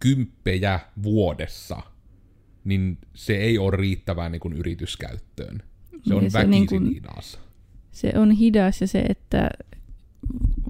kymppejä 0.00 0.80
vuodessa– 1.02 1.82
niin 2.64 2.98
se 3.14 3.36
ei 3.36 3.58
ole 3.58 3.76
riittävää 3.76 4.28
niin 4.28 4.40
kuin 4.40 4.54
yrityskäyttöön. 4.54 5.62
Se 6.02 6.14
on 6.14 6.22
väkisin 6.22 6.50
niin 6.50 6.66
kuin, 6.66 6.86
hidas. 6.86 7.38
Se 7.92 8.12
on 8.16 8.30
hidas 8.30 8.80
ja 8.80 8.86
se, 8.86 9.00
että 9.00 9.50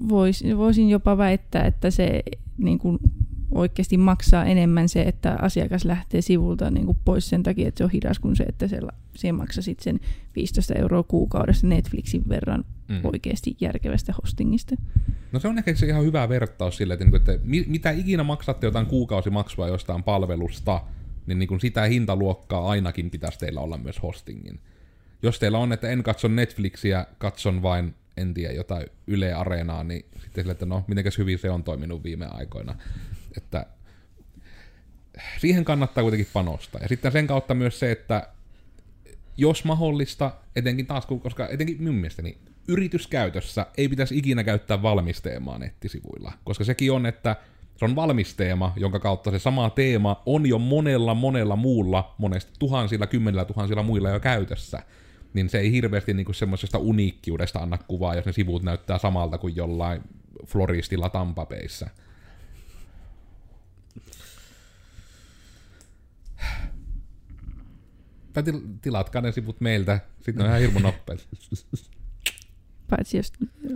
vois, 0.09 0.43
voisin 0.57 0.89
jopa 0.89 1.17
väittää, 1.17 1.65
että 1.65 1.91
se 1.91 2.23
niin 2.57 2.79
kuin 2.79 2.99
oikeasti 3.51 3.97
maksaa 3.97 4.45
enemmän 4.45 4.89
se, 4.89 5.01
että 5.01 5.37
asiakas 5.41 5.85
lähtee 5.85 6.21
sivulta 6.21 6.71
niin 6.71 6.85
kuin 6.85 6.97
pois 7.05 7.29
sen 7.29 7.43
takia, 7.43 7.67
että 7.67 7.77
se 7.77 7.83
on 7.83 7.89
hidas 7.89 8.19
kuin 8.19 8.35
se, 8.35 8.43
että 8.43 8.67
se, 8.67 8.79
se 9.15 9.31
maksasit 9.31 9.79
sen 9.79 9.99
15 10.35 10.73
euroa 10.73 11.03
kuukaudessa 11.03 11.67
Netflixin 11.67 12.29
verran 12.29 12.65
mm. 12.87 12.99
oikeasti 13.03 13.57
järkevästä 13.61 14.13
hostingista. 14.23 14.75
No 15.31 15.39
se 15.39 15.47
on 15.47 15.57
ehkä 15.57 15.75
se 15.75 15.85
ihan 15.85 16.05
hyvä 16.05 16.29
vertaus 16.29 16.77
sille, 16.77 16.93
että, 16.93 17.05
niinku, 17.05 17.17
että 17.17 17.39
mitä 17.67 17.91
ikinä 17.91 18.23
maksatte 18.23 18.67
jotain 18.67 18.85
kuukausimaksua 18.85 19.67
jostain 19.67 20.03
palvelusta, 20.03 20.81
niin, 21.25 21.39
niin 21.39 21.47
kuin 21.47 21.59
sitä 21.59 21.81
hintaluokkaa 21.81 22.69
ainakin 22.69 23.09
pitäisi 23.09 23.39
teillä 23.39 23.61
olla 23.61 23.77
myös 23.77 24.01
hostingin. 24.03 24.59
Jos 25.23 25.39
teillä 25.39 25.57
on, 25.57 25.73
että 25.73 25.89
en 25.89 26.03
katso 26.03 26.27
Netflixiä, 26.27 27.05
katson 27.17 27.61
vain, 27.61 27.95
en 28.17 28.33
tiedä, 28.33 28.53
jotain 28.53 28.87
Yle 29.07 29.33
Areenaa, 29.33 29.83
niin 29.83 30.05
sitten 30.21 30.43
sille, 30.43 30.51
että 30.51 30.65
no, 30.65 30.83
mitenkäs 30.87 31.17
hyvin 31.17 31.39
se 31.39 31.49
on 31.49 31.63
toiminut 31.63 32.03
viime 32.03 32.25
aikoina. 32.25 32.75
Että 33.37 33.65
siihen 35.39 35.65
kannattaa 35.65 36.03
kuitenkin 36.03 36.27
panostaa. 36.33 36.81
Ja 36.81 36.87
sitten 36.87 37.11
sen 37.11 37.27
kautta 37.27 37.53
myös 37.53 37.79
se, 37.79 37.91
että 37.91 38.27
jos 39.37 39.65
mahdollista, 39.65 40.31
etenkin 40.55 40.85
taas, 40.85 41.05
koska 41.05 41.47
etenkin 41.47 41.77
minun 41.79 41.95
mielestäni 41.95 42.37
yrityskäytössä 42.67 43.65
ei 43.77 43.89
pitäisi 43.89 44.17
ikinä 44.17 44.43
käyttää 44.43 44.81
valmisteemaa 44.81 45.57
nettisivuilla, 45.57 46.33
koska 46.43 46.63
sekin 46.63 46.91
on, 46.91 47.05
että 47.05 47.35
se 47.83 47.89
on 47.89 47.95
valmis 47.95 48.35
teema, 48.35 48.73
jonka 48.75 48.99
kautta 48.99 49.31
se 49.31 49.39
sama 49.39 49.69
teema 49.69 50.21
on 50.25 50.45
jo 50.45 50.59
monella 50.59 51.13
monella 51.13 51.55
muulla, 51.55 52.15
monesti 52.17 52.51
tuhansilla, 52.59 53.07
kymmenillä 53.07 53.45
tuhansilla 53.45 53.83
muilla 53.83 54.09
jo 54.09 54.19
käytössä. 54.19 54.79
Niin 55.33 55.49
se 55.49 55.59
ei 55.59 55.71
hirveästi 55.71 56.13
niinku 56.13 56.33
semmoisesta 56.33 56.77
uniikkiudesta 56.77 57.59
anna 57.59 57.77
kuvaa, 57.77 58.15
jos 58.15 58.25
ne 58.25 58.31
sivut 58.31 58.63
näyttää 58.63 58.97
samalta 58.97 59.37
kuin 59.37 59.55
jollain 59.55 60.01
floristilla 60.47 61.09
Tampapeissa. 61.09 61.89
Tai 68.33 68.43
tilatkaa 68.81 69.21
ne 69.21 69.31
sivut 69.31 69.61
meiltä, 69.61 69.99
sitten 70.21 70.41
on 70.41 70.47
ihan 70.47 70.61
hirmu 70.61 70.79
nopeet. 70.79 71.27
Paitsi 72.89 73.17
jos 73.17 73.33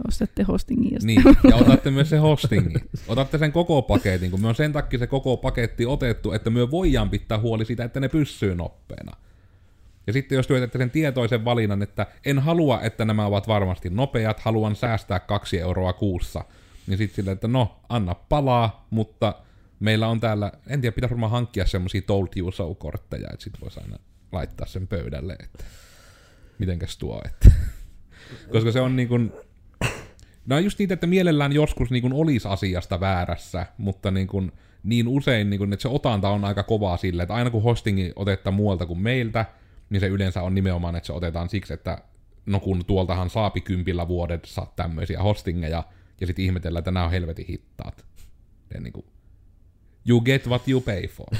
ostatte 0.07 0.43
hostingin. 0.43 0.99
Niin, 1.03 1.23
ja 1.49 1.55
otatte 1.61 1.91
myös 1.91 2.09
se 2.09 2.17
hostingin. 2.17 2.81
Otatte 3.07 3.37
sen 3.37 3.51
koko 3.51 3.81
paketin, 3.81 4.31
kun 4.31 4.41
me 4.41 4.47
on 4.47 4.55
sen 4.55 4.73
takia 4.73 4.99
se 4.99 5.07
koko 5.07 5.37
paketti 5.37 5.85
otettu, 5.85 6.31
että 6.31 6.49
me 6.49 6.71
voidaan 6.71 7.09
pitää 7.09 7.39
huoli 7.39 7.65
siitä, 7.65 7.83
että 7.83 7.99
ne 7.99 8.09
pysyy 8.09 8.55
nopeana. 8.55 9.17
Ja 10.07 10.13
sitten 10.13 10.35
jos 10.35 10.47
työtätte 10.47 10.77
sen 10.77 10.91
tietoisen 10.91 11.45
valinnan, 11.45 11.81
että 11.81 12.07
en 12.25 12.39
halua, 12.39 12.81
että 12.81 13.05
nämä 13.05 13.25
ovat 13.25 13.47
varmasti 13.47 13.89
nopeat, 13.89 14.39
haluan 14.39 14.75
säästää 14.75 15.19
kaksi 15.19 15.59
euroa 15.59 15.93
kuussa, 15.93 16.45
niin 16.87 16.97
sitten 16.97 17.15
sille, 17.15 17.31
että 17.31 17.47
no, 17.47 17.79
anna 17.89 18.15
palaa, 18.15 18.87
mutta 18.89 19.35
meillä 19.79 20.07
on 20.07 20.19
täällä, 20.19 20.51
en 20.67 20.81
tiedä, 20.81 20.95
pitäisi 20.95 21.11
varmaan 21.11 21.31
hankkia 21.31 21.65
semmoisia 21.65 22.01
told 22.01 22.27
you 22.35 22.51
so-kortteja, 22.51 23.29
että 23.33 23.43
sitten 23.43 23.61
voisi 23.61 23.79
aina 23.79 23.97
laittaa 24.31 24.67
sen 24.67 24.87
pöydälle, 24.87 25.37
että 25.43 25.63
mitenkäs 26.59 26.97
tuo, 26.97 27.21
että 27.25 27.51
koska 28.51 28.71
se 28.71 28.81
on 28.81 28.95
niin 28.95 29.07
kuin, 29.07 29.31
No 30.47 30.55
on 30.55 30.63
just 30.63 30.79
niitä, 30.79 30.93
että 30.93 31.07
mielellään 31.07 31.53
joskus 31.53 31.89
niin 31.89 32.13
olisi 32.13 32.47
asiasta 32.47 32.99
väärässä, 32.99 33.65
mutta 33.77 34.11
niin, 34.11 34.27
kuin, 34.27 34.51
niin 34.83 35.07
usein, 35.07 35.49
niin 35.49 35.57
kuin, 35.57 35.73
että 35.73 35.81
se 35.81 35.87
otanta 35.87 36.29
on 36.29 36.45
aika 36.45 36.63
kovaa 36.63 36.97
sille, 36.97 37.23
että 37.23 37.33
aina 37.33 37.49
kun 37.49 37.63
hostingi 37.63 38.11
otetaan 38.15 38.53
muualta 38.53 38.85
kuin 38.85 38.99
meiltä, 38.99 39.45
niin 39.89 39.99
se 39.99 40.07
yleensä 40.07 40.43
on 40.43 40.55
nimenomaan, 40.55 40.95
että 40.95 41.07
se 41.07 41.13
otetaan 41.13 41.49
siksi, 41.49 41.73
että 41.73 42.01
no 42.45 42.59
kun 42.59 42.85
tuoltahan 42.85 43.29
saapi 43.29 43.61
kympillä 43.61 44.07
vuodessa 44.07 44.67
tämmöisiä 44.75 45.21
hostingeja, 45.21 45.83
ja 46.21 46.27
sitten 46.27 46.45
ihmetellään, 46.45 46.79
että 46.79 46.91
nämä 46.91 47.05
on 47.05 47.11
helvetin 47.11 47.45
hittaat. 47.47 48.05
Ja 48.73 48.81
niin 48.81 48.93
kuin, 48.93 49.05
you 50.09 50.21
get 50.21 50.47
what 50.47 50.67
you 50.67 50.81
pay 50.81 51.07
for. 51.07 51.27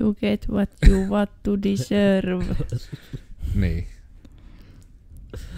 You 0.00 0.14
get 0.14 0.48
what 0.48 0.70
you 0.88 1.08
want 1.08 1.30
to 1.42 1.62
deserve. 1.62 2.44
niin. 3.54 3.86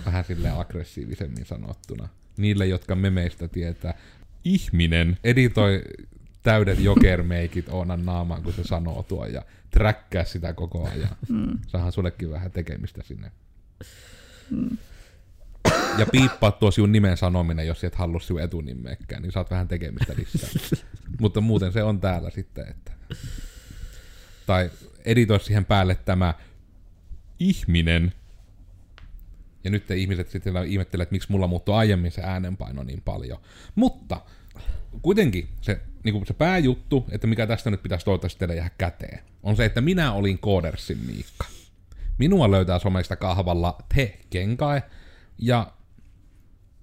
Vähän 0.07 0.25
silleen 0.25 0.55
aggressiivisemmin 0.55 1.47
sanottuna. 1.47 2.09
Niille, 2.37 2.67
jotka 2.67 2.95
memeistä 2.95 3.49
tietää. 3.49 3.95
Ihminen 4.45 5.19
editoi 5.25 5.83
täydet 6.43 6.81
jokermeikit 6.81 7.69
Oonan 7.69 8.07
naamaan, 8.07 8.43
kun 8.43 8.53
se 8.53 8.65
sanoo 8.65 9.03
tuo, 9.03 9.27
ja 9.27 9.43
träkkää 9.71 10.25
sitä 10.25 10.53
koko 10.53 10.89
ajan. 10.89 11.17
Mm. 11.29 11.59
Saahan 11.67 11.93
sullekin 11.93 12.31
vähän 12.31 12.53
tekemistä 12.53 13.03
sinne. 13.03 13.33
Mm. 14.51 14.77
Ja 15.99 16.07
piippaa 16.07 16.53
tuo 16.53 16.71
sinun 16.71 16.93
nimen 16.93 17.17
sanominen, 17.17 17.67
jos 17.67 17.85
et 17.85 17.95
halua 17.95 18.21
sinun 18.21 18.43
etunimeäkään, 18.43 19.23
niin 19.23 19.33
saat 19.33 19.51
vähän 19.51 19.69
tekemistä 19.69 20.15
lisää. 20.17 20.51
Mutta 21.21 21.41
muuten 21.41 21.73
se 21.73 21.83
on 21.83 22.01
täällä 22.01 22.31
sitten, 22.31 22.69
että... 22.69 22.93
Tai 24.47 24.71
editoi 25.05 25.41
siihen 25.41 25.65
päälle 25.65 25.95
tämä 25.95 26.35
ihminen 27.39 28.13
Ja 29.65 29.71
nyt 29.71 29.87
te 29.87 29.97
ihmiset 29.97 30.29
sitten 30.29 30.67
ihmettelee, 30.67 31.03
että 31.03 31.13
miksi 31.13 31.33
mulla 31.33 31.47
muuttui 31.47 31.75
aiemmin 31.75 32.13
se 32.13 32.23
äänenpaino 32.23 32.83
niin 32.83 33.03
paljon. 33.05 33.39
Mutta 33.75 34.21
kuitenkin 35.03 35.49
se, 35.61 35.81
niin 36.05 36.13
kuin 36.13 36.27
se 36.27 36.35
pääjuttu, 36.35 37.07
että 37.11 37.27
mikä 37.27 37.47
tästä 37.47 37.71
nyt 37.71 37.83
pitäisi 37.83 38.05
toivottavasti 38.05 38.39
teille 38.39 38.57
jäädä 38.57 38.71
käteen, 38.79 39.21
on 39.43 39.57
se, 39.57 39.65
että 39.65 39.81
minä 39.81 40.13
olin 40.13 40.39
Koodersin 40.39 40.99
Miikka. 41.07 41.47
Minua 42.19 42.51
löytää 42.51 42.79
somesta 42.79 43.17
kahvalla 43.17 43.79
te 43.95 44.19
kenkae, 44.31 44.83
ja 45.39 45.73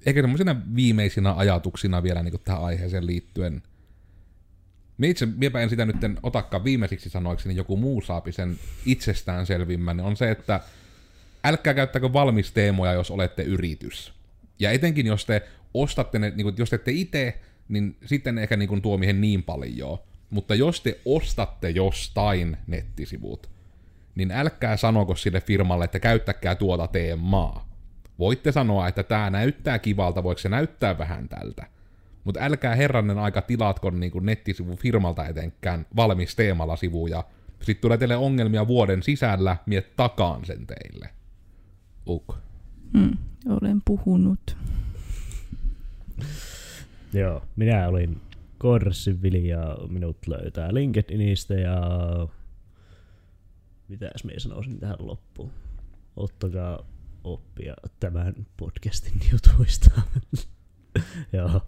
ehkä 0.06 0.22
semmoisina 0.22 0.56
viimeisinä 0.76 1.34
ajatuksina 1.34 2.04
vielä 2.04 2.24
niin 2.24 2.32
kuin 2.32 2.42
tähän 2.44 2.64
aiheeseen 2.64 3.06
liittyen. 3.06 3.62
Me 4.98 5.08
itse, 5.08 5.26
miepä 5.26 5.60
en 5.60 5.70
sitä 5.70 5.86
nyt 5.86 5.96
otakaan 6.24 6.64
viimeisiksi 6.64 7.10
sanoiksi, 7.10 7.48
niin 7.48 7.58
joku 7.58 7.78
muu 7.78 8.02
saapi 8.02 8.32
sen 8.32 8.60
itsestäänselvimmän, 8.86 10.00
on 10.00 10.18
se, 10.18 10.32
että 10.32 10.60
älkää 11.44 11.74
käyttäkö 11.74 12.14
valmisteemoja, 12.14 12.94
jos 12.94 13.12
olette 13.12 13.44
yritys. 13.44 14.14
Ja 14.60 14.72
etenkin 14.72 15.06
jos 15.08 15.26
te 15.26 15.42
ostatte 15.74 16.20
ne, 16.20 16.30
niin 16.30 16.44
kuin, 16.44 16.56
jos 16.58 16.70
te 16.70 16.76
ette 16.76 16.92
itse, 16.92 17.40
niin 17.70 17.98
sitten 18.06 18.38
ehkä 18.38 18.58
niin 18.58 18.70
kuin, 18.70 18.82
tuo 18.82 18.98
mihin 18.98 19.22
niin 19.22 19.44
paljon. 19.44 19.98
Mutta 20.30 20.56
jos 20.56 20.82
te 20.82 21.00
ostatte 21.06 21.70
jostain 21.70 22.58
nettisivut, 22.68 23.50
niin 24.16 24.32
älkää 24.32 24.78
sanoko 24.78 25.16
sille 25.16 25.42
firmalle, 25.42 25.86
että 25.86 26.00
käyttäkää 26.00 26.56
tuota 26.56 26.88
teemaa. 26.88 27.70
Voitte 28.20 28.52
sanoa, 28.52 28.88
että 28.88 29.04
tämä 29.04 29.30
näyttää 29.30 29.80
kivalta, 29.80 30.24
voiko 30.24 30.40
se 30.40 30.50
näyttää 30.50 30.98
vähän 30.98 31.30
tältä. 31.30 31.66
Mutta 32.24 32.40
älkää 32.44 32.76
herrannen 32.76 33.18
aika 33.18 33.42
tilatko 33.42 33.90
niin 33.90 34.12
kuin 34.12 34.26
nettisivu 34.26 34.76
firmalta 34.76 35.28
etenkään 35.28 35.86
valmis 35.96 36.36
teemalla 36.36 36.76
sivuja. 36.76 37.24
Sitten 37.62 37.82
tulee 37.82 37.98
teille 37.98 38.16
ongelmia 38.16 38.68
vuoden 38.68 39.04
sisällä, 39.04 39.58
miet 39.66 39.96
takaan 39.96 40.46
sen 40.46 40.68
teille. 40.68 41.10
Uk. 42.08 42.38
Mm, 42.94 43.18
olen 43.50 43.82
puhunut. 43.86 44.58
Joo, 47.14 47.46
minä 47.56 47.88
olin 47.88 48.22
Korsin 48.58 49.22
Vili 49.22 49.48
ja 49.48 49.78
minut 49.90 50.28
löytää 50.28 50.74
LinkedInistä 50.74 51.54
ja 51.54 51.78
mitäs 53.88 54.24
minä 54.24 54.40
sanoisin 54.40 54.80
tähän 54.80 54.98
loppuun. 55.00 55.52
Ottakaa 56.16 56.86
oppia 57.24 57.74
tämän 58.00 58.34
podcastin 58.58 59.20
jutuista. 59.32 60.02
Joo. 61.34 61.62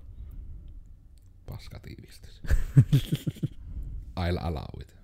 Paska 1.46 1.80
tiivistys. 1.80 2.42
I'll 4.20 4.40
allow 4.42 4.82
it. 4.82 4.96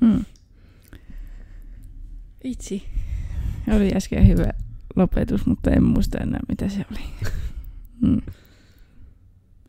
Mm. 0.00 0.24
Itsi. 2.44 2.88
Oli 3.76 3.90
äsken 3.94 4.26
hyvä 4.28 4.50
lopetus, 4.96 5.46
mutta 5.46 5.70
en 5.70 5.82
muista 5.84 6.18
enää 6.18 6.40
mitä 6.48 6.68
se 6.68 6.84
oli. 6.90 7.00
Mm. 8.00 8.20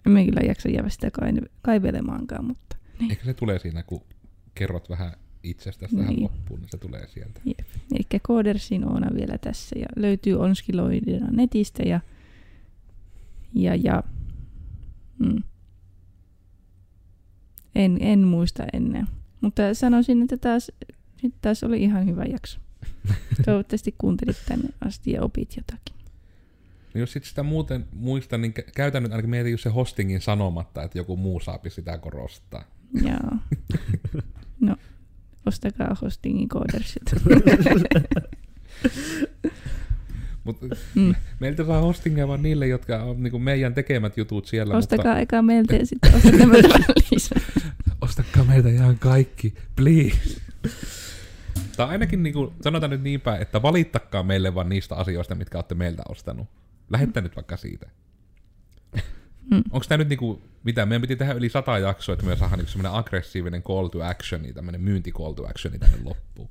En 0.05 0.25
kyllä 0.25 0.41
jaksa 0.47 0.69
jäädä 0.69 0.89
sitä 0.89 1.11
kai- 1.11 1.49
kaivelemaankaan, 1.61 2.45
mutta 2.45 2.77
niin. 2.99 3.11
Ehkä 3.11 3.25
se 3.25 3.33
tulee 3.33 3.59
siinä, 3.59 3.83
kun 3.83 4.01
kerrot 4.55 4.89
vähän 4.89 5.13
itsestäsi 5.43 5.95
tähän 5.95 6.09
Niin. 6.09 6.23
loppuun, 6.23 6.59
niin 6.59 6.69
se 6.69 6.77
tulee 6.77 7.07
sieltä. 7.07 7.41
Jep. 7.45 7.59
Eli 7.95 8.19
Koodersin 8.21 8.85
Oona 8.87 9.07
vielä 9.15 9.37
tässä 9.37 9.79
ja 9.79 9.85
löytyy 9.95 10.39
Onskiloidina 10.39 11.27
netistä 11.31 11.83
ja, 11.83 11.99
ja, 13.53 13.75
ja 13.75 14.03
mm. 15.19 15.43
en, 17.75 17.97
en 18.01 18.19
muista 18.19 18.63
ennen. 18.73 19.07
Mutta 19.41 19.73
sanoisin, 19.73 20.21
että 20.21 20.37
taas, 20.37 20.71
nyt 21.23 21.33
taas 21.41 21.63
oli 21.63 21.83
ihan 21.83 22.05
hyvä 22.05 22.23
jakso. 22.23 22.59
Toivottavasti 23.45 23.95
kuuntelit 23.97 24.37
tänne 24.47 24.69
asti 24.85 25.11
ja 25.11 25.21
opit 25.21 25.57
jotakin. 25.57 25.95
No 26.93 26.99
jos 26.99 27.11
sit 27.13 27.23
sitä 27.25 27.43
muuten 27.43 27.85
muista, 27.93 28.37
niin 28.37 28.53
kä- 28.59 28.71
käytän 28.75 29.03
nyt 29.03 29.11
ainakin 29.11 29.29
mietin 29.29 29.51
just 29.51 29.63
se 29.63 29.69
hostingin 29.69 30.21
sanomatta, 30.21 30.83
että 30.83 30.97
joku 30.97 31.17
muu 31.17 31.39
saapi 31.39 31.69
sitä 31.69 31.97
korostaa. 31.97 32.63
Joo. 33.03 33.37
No, 34.61 34.75
ostakaa 35.45 35.97
hostingin 36.01 36.49
koodersit. 36.49 37.03
Mutta 40.43 40.65
Mm. 40.95 41.15
meiltä 41.39 41.65
saa 41.65 41.81
hostingia 41.81 42.27
vaan 42.27 42.41
niille, 42.41 42.67
jotka 42.67 43.03
on 43.03 43.23
niin 43.23 43.41
meidän 43.41 43.73
tekemät 43.73 44.17
jutut 44.17 44.45
siellä. 44.47 44.77
Ostakaa 44.77 45.19
eka 45.19 45.41
meiltä 45.41 45.75
ja 45.75 45.85
sitten 45.85 46.15
ostakaa 46.15 46.45
meiltä 46.47 46.79
lisää. 47.11 47.41
Mutta 47.55 47.91
ostakaa 48.01 48.43
meiltä 48.43 48.69
ihan 48.69 48.99
kaikki, 48.99 49.53
please. 49.75 50.41
Tai 51.79 51.89
ainakin 51.89 52.23
niin 52.23 52.33
kuin, 52.33 52.53
sanotaan 52.61 52.89
nyt 52.89 53.01
niin 53.01 53.21
päin, 53.21 53.41
että 53.41 53.61
valittakaa 53.61 54.23
meille 54.23 54.55
vaan 54.55 54.69
niistä 54.69 54.95
asioista, 54.95 55.35
mitkä 55.35 55.57
olette 55.57 55.75
meiltä 55.75 56.03
ostanut. 56.09 56.47
Lähettää 56.89 57.23
nyt 57.23 57.35
vaikka 57.35 57.57
siitä. 57.57 57.89
Mm. 59.51 59.63
Onko 59.71 59.85
tämä 59.87 59.97
nyt 59.97 60.09
niinku, 60.09 60.41
mitä, 60.63 60.85
meidän 60.85 61.01
piti 61.01 61.15
tehdä 61.15 61.33
yli 61.33 61.49
sata 61.49 61.77
jaksoa, 61.77 62.13
että 62.13 62.25
me 62.25 62.35
saadaan 62.35 62.59
niinku 62.59 62.71
semmoinen 62.71 62.99
aggressiivinen 62.99 63.63
call 63.63 63.87
to 63.87 64.03
action, 64.03 64.41
tämmöinen 64.53 64.81
myynti 64.81 65.11
call 65.11 65.33
to 65.33 65.47
action 65.47 65.79
tänne 65.79 65.97
loppuun. 66.03 66.49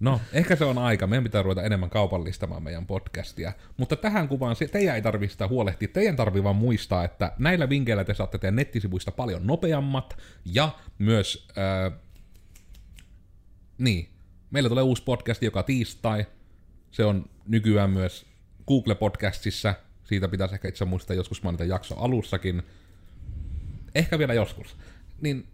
No, 0.00 0.20
ehkä 0.32 0.56
se 0.56 0.64
on 0.64 0.78
aika. 0.78 1.06
Meidän 1.06 1.24
pitää 1.24 1.42
ruveta 1.42 1.62
enemmän 1.62 1.90
kaupallistamaan 1.90 2.62
meidän 2.62 2.86
podcastia. 2.86 3.52
Mutta 3.76 3.96
tähän 3.96 4.28
kuvaan 4.28 4.56
se, 4.56 4.68
teidän 4.68 4.94
ei 4.94 5.02
tarvitse 5.02 5.32
sitä 5.32 5.48
huolehtia. 5.48 5.88
Teidän 5.88 6.16
tarvii 6.16 6.44
vaan 6.44 6.56
muistaa, 6.56 7.04
että 7.04 7.32
näillä 7.38 7.68
vinkkeillä 7.68 8.04
te 8.04 8.14
saatte 8.14 8.38
teidän 8.38 8.56
nettisivuista 8.56 9.10
paljon 9.10 9.46
nopeammat. 9.46 10.16
Ja 10.44 10.70
myös, 10.98 11.48
ää, 11.56 12.05
niin, 13.78 14.08
meillä 14.50 14.68
tulee 14.68 14.82
uusi 14.82 15.02
podcast 15.02 15.42
joka 15.42 15.62
tiistai. 15.62 16.26
Se 16.90 17.04
on 17.04 17.30
nykyään 17.48 17.90
myös 17.90 18.26
Google 18.66 18.94
Podcastissa. 18.94 19.74
Siitä 20.04 20.28
pitäisi 20.28 20.54
ehkä 20.54 20.68
itse 20.68 20.84
muistaa 20.84 21.16
joskus 21.16 21.42
mainita 21.42 21.64
jakso 21.64 21.94
alussakin. 21.94 22.62
Ehkä 23.94 24.18
vielä 24.18 24.34
joskus. 24.34 24.76
Niin 25.20 25.46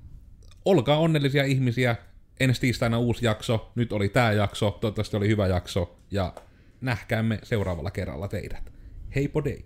olkaa 0.65 0.99
onnellisia 0.99 1.45
ihmisiä. 1.45 1.97
Ensi 2.41 2.61
tiistaina 2.61 2.99
uusi 2.99 3.27
jakso. 3.27 3.73
Nyt 3.75 3.93
oli 3.93 4.09
tämä 4.09 4.33
jakso. 4.33 4.71
Toivottavasti 4.71 5.17
oli 5.17 5.29
hyvä 5.29 5.47
jakso. 5.47 5.99
Ja 6.11 6.35
nähkäämme 6.81 7.39
seuraavalla 7.43 7.91
kerralla 7.91 8.29
teidät. 8.29 8.73
Hei 9.15 9.29
podei! 9.29 9.65